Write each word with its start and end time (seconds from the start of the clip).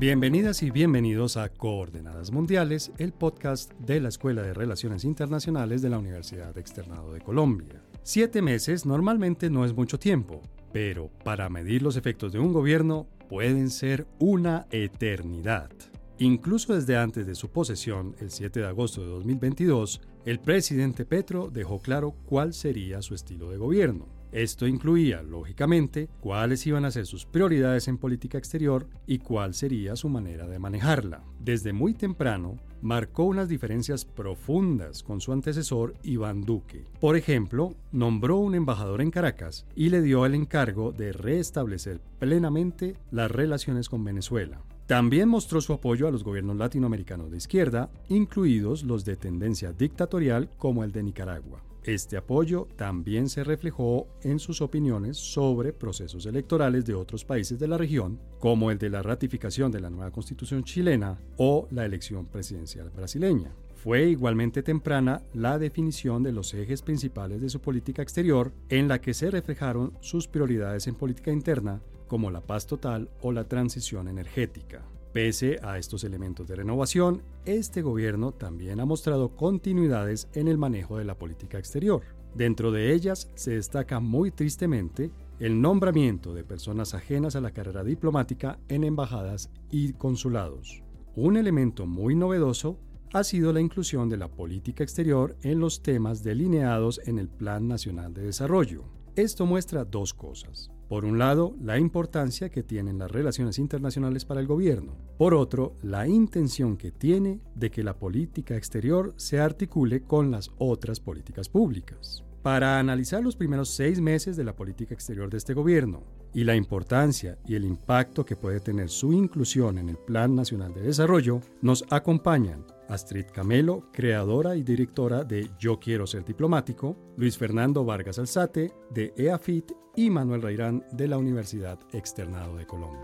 Bienvenidas 0.00 0.62
y 0.62 0.70
bienvenidos 0.70 1.36
a 1.36 1.50
Coordenadas 1.50 2.30
Mundiales, 2.30 2.90
el 2.96 3.12
podcast 3.12 3.70
de 3.80 4.00
la 4.00 4.08
Escuela 4.08 4.40
de 4.40 4.54
Relaciones 4.54 5.04
Internacionales 5.04 5.82
de 5.82 5.90
la 5.90 5.98
Universidad 5.98 6.56
Externado 6.56 7.12
de 7.12 7.20
Colombia. 7.20 7.82
Siete 8.02 8.40
meses 8.40 8.86
normalmente 8.86 9.50
no 9.50 9.62
es 9.66 9.74
mucho 9.74 9.98
tiempo, 9.98 10.40
pero 10.72 11.10
para 11.22 11.50
medir 11.50 11.82
los 11.82 11.96
efectos 11.96 12.32
de 12.32 12.38
un 12.38 12.54
gobierno 12.54 13.08
pueden 13.28 13.68
ser 13.68 14.06
una 14.18 14.66
eternidad. 14.70 15.70
Incluso 16.16 16.74
desde 16.74 16.96
antes 16.96 17.26
de 17.26 17.34
su 17.34 17.50
posesión, 17.50 18.16
el 18.20 18.30
7 18.30 18.60
de 18.60 18.66
agosto 18.68 19.02
de 19.02 19.08
2022, 19.08 20.00
el 20.24 20.40
presidente 20.40 21.04
Petro 21.04 21.50
dejó 21.50 21.78
claro 21.78 22.12
cuál 22.24 22.54
sería 22.54 23.02
su 23.02 23.14
estilo 23.14 23.50
de 23.50 23.58
gobierno. 23.58 24.19
Esto 24.32 24.66
incluía, 24.66 25.22
lógicamente, 25.22 26.08
cuáles 26.20 26.66
iban 26.66 26.84
a 26.84 26.90
ser 26.90 27.06
sus 27.06 27.26
prioridades 27.26 27.88
en 27.88 27.98
política 27.98 28.38
exterior 28.38 28.86
y 29.06 29.18
cuál 29.18 29.54
sería 29.54 29.96
su 29.96 30.08
manera 30.08 30.46
de 30.46 30.58
manejarla. 30.58 31.24
Desde 31.40 31.72
muy 31.72 31.94
temprano, 31.94 32.56
marcó 32.82 33.24
unas 33.24 33.48
diferencias 33.48 34.04
profundas 34.04 35.02
con 35.02 35.20
su 35.20 35.32
antecesor 35.32 35.94
Iván 36.02 36.42
Duque. 36.42 36.84
Por 37.00 37.16
ejemplo, 37.16 37.74
nombró 37.92 38.36
un 38.36 38.54
embajador 38.54 39.00
en 39.02 39.10
Caracas 39.10 39.66
y 39.74 39.90
le 39.90 40.00
dio 40.00 40.24
el 40.26 40.34
encargo 40.34 40.92
de 40.92 41.12
restablecer 41.12 42.00
plenamente 42.18 42.96
las 43.10 43.30
relaciones 43.30 43.88
con 43.88 44.04
Venezuela. 44.04 44.62
También 44.86 45.28
mostró 45.28 45.60
su 45.60 45.72
apoyo 45.72 46.08
a 46.08 46.10
los 46.10 46.24
gobiernos 46.24 46.56
latinoamericanos 46.56 47.30
de 47.30 47.36
izquierda, 47.36 47.90
incluidos 48.08 48.82
los 48.82 49.04
de 49.04 49.16
tendencia 49.16 49.72
dictatorial 49.72 50.50
como 50.58 50.82
el 50.82 50.90
de 50.90 51.04
Nicaragua. 51.04 51.62
Este 51.84 52.18
apoyo 52.18 52.68
también 52.76 53.30
se 53.30 53.42
reflejó 53.42 54.06
en 54.22 54.38
sus 54.38 54.60
opiniones 54.60 55.16
sobre 55.16 55.72
procesos 55.72 56.26
electorales 56.26 56.84
de 56.84 56.94
otros 56.94 57.24
países 57.24 57.58
de 57.58 57.68
la 57.68 57.78
región, 57.78 58.20
como 58.38 58.70
el 58.70 58.78
de 58.78 58.90
la 58.90 59.02
ratificación 59.02 59.72
de 59.72 59.80
la 59.80 59.88
nueva 59.88 60.10
constitución 60.10 60.62
chilena 60.62 61.18
o 61.38 61.66
la 61.70 61.86
elección 61.86 62.26
presidencial 62.26 62.90
brasileña. 62.90 63.54
Fue 63.76 64.04
igualmente 64.10 64.62
temprana 64.62 65.22
la 65.32 65.58
definición 65.58 66.22
de 66.22 66.32
los 66.32 66.52
ejes 66.52 66.82
principales 66.82 67.40
de 67.40 67.48
su 67.48 67.60
política 67.60 68.02
exterior, 68.02 68.52
en 68.68 68.88
la 68.88 69.00
que 69.00 69.14
se 69.14 69.30
reflejaron 69.30 69.94
sus 70.00 70.28
prioridades 70.28 70.86
en 70.86 70.96
política 70.96 71.32
interna, 71.32 71.80
como 72.06 72.30
la 72.30 72.42
paz 72.42 72.66
total 72.66 73.08
o 73.22 73.32
la 73.32 73.44
transición 73.44 74.06
energética. 74.06 74.84
Pese 75.12 75.58
a 75.62 75.76
estos 75.76 76.04
elementos 76.04 76.46
de 76.46 76.54
renovación, 76.54 77.22
este 77.44 77.82
gobierno 77.82 78.30
también 78.30 78.78
ha 78.78 78.84
mostrado 78.84 79.34
continuidades 79.34 80.28
en 80.34 80.46
el 80.46 80.56
manejo 80.56 80.98
de 80.98 81.04
la 81.04 81.18
política 81.18 81.58
exterior. 81.58 82.02
Dentro 82.34 82.70
de 82.70 82.92
ellas 82.92 83.28
se 83.34 83.52
destaca 83.52 83.98
muy 83.98 84.30
tristemente 84.30 85.10
el 85.40 85.60
nombramiento 85.60 86.32
de 86.32 86.44
personas 86.44 86.94
ajenas 86.94 87.34
a 87.34 87.40
la 87.40 87.50
carrera 87.50 87.82
diplomática 87.82 88.60
en 88.68 88.84
embajadas 88.84 89.50
y 89.68 89.94
consulados. 89.94 90.84
Un 91.16 91.36
elemento 91.36 91.86
muy 91.86 92.14
novedoso 92.14 92.78
ha 93.12 93.24
sido 93.24 93.52
la 93.52 93.60
inclusión 93.60 94.08
de 94.08 94.16
la 94.16 94.28
política 94.28 94.84
exterior 94.84 95.36
en 95.42 95.58
los 95.58 95.82
temas 95.82 96.22
delineados 96.22 97.00
en 97.06 97.18
el 97.18 97.28
Plan 97.28 97.66
Nacional 97.66 98.14
de 98.14 98.22
Desarrollo. 98.22 98.84
Esto 99.16 99.44
muestra 99.44 99.84
dos 99.84 100.14
cosas. 100.14 100.70
Por 100.88 101.04
un 101.04 101.18
lado, 101.18 101.54
la 101.60 101.78
importancia 101.78 102.48
que 102.48 102.62
tienen 102.62 102.98
las 102.98 103.10
relaciones 103.10 103.58
internacionales 103.58 104.24
para 104.24 104.40
el 104.40 104.46
gobierno. 104.46 104.96
Por 105.18 105.34
otro, 105.34 105.76
la 105.82 106.06
intención 106.06 106.76
que 106.76 106.92
tiene 106.92 107.40
de 107.54 107.70
que 107.70 107.82
la 107.82 107.98
política 107.98 108.56
exterior 108.56 109.14
se 109.16 109.40
articule 109.40 110.02
con 110.02 110.30
las 110.30 110.50
otras 110.58 111.00
políticas 111.00 111.48
públicas. 111.48 112.24
Para 112.42 112.78
analizar 112.78 113.22
los 113.22 113.36
primeros 113.36 113.68
seis 113.70 114.00
meses 114.00 114.36
de 114.36 114.44
la 114.44 114.56
política 114.56 114.94
exterior 114.94 115.28
de 115.28 115.38
este 115.38 115.54
gobierno 115.54 116.04
y 116.32 116.44
la 116.44 116.56
importancia 116.56 117.36
y 117.46 117.54
el 117.54 117.64
impacto 117.64 118.24
que 118.24 118.36
puede 118.36 118.60
tener 118.60 118.88
su 118.88 119.12
inclusión 119.12 119.78
en 119.78 119.90
el 119.90 119.98
Plan 119.98 120.34
Nacional 120.34 120.72
de 120.72 120.82
Desarrollo, 120.82 121.40
nos 121.62 121.84
acompañan 121.90 122.64
Astrid 122.90 123.26
Camelo, 123.32 123.84
creadora 123.92 124.56
y 124.56 124.62
directora 124.62 125.24
de 125.24 125.48
Yo 125.58 125.78
Quiero 125.78 126.06
Ser 126.06 126.24
Diplomático, 126.24 126.96
Luis 127.16 127.38
Fernando 127.38 127.84
Vargas 127.84 128.18
Alzate, 128.18 128.72
de 128.90 129.14
EAFIT, 129.16 129.72
y 129.96 130.10
Manuel 130.10 130.42
Reirán, 130.42 130.84
de 130.92 131.08
la 131.08 131.18
Universidad 131.18 131.78
Externado 131.92 132.56
de 132.56 132.66
Colombia. 132.66 133.00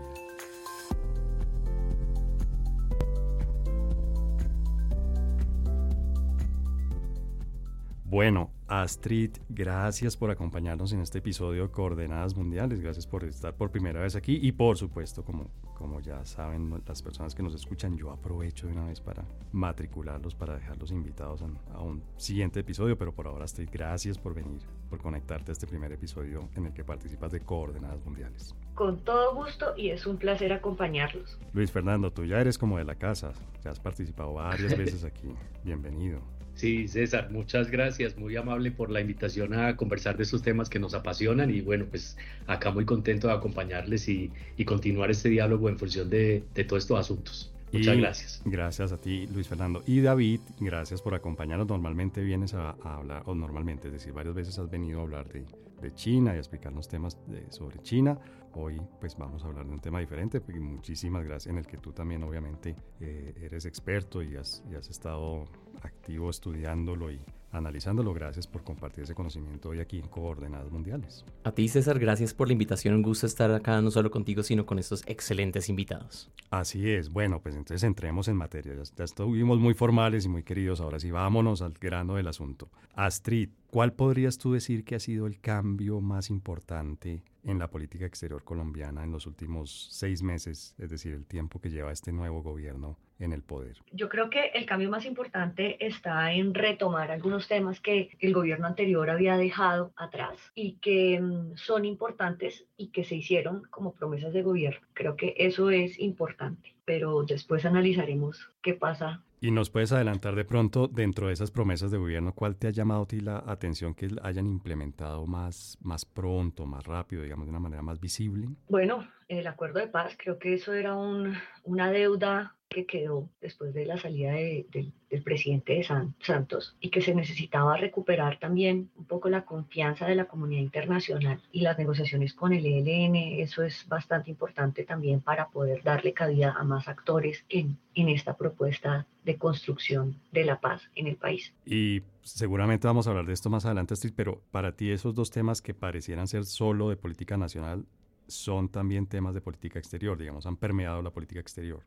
Bueno, 8.03 8.51
Astrid, 8.67 9.31
gracias 9.49 10.15
por 10.15 10.31
acompañarnos 10.31 10.93
en 10.93 11.01
este 11.01 11.19
episodio 11.19 11.63
de 11.63 11.71
Coordenadas 11.71 12.35
Mundiales. 12.35 12.79
Gracias 12.79 13.05
por 13.05 13.25
estar 13.25 13.55
por 13.55 13.69
primera 13.69 13.99
vez 13.99 14.15
aquí 14.15 14.39
y 14.41 14.53
por 14.53 14.77
supuesto, 14.77 15.23
como, 15.25 15.51
como 15.77 15.99
ya 15.99 16.25
saben 16.25 16.81
las 16.87 17.03
personas 17.03 17.35
que 17.35 17.43
nos 17.43 17.53
escuchan, 17.53 17.95
yo 17.95 18.09
aprovecho 18.09 18.65
de 18.65 18.73
una 18.73 18.87
vez 18.87 18.99
para 18.99 19.23
matricularlos, 19.51 20.33
para 20.33 20.55
dejarlos 20.55 20.89
invitados 20.89 21.43
a, 21.71 21.81
un 21.81 22.01
siguiente 22.17 22.61
episodio, 22.61 22.97
pero 22.97 23.13
por 23.13 23.27
ahora 23.27 23.45
Astrid, 23.45 23.69
gracias 23.71 24.17
por 24.17 24.33
venir, 24.33 24.59
por 24.89 24.99
conectarte 24.99 25.51
a 25.51 25.53
este 25.53 25.67
primer 25.67 25.91
episodio 25.91 26.49
en 26.55 26.65
el 26.65 26.73
que 26.73 26.83
participas 26.83 27.31
de 27.31 27.41
Coordenadas 27.41 28.03
Mundiales. 28.03 28.55
Con 28.73 28.97
todo 29.01 29.35
gusto 29.35 29.73
y 29.77 29.91
es 29.91 30.07
un 30.07 30.17
placer 30.17 30.51
acompañarlos. 30.51 31.37
Luis 31.53 31.71
Fernando, 31.71 32.11
tú 32.11 32.25
ya 32.25 32.41
eres 32.41 32.57
como 32.57 32.79
de 32.79 32.83
la 32.83 32.95
casa, 32.95 33.33
ya 33.63 33.69
has 33.69 33.79
participado 33.79 34.33
varias 34.33 34.75
veces 34.75 35.03
aquí. 35.03 35.29
Bienvenido. 35.63 36.36
Sí, 36.57 36.87
César, 36.87 37.29
muchas 37.29 37.69
gracias, 37.69 38.17
muy 38.17 38.35
amable 38.35 38.71
por 38.71 38.89
la 38.89 38.99
invitación 38.99 39.53
a 39.53 39.77
conversar 39.77 40.17
de 40.17 40.23
estos 40.23 40.41
temas 40.41 40.69
que 40.69 40.79
nos 40.79 40.95
apasionan 40.95 41.51
y 41.51 41.61
bueno, 41.61 41.85
pues 41.87 42.17
acá 42.47 42.71
muy 42.71 42.83
contento 42.83 43.27
de 43.27 43.33
acompañarles 43.33 44.09
y, 44.09 44.31
continuar 44.65 45.11
este 45.11 45.29
diálogo 45.29 45.69
en 45.69 45.77
función 45.77 46.09
de, 46.09 46.43
todos 46.67 46.83
estos 46.83 46.99
asuntos. 46.99 47.53
Muchas 47.71 47.97
gracias. 47.97 48.41
Gracias 48.43 48.91
a 48.91 48.97
ti, 48.97 49.27
Luis 49.27 49.47
Fernando. 49.47 49.83
Y 49.85 50.01
David, 50.01 50.39
gracias 50.59 50.99
por 50.99 51.13
acompañarnos. 51.13 51.67
Normalmente 51.67 52.23
vienes 52.23 52.55
a, 52.55 52.71
hablar, 52.81 53.21
o 53.27 53.35
normalmente, 53.35 53.89
es 53.89 53.93
decir, 53.93 54.13
varias 54.13 54.33
veces 54.33 54.57
has 54.57 54.71
venido 54.71 54.99
a 54.99 55.03
hablar 55.03 55.27
de, 55.27 55.45
China 55.93 56.33
y 56.33 56.37
a 56.37 56.39
explicarnos 56.39 56.87
temas 56.87 57.19
sobre 57.51 57.79
China. 57.83 58.17
Hoy 58.59 58.81
pues 58.99 59.15
vamos 59.15 59.43
a 59.43 59.47
hablar 59.47 59.67
de 59.67 59.71
un 59.71 59.79
tema 59.79 59.99
diferente 59.99 60.41
y 60.47 60.59
muchísimas 60.59 61.23
gracias 61.23 61.51
en 61.51 61.59
el 61.59 61.67
que 61.67 61.77
tú 61.77 61.93
también 61.93 62.23
obviamente 62.23 62.75
eh, 62.99 63.35
eres 63.39 63.65
experto 63.65 64.23
y 64.23 64.35
has, 64.35 64.63
y 64.71 64.73
has 64.73 64.89
estado 64.89 65.45
activo 65.83 66.31
estudiándolo 66.31 67.11
y 67.11 67.21
analizándolo. 67.51 68.13
Gracias 68.13 68.47
por 68.47 68.63
compartir 68.63 69.03
ese 69.03 69.15
conocimiento 69.15 69.69
hoy 69.69 69.79
aquí 69.79 69.99
en 69.99 70.07
Coordenadas 70.07 70.71
Mundiales. 70.71 71.25
A 71.43 71.51
ti, 71.51 71.67
César, 71.67 71.99
gracias 71.99 72.33
por 72.33 72.47
la 72.47 72.53
invitación. 72.53 72.95
Un 72.95 73.01
gusto 73.01 73.25
estar 73.25 73.51
acá 73.51 73.81
no 73.81 73.91
solo 73.91 74.11
contigo, 74.11 74.43
sino 74.43 74.65
con 74.65 74.79
estos 74.79 75.03
excelentes 75.07 75.69
invitados. 75.69 76.31
Así 76.49 76.89
es. 76.89 77.09
Bueno, 77.09 77.41
pues 77.41 77.55
entonces 77.55 77.83
entremos 77.83 78.27
en 78.27 78.35
materia. 78.35 78.73
Ya, 78.95 79.03
estuvimos 79.03 79.59
muy 79.59 79.73
formales 79.73 80.25
y 80.25 80.29
muy 80.29 80.43
queridos. 80.43 80.81
Ahora 80.81 80.99
sí, 80.99 81.11
vámonos 81.11 81.61
al 81.61 81.73
grano 81.73 82.15
del 82.15 82.27
asunto. 82.27 82.69
Astrid, 82.95 83.49
¿cuál 83.69 83.93
podrías 83.93 84.37
tú 84.37 84.53
decir 84.53 84.83
que 84.83 84.95
ha 84.95 84.99
sido 84.99 85.27
el 85.27 85.39
cambio 85.39 86.01
más 86.01 86.29
importante 86.29 87.23
en 87.47 87.59
la 87.59 87.69
política 87.69 88.05
exterior 88.05 88.43
colombiana 88.43 89.03
en 89.03 89.11
los 89.11 89.25
últimos 89.25 89.87
seis 89.91 90.21
meses, 90.21 90.75
es 90.77 90.89
decir, 90.89 91.13
el 91.13 91.25
tiempo 91.25 91.59
que 91.61 91.69
lleva 91.69 91.93
este 91.93 92.11
nuevo 92.11 92.43
gobierno 92.43 92.97
en 93.19 93.33
el 93.33 93.43
poder? 93.43 93.77
Yo 93.91 94.09
creo 94.09 94.29
que 94.29 94.47
el 94.53 94.65
cambio 94.65 94.89
más 94.89 95.05
importante 95.05 95.83
está 95.85 96.31
en 96.33 96.53
retomar 96.53 97.11
algunos 97.11 97.47
temas 97.47 97.79
que 97.79 98.09
el 98.19 98.33
gobierno 98.33 98.67
anterior 98.67 99.09
había 99.09 99.37
dejado 99.37 99.93
atrás 99.95 100.37
y 100.55 100.73
que 100.73 101.19
mm, 101.19 101.55
son 101.55 101.85
importantes 101.85 102.65
y 102.77 102.87
que 102.89 103.03
se 103.03 103.15
hicieron 103.15 103.63
como 103.69 103.93
promesas 103.93 104.33
de 104.33 104.43
gobierno. 104.43 104.85
Creo 104.93 105.15
que 105.15 105.33
eso 105.37 105.69
es 105.69 105.99
importante, 105.99 106.75
pero 106.85 107.23
después 107.23 107.65
analizaremos 107.65 108.51
qué 108.61 108.73
pasa 108.73 109.23
¿Y 109.39 109.51
nos 109.51 109.69
puedes 109.69 109.91
adelantar 109.91 110.35
de 110.35 110.45
pronto, 110.45 110.87
dentro 110.87 111.27
de 111.27 111.33
esas 111.33 111.51
promesas 111.51 111.91
de 111.91 111.99
gobierno, 111.99 112.33
cuál 112.33 112.55
te 112.55 112.67
ha 112.67 112.71
llamado 112.71 113.03
a 113.03 113.07
ti 113.07 113.19
la 113.19 113.43
atención 113.45 113.93
que 113.93 114.09
hayan 114.23 114.47
implementado 114.47 115.27
más, 115.27 115.77
más 115.81 116.05
pronto, 116.05 116.65
más 116.65 116.83
rápido, 116.85 117.21
digamos, 117.21 117.45
de 117.45 117.51
una 117.51 117.59
manera 117.59 117.83
más 117.83 117.99
visible? 117.99 118.47
Bueno, 118.67 119.07
el 119.27 119.45
acuerdo 119.45 119.79
de 119.79 119.87
paz, 119.87 120.17
creo 120.17 120.39
que 120.39 120.55
eso 120.55 120.73
era 120.73 120.95
un, 120.95 121.35
una 121.63 121.91
deuda 121.91 122.55
que 122.69 122.85
quedó 122.85 123.29
después 123.41 123.73
de 123.73 123.85
la 123.85 123.97
salida 123.97 124.33
del 124.33 125.23
presidente 125.23 125.73
de 125.73 125.83
Santos 126.19 126.75
y 126.79 126.89
que 126.89 127.01
se 127.01 127.15
necesitaba 127.15 127.77
recuperar 127.77 128.39
también 128.39 128.89
un 128.95 129.05
poco 129.05 129.29
la 129.29 129.45
confianza 129.45 130.05
de 130.05 130.15
la 130.15 130.25
comunidad 130.25 130.61
internacional 130.61 131.41
y 131.51 131.61
las 131.61 131.77
negociaciones 131.77 132.33
con 132.33 132.53
el 132.53 132.65
ELN. 132.65 133.15
Eso 133.15 133.63
es 133.63 133.87
bastante 133.87 134.29
importante 134.29 134.83
también 134.83 135.21
para 135.21 135.49
poder 135.49 135.81
darle 135.83 136.13
cabida 136.13 136.55
a 136.57 136.63
más 136.63 136.87
actores 136.87 137.45
en, 137.49 137.77
en 137.95 138.09
esta 138.09 138.35
propuesta 138.35 139.07
de 139.23 139.37
construcción 139.37 140.19
de 140.31 140.45
la 140.45 140.59
paz 140.59 140.81
en 140.95 141.07
el 141.07 141.15
país. 141.15 141.53
Y 141.65 142.01
seguramente 142.21 142.87
vamos 142.87 143.07
a 143.07 143.11
hablar 143.11 143.25
de 143.25 143.33
esto 143.33 143.49
más 143.49 143.65
adelante, 143.65 143.95
pero 144.15 144.41
para 144.51 144.75
ti 144.75 144.91
esos 144.91 145.15
dos 145.15 145.31
temas 145.31 145.61
que 145.61 145.73
parecieran 145.73 146.27
ser 146.27 146.45
solo 146.45 146.89
de 146.89 146.97
política 146.97 147.37
nacional 147.37 147.85
son 148.27 148.69
también 148.69 149.07
temas 149.07 149.33
de 149.33 149.41
política 149.41 149.79
exterior, 149.79 150.17
digamos, 150.17 150.45
han 150.45 150.57
permeado 150.57 151.01
la 151.01 151.11
política 151.11 151.39
exterior. 151.39 151.83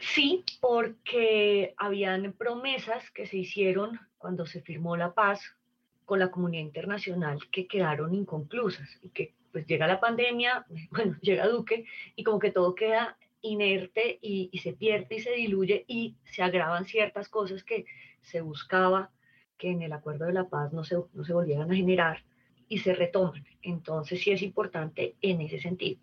Sí, 0.00 0.44
porque 0.60 1.74
habían 1.76 2.32
promesas 2.32 3.10
que 3.10 3.26
se 3.26 3.36
hicieron 3.36 4.00
cuando 4.16 4.46
se 4.46 4.62
firmó 4.62 4.96
la 4.96 5.12
paz 5.12 5.42
con 6.06 6.18
la 6.18 6.30
comunidad 6.30 6.62
internacional 6.62 7.38
que 7.50 7.66
quedaron 7.66 8.14
inconclusas 8.14 8.88
y 9.02 9.10
que 9.10 9.34
pues 9.52 9.66
llega 9.66 9.86
la 9.86 10.00
pandemia, 10.00 10.64
bueno, 10.90 11.16
llega 11.20 11.46
Duque 11.48 11.84
y 12.16 12.24
como 12.24 12.38
que 12.38 12.50
todo 12.50 12.74
queda 12.74 13.18
inerte 13.42 14.18
y, 14.22 14.50
se 14.62 14.72
pierde 14.72 15.16
y 15.16 15.20
se 15.20 15.32
diluye 15.32 15.84
y 15.86 16.16
se 16.24 16.42
agravan 16.42 16.86
ciertas 16.86 17.28
cosas 17.28 17.62
que 17.62 17.84
se 18.22 18.40
buscaba 18.40 19.10
que 19.58 19.70
en 19.70 19.82
el 19.82 19.92
acuerdo 19.92 20.26
de 20.26 20.32
la 20.32 20.48
paz 20.48 20.72
no 20.72 20.82
se, 20.82 20.96
no 21.12 21.24
se 21.24 21.32
volvieran 21.34 21.70
a 21.70 21.74
generar 21.74 22.24
y 22.68 22.78
se 22.78 22.94
retoman. 22.94 23.44
Entonces 23.62 24.20
sí 24.22 24.30
es 24.30 24.42
importante 24.42 25.16
en 25.20 25.42
ese 25.42 25.60
sentido. 25.60 26.00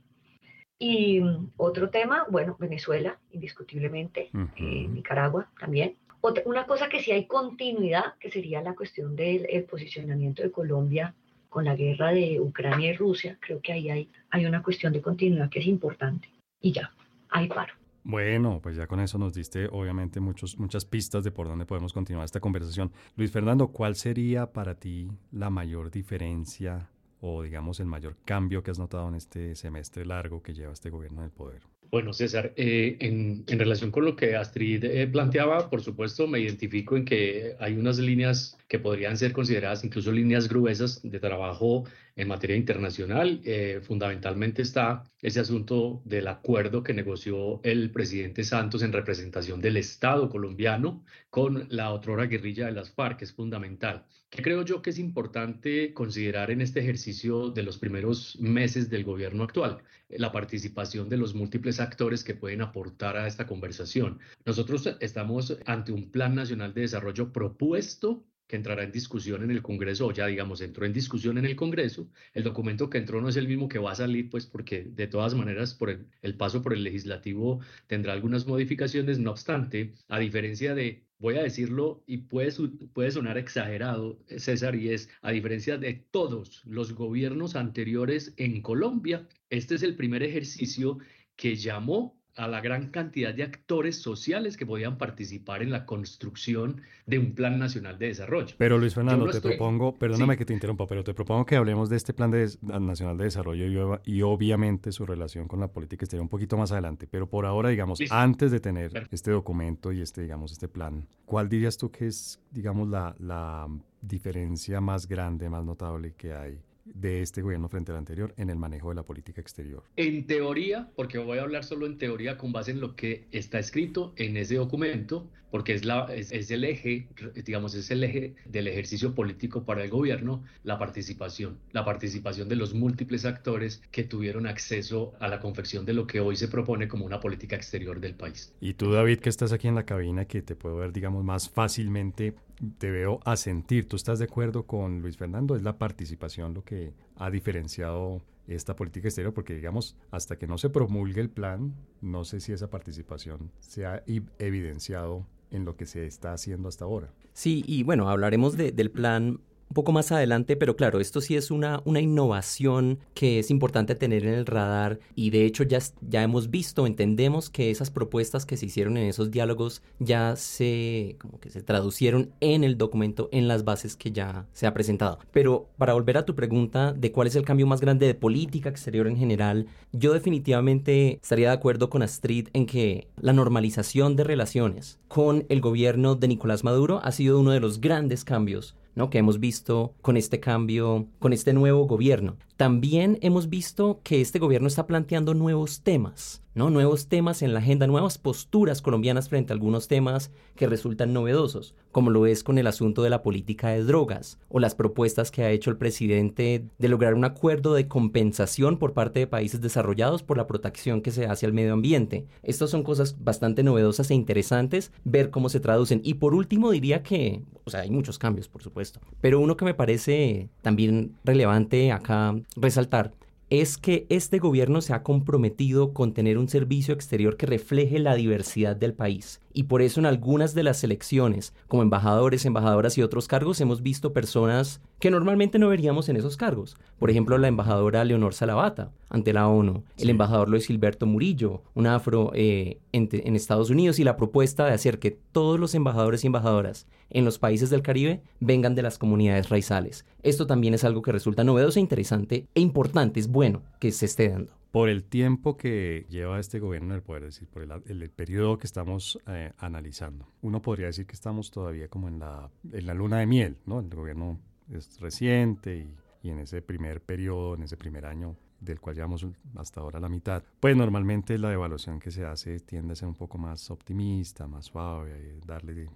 Y 0.80 1.22
mm, 1.22 1.52
otro 1.58 1.90
tema, 1.90 2.26
bueno, 2.30 2.56
Venezuela, 2.60 3.20
indiscutiblemente, 3.32 4.30
eh, 4.56 4.88
Nicaragua 4.88 5.50
también. 5.60 5.96
Otra, 6.22 6.44
una 6.46 6.66
cosa 6.66 6.90
que 6.90 7.02
sí 7.02 7.12
hay 7.12 7.26
continuidad, 7.26 8.16
que 8.20 8.32
sería 8.32 8.62
la 8.62 8.76
cuestión 8.76 9.16
del 9.16 9.46
posicionamiento 9.70 10.44
de 10.44 10.52
Colombia 10.52 11.16
con 11.50 11.66
la 11.66 11.76
guerra 11.76 12.12
de 12.12 12.40
Ucrania 12.40 12.92
y 12.92 12.96
Rusia. 12.96 13.38
Creo 13.40 13.62
que 13.62 13.74
ahí 13.74 13.90
hay, 13.90 14.10
hay 14.30 14.46
una 14.46 14.62
cuestión 14.62 14.94
de 14.94 15.02
continuidad 15.02 15.50
que 15.50 15.60
es 15.60 15.68
importante. 15.68 16.30
Y 16.60 16.72
ya, 16.72 16.92
ahí 17.30 17.48
paro. 17.48 17.74
Bueno, 18.04 18.62
pues 18.64 18.78
ya 18.78 18.88
con 18.88 19.02
eso 19.02 19.18
nos 19.18 19.34
diste 19.34 19.68
obviamente 19.70 20.22
muchos, 20.22 20.58
muchas 20.58 20.86
pistas 20.86 21.26
de 21.26 21.32
por 21.32 21.50
dónde 21.50 21.66
podemos 21.66 21.92
continuar 21.92 22.24
esta 22.24 22.40
conversación. 22.40 22.92
Luis 23.18 23.32
Fernando, 23.32 23.68
¿cuál 23.68 23.96
sería 23.96 24.54
para 24.54 24.76
ti 24.76 25.10
la 25.32 25.50
mayor 25.50 25.92
diferencia 25.92 26.90
o 27.22 27.44
digamos 27.44 27.80
el 27.80 27.88
mayor 27.88 28.18
cambio 28.26 28.64
que 28.64 28.72
has 28.72 28.80
notado 28.80 29.08
en 29.10 29.16
este 29.16 29.56
semestre 29.56 30.06
largo 30.06 30.42
que 30.42 30.54
lleva 30.54 30.74
este 30.74 30.90
gobierno 30.90 31.22
en 31.22 31.26
el 31.26 31.32
poder? 31.32 31.64
Bueno, 31.90 32.12
César, 32.12 32.54
eh, 32.58 32.98
en, 33.00 33.46
relación 33.48 33.92
con 33.92 34.04
lo 34.04 34.16
que 34.16 34.36
Astrid 34.36 34.84
eh, 34.84 35.08
planteaba, 35.08 35.70
por 35.70 35.82
supuesto, 35.82 36.28
me 36.28 36.40
identifico 36.40 36.98
en 36.98 37.06
que 37.06 37.56
hay 37.60 37.78
unas 37.78 37.98
líneas 37.98 38.58
que 38.68 38.80
podrían 38.80 39.16
ser 39.16 39.32
consideradas 39.32 39.86
incluso 39.86 40.12
líneas 40.12 40.50
gruesas 40.50 41.00
de 41.02 41.20
trabajo 41.20 41.86
en 42.18 42.28
materia 42.28 42.58
internacional. 42.58 43.40
Eh, 43.46 43.80
fundamentalmente 43.82 44.62
está 44.64 45.04
ese 45.22 45.40
asunto 45.40 46.02
del 46.04 46.28
acuerdo 46.28 46.84
que 46.84 46.94
negoció 46.94 47.62
el 47.64 47.92
presidente 47.92 48.44
Santos 48.44 48.82
en 48.84 48.92
representación 48.92 49.62
del 49.62 49.78
Estado 49.78 50.30
colombiano 50.30 51.06
con 51.30 51.68
la 51.70 51.92
otrora 51.94 52.26
guerrilla 52.26 52.66
de 52.66 52.74
las 52.74 52.92
FARC, 52.92 53.20
que 53.20 53.26
es 53.26 53.34
fundamental. 53.34 54.06
¿Qué 54.30 54.42
creo 54.42 54.64
yo 54.64 54.82
que 54.82 54.90
es 54.90 55.00
importante 55.00 55.94
considerar 55.94 56.52
en 56.52 56.60
este 56.60 56.82
ejercicio 56.82 57.50
de 57.50 57.64
los 57.64 57.78
primeros 57.78 58.38
meses 58.42 58.90
del 58.90 59.06
gobierno 59.06 59.44
actual? 59.44 59.82
La 60.10 60.32
participación 60.32 61.10
de 61.10 61.18
los 61.18 61.36
múltiples 61.36 61.80
actores 61.80 62.24
que 62.24 62.36
pueden 62.36 62.62
aportar 62.62 63.18
a 63.18 63.28
esta 63.28 63.46
conversación. 63.46 64.20
Nosotros 64.46 64.96
estamos 65.00 65.58
ante 65.66 65.92
un 65.92 66.12
Plan 66.12 66.36
Nacional 66.36 66.74
de 66.74 66.82
Desarrollo 66.82 67.34
propuesto 67.34 68.26
que 68.48 68.56
entrará 68.56 68.84
en 68.84 68.92
discusión 68.92 69.44
en 69.44 69.52
el 69.52 69.62
Congreso, 69.62 70.08
o 70.08 70.12
ya 70.12 70.26
digamos, 70.28 70.62
entró 70.62 70.86
en 70.86 70.94
discusión 70.94 71.38
en 71.38 71.46
el 71.46 71.56
Congreso. 71.56 72.10
El 72.34 72.44
documento 72.44 72.90
que 72.90 72.98
entró 72.98 73.22
no 73.22 73.30
es 73.30 73.36
el 73.36 73.48
mismo 73.48 73.68
que 73.68 73.80
va 73.80 73.92
a 73.92 73.96
salir, 73.96 74.30
pues 74.30 74.46
porque 74.46 74.84
de 74.84 75.08
todas 75.08 75.36
maneras 75.36 75.74
por 75.74 75.90
el, 75.90 76.38
paso 76.38 76.62
por 76.62 76.74
el 76.74 76.84
legislativo 76.84 77.60
tendrá 77.88 78.14
algunas 78.14 78.48
modificaciones. 78.48 79.20
No 79.20 79.32
obstante, 79.32 79.96
a 80.08 80.20
diferencia 80.20 80.74
de, 80.76 81.07
voy 81.20 81.38
a 81.38 81.44
decirlo 81.44 82.04
y 82.06 82.18
puede, 82.18 82.52
puede 82.94 83.12
sonar 83.12 83.38
exagerado, 83.38 84.20
César, 84.38 84.76
y 84.76 84.90
es, 84.90 85.10
a 85.22 85.32
diferencia 85.32 85.78
de 85.78 85.94
todos 86.12 86.64
los 86.66 86.94
gobiernos 86.94 87.56
anteriores 87.56 88.34
en 88.38 88.62
Colombia, 88.62 89.28
este 89.50 89.76
es 89.76 89.84
el 89.84 89.96
primer 89.96 90.24
ejercicio 90.24 91.00
que 91.36 91.56
llamó 91.56 92.17
a 92.38 92.48
la 92.48 92.62
gran 92.62 92.90
cantidad 92.90 93.34
de 93.34 93.44
actores 93.44 94.00
sociales 94.00 94.58
que 94.58 94.66
podían 94.66 94.98
participar 94.98 95.64
en 95.64 95.72
la 95.72 95.86
construcción 95.86 96.82
de 97.08 97.18
un 97.18 97.34
plan 97.34 97.58
nacional 97.58 97.98
de 97.98 98.08
desarrollo. 98.08 98.56
Pero 98.58 98.78
Luis 98.78 98.94
Fernando, 98.94 99.28
te 99.28 99.42
propongo, 99.42 99.96
perdóname 99.96 100.38
que 100.38 100.46
te 100.46 100.54
interrumpa, 100.54 100.86
pero 100.86 101.04
te 101.04 101.14
propongo 101.14 101.46
que 101.46 101.56
hablemos 101.56 101.90
de 101.90 101.98
este 101.98 102.14
plan 102.14 102.30
de, 102.30 102.48
nacional 102.62 103.18
de 103.18 103.24
desarrollo 103.24 104.00
y, 104.06 104.22
obviamente 104.22 104.92
su 104.92 105.06
relación 105.06 105.48
con 105.48 105.60
la 105.60 105.68
política 105.68 106.06
exterior 106.06 106.22
un 106.22 106.30
poquito 106.30 106.58
más 106.58 106.72
adelante. 106.72 107.08
Pero 107.08 107.28
por 107.28 107.46
ahora, 107.46 107.70
digamos, 107.70 108.00
antes 108.10 108.52
de 108.52 108.60
tener 108.60 109.08
este 109.12 109.32
documento 109.32 109.92
y 109.92 110.02
este, 110.02 110.22
digamos, 110.22 110.52
este 110.52 110.68
plan, 110.68 111.08
¿cuál 111.26 111.50
dirías 111.50 111.78
tú 111.78 111.92
que 111.92 112.08
es, 112.08 112.40
digamos, 112.52 112.88
la, 112.88 113.16
la 113.20 113.68
diferencia 114.02 114.80
más 114.80 115.08
grande, 115.08 115.50
más 115.50 115.66
notable 115.66 116.14
que 116.16 116.34
hay 116.34 116.60
de 116.94 117.22
este 117.22 117.42
gobierno 117.42 117.70
frente 117.70 117.92
al 117.92 117.98
anterior 117.98 118.34
en 118.38 118.50
el 118.50 118.58
manejo 118.58 118.90
de 118.90 118.96
la 118.96 119.04
política 119.04 119.42
exterior? 119.42 119.84
En 119.96 120.26
teoría, 120.26 120.90
porque 120.96 121.18
voy 121.18 121.38
a 121.38 121.44
hablar 121.44 121.64
solo 121.64 121.86
en 121.86 121.98
teoría 121.98 122.38
con 122.38 122.52
base 122.52 122.72
en 122.72 122.82
lo 122.82 122.96
que 122.96 123.28
está 123.32 123.60
escrito 123.60 124.14
en 124.16 124.38
ese 124.38 124.56
documento, 124.56 125.30
porque 125.52 125.74
es, 125.74 125.86
la, 125.86 126.14
es, 126.14 126.52
el 126.52 126.64
eje, 126.64 127.08
digamos, 127.46 127.74
es 127.74 127.90
el 127.92 128.04
eje 128.04 128.36
del 128.46 128.68
ejercicio 128.68 129.16
político 129.16 129.64
para 129.64 129.84
el 129.84 129.90
gobierno, 129.90 130.44
la 130.64 130.78
participación, 130.78 131.58
la 131.72 131.86
participación 131.86 132.50
de 132.50 132.56
los 132.56 132.74
múltiples 132.74 133.26
actores 133.26 133.82
que 133.92 134.04
tuvieron 134.04 134.46
acceso 134.46 135.14
a 135.20 135.28
la 135.28 135.40
confección 135.40 135.86
de 135.86 135.94
lo 135.94 136.06
que 136.06 136.20
hoy 136.20 136.36
se 136.36 136.48
propone 136.48 136.88
como 136.88 137.06
una 137.06 137.20
política 137.20 137.56
exterior 137.56 138.00
del 138.00 138.16
país. 138.16 138.54
Y 138.60 138.74
tú, 138.74 138.92
David, 138.92 139.20
que 139.20 139.30
estás 139.30 139.54
aquí 139.54 139.68
en 139.68 139.76
la 139.76 139.86
cabina, 139.86 140.26
que 140.26 140.42
te 140.42 140.56
puedo 140.56 140.78
ver, 140.78 140.92
digamos, 140.92 141.24
más 141.24 141.50
fácilmente, 141.50 142.34
te 142.78 142.92
veo 142.92 143.20
a 143.26 143.36
sentir. 143.36 143.88
¿Tú 143.88 143.96
estás 143.96 144.20
de 144.20 144.26
acuerdo 144.26 144.66
con 144.66 145.02
Luis 145.02 145.18
Fernando? 145.18 145.56
¿Es 145.56 145.64
la 145.64 145.78
participación 145.78 146.54
lo 146.54 146.64
que 146.64 146.94
ha 147.16 147.30
diferenciado 147.30 148.22
esta 148.48 148.76
política 148.76 149.08
exterior? 149.08 149.34
Porque, 149.34 149.54
digamos, 149.54 149.96
hasta 150.12 150.38
que 150.38 150.48
no 150.48 150.58
se 150.58 150.70
promulgue 150.70 151.22
el 151.22 151.30
plan, 151.30 151.76
no 152.02 152.24
sé 152.24 152.40
si 152.40 152.54
esa 152.54 152.70
participación 152.70 153.52
se 153.60 153.86
ha 153.86 154.04
evidenciado 154.40 155.26
en 155.52 155.66
lo 155.66 155.76
que 155.76 155.86
se 155.86 156.06
está 156.06 156.34
haciendo 156.34 156.68
hasta 156.68 156.86
ahora. 156.86 157.14
Sí, 157.34 157.64
y 157.68 157.84
bueno, 157.84 158.10
hablaremos 158.10 158.58
del 158.58 158.92
plan 158.92 159.40
un 159.70 159.74
poco 159.74 159.92
más 159.92 160.12
adelante, 160.12 160.56
pero 160.56 160.76
claro, 160.76 161.00
esto 161.00 161.22
sí 161.22 161.36
es 161.36 161.52
una, 161.52 161.82
una 161.86 162.00
innovación 162.00 163.00
que 163.14 163.40
es 163.40 163.52
importante 163.52 163.96
tener 163.96 164.26
en 164.26 164.34
el 164.34 164.46
radar 164.46 165.00
y 165.16 165.30
de 165.30 165.46
hecho 165.46 165.64
ya, 165.64 165.80
ya 166.02 166.24
hemos 166.24 166.50
visto, 166.50 166.88
entendemos 166.88 167.50
que 167.50 167.70
esas 167.70 167.92
propuestas 167.92 168.46
que 168.46 168.58
se 168.58 168.66
hicieron 168.66 168.98
en 168.98 169.08
esos 169.08 169.32
diálogos 169.32 169.82
ya 170.00 170.36
se, 170.36 171.18
como 171.20 171.40
que 171.40 171.50
se 171.50 171.62
traducieron 171.62 172.32
en 172.40 172.64
el 172.64 172.78
documento, 172.78 173.30
en 173.32 173.48
las 173.48 173.64
bases 173.64 173.96
que 173.96 174.12
ya 174.12 174.46
se 174.54 174.68
ha 174.68 174.74
presentado. 174.74 175.20
Pero 175.32 175.68
para 175.78 175.94
volver 175.94 176.18
a 176.18 176.26
tu 176.26 176.36
pregunta 176.36 176.94
de 176.94 177.12
cuál 177.12 177.28
es 177.28 177.36
el 177.36 177.46
cambio 177.46 177.68
más 177.68 177.82
grande 177.82 178.08
de 178.08 178.16
política 178.16 178.70
exterior 178.70 179.08
en 179.08 179.18
general, 179.18 179.68
yo 179.92 180.14
definitivamente 180.14 181.20
estaría 181.22 181.50
de 181.50 181.56
acuerdo 181.56 181.90
con 181.90 182.04
Astrid 182.04 182.48
en 182.54 182.66
que 182.66 183.08
la 183.20 183.34
normalización 183.34 184.16
de 184.16 184.24
relaciones 184.24 185.00
con 185.08 185.46
el 185.50 185.62
gobierno 185.62 186.16
de 186.16 186.28
Nicolás 186.28 186.64
Maduro 186.64 187.00
ha 187.04 187.12
sido 187.12 187.40
uno 187.40 187.52
de 187.52 187.60
los 187.60 187.82
grandes 187.82 188.24
cambios 188.24 188.76
¿no? 188.98 189.10
que 189.10 189.20
hemos 189.20 189.40
visto 189.40 189.94
con 190.02 190.18
este 190.18 190.40
cambio, 190.40 191.06
con 191.20 191.32
este 191.32 191.54
nuevo 191.54 191.86
gobierno. 191.86 192.36
También 192.58 193.20
hemos 193.22 193.50
visto 193.50 194.02
que 194.04 194.20
este 194.20 194.40
gobierno 194.40 194.68
está 194.68 194.88
planteando 194.88 195.36
nuevos 195.36 195.82
temas, 195.82 196.42
¿no? 196.56 196.72
Nuevos 196.72 197.06
temas 197.06 197.44
en 197.44 197.54
la 197.54 197.60
agenda, 197.60 197.86
nuevas 197.86 198.18
posturas 198.18 198.82
colombianas 198.82 199.30
frente 199.30 199.54
a 199.54 199.56
algunos 199.56 199.88
temas 199.88 200.32
que 200.56 200.66
resultan 200.66 201.14
novedosos, 201.14 201.76
como 201.92 202.10
lo 202.10 202.26
es 202.26 202.44
con 202.44 202.58
el 202.58 202.66
asunto 202.66 203.04
de 203.04 203.12
la 203.12 203.22
política 203.22 203.70
de 203.70 203.84
drogas 203.84 204.40
o 204.50 204.60
las 204.60 204.74
propuestas 204.74 205.30
que 205.30 205.44
ha 205.44 205.52
hecho 205.52 205.70
el 205.70 205.78
presidente 205.78 206.66
de 206.80 206.90
lograr 206.90 207.14
un 207.14 207.26
acuerdo 207.26 207.76
de 207.76 207.88
compensación 207.88 208.80
por 208.80 208.94
parte 208.94 209.20
de 209.20 209.28
países 209.28 209.62
desarrollados 209.62 210.24
por 210.24 210.38
la 210.38 210.48
protección 210.48 211.02
que 211.02 211.12
se 211.12 211.28
hace 211.28 211.46
al 211.46 211.54
medio 211.54 211.74
ambiente. 211.74 212.26
Estas 212.42 212.72
son 212.72 212.82
cosas 212.82 213.24
bastante 213.24 213.62
novedosas 213.62 214.10
e 214.10 214.16
interesantes 214.16 214.92
ver 215.04 215.30
cómo 215.30 215.50
se 215.50 215.60
traducen. 215.60 216.02
Y 216.04 216.16
por 216.16 216.34
último 216.34 216.72
diría 216.72 217.04
que, 217.04 217.44
o 217.66 217.70
sea, 217.70 217.82
hay 217.82 217.92
muchos 217.92 218.18
cambios, 218.18 218.48
por 218.48 218.64
supuesto, 218.64 219.00
pero 219.22 219.40
uno 219.40 219.58
que 219.58 219.66
me 219.66 219.76
parece 219.76 220.50
también 220.64 221.14
relevante 221.24 221.92
acá 221.92 222.36
resaltar 222.56 223.14
es 223.50 223.78
que 223.78 224.06
este 224.10 224.40
gobierno 224.40 224.82
se 224.82 224.94
ha 224.94 225.04
comprometido 225.04 225.94
con 225.94 226.14
tener 226.14 226.38
un 226.38 226.50
servicio 226.50 226.94
exterior 226.94 227.38
que 227.38 227.46
refleje 227.46 228.00
la 228.00 228.16
diversidad 228.16 228.76
del 228.76 228.94
país 228.94 229.40
y 229.58 229.64
por 229.64 229.82
eso 229.82 230.00
en 230.00 230.06
algunas 230.06 230.54
de 230.54 230.62
las 230.62 230.84
elecciones, 230.84 231.52
como 231.68 231.82
embajadores, 231.82 232.46
embajadoras 232.46 232.96
y 232.96 233.02
otros 233.02 233.28
cargos, 233.28 233.60
hemos 233.60 233.82
visto 233.82 234.14
personas 234.14 234.82
que 235.00 235.10
normalmente 235.10 235.58
no 235.58 235.70
veríamos 235.70 236.10
en 236.10 236.16
esos 236.16 236.38
cargos. 236.38 236.78
Por 237.00 237.10
ejemplo, 237.10 237.40
la 237.40 237.48
embajadora 237.48 238.06
Leonor 238.06 238.36
Salavata 238.36 238.92
ante 239.10 239.34
la 239.34 239.48
ONU, 239.48 239.84
el 239.98 240.12
embajador 240.12 240.48
Luis 240.48 240.68
Gilberto 240.68 241.08
Murillo, 241.08 241.64
un 241.74 241.88
afro 241.88 242.30
eh, 242.36 242.78
en, 242.92 243.10
en 243.12 243.36
Estados 243.36 243.72
Unidos, 243.72 243.98
y 243.98 244.04
la 244.04 244.16
propuesta 244.16 244.64
de 244.68 244.74
hacer 244.74 245.00
que 245.00 245.18
todos 245.32 245.60
los 245.60 245.74
embajadores 245.74 246.24
y 246.24 246.28
embajadoras 246.28 246.86
en 247.10 247.26
los 247.26 247.40
países 247.40 247.72
del 247.72 247.82
Caribe 247.82 248.22
vengan 248.40 248.76
de 248.76 248.84
las 248.84 249.00
comunidades 249.00 249.50
raizales. 249.50 250.06
Esto 250.22 250.46
también 250.46 250.76
es 250.76 250.84
algo 250.84 251.02
que 251.02 251.12
resulta 251.12 251.44
novedoso 251.44 251.80
e 251.80 251.82
interesante 251.82 252.46
e 252.54 252.62
importante, 252.62 253.20
es 253.20 253.28
bueno 253.28 253.64
que 253.80 253.92
se 253.92 254.06
esté 254.06 254.30
dando 254.30 254.54
por 254.78 254.90
el 254.90 255.06
tiempo 255.06 255.58
que 255.58 256.06
lleva 256.08 256.40
este 256.40 256.60
gobierno 256.60 256.90
en 256.90 256.98
el 256.98 257.02
poder, 257.02 257.24
es 257.24 257.34
decir, 257.34 257.48
por 257.48 257.64
el, 257.64 258.10
periodo 258.12 258.60
que 258.60 258.68
estamos 258.68 259.20
eh, 259.26 259.52
analizando. 259.58 260.28
Uno 260.44 260.62
podría 260.62 260.86
decir 260.86 261.08
que 261.08 261.16
estamos 261.16 261.50
todavía 261.50 261.88
como 261.88 262.08
en 262.08 262.20
la, 262.20 262.52
en 262.72 262.86
la 262.86 262.94
luna 262.94 263.18
de 263.18 263.26
miel, 263.26 263.58
¿no? 263.66 263.80
El 263.80 263.90
gobierno 263.90 264.40
es 264.72 265.00
reciente 265.00 265.78
y, 265.78 265.96
y 266.22 266.30
en 266.30 266.38
ese 266.38 266.62
primer 266.62 267.02
periodo, 267.02 267.56
en 267.56 267.64
ese 267.64 267.76
primer 267.76 268.06
año, 268.06 268.36
del 268.60 268.80
cual 268.80 268.96
llevamos 268.96 269.26
hasta 269.56 269.82
ahora 269.82 270.00
la 270.00 270.10
mitad, 270.10 270.44
pues 270.60 270.76
normalmente 270.78 271.40
la 271.40 271.52
evaluación 271.52 272.00
que 272.00 272.12
se 272.12 272.26
hace 272.26 272.60
tiende 272.60 272.94
a 272.94 272.96
ser 272.96 273.08
un 273.08 273.16
poco 273.16 273.40
más 273.40 273.72
optimista, 273.72 274.48
más 274.48 274.66
suave, 274.66 275.40
darle 275.46 275.90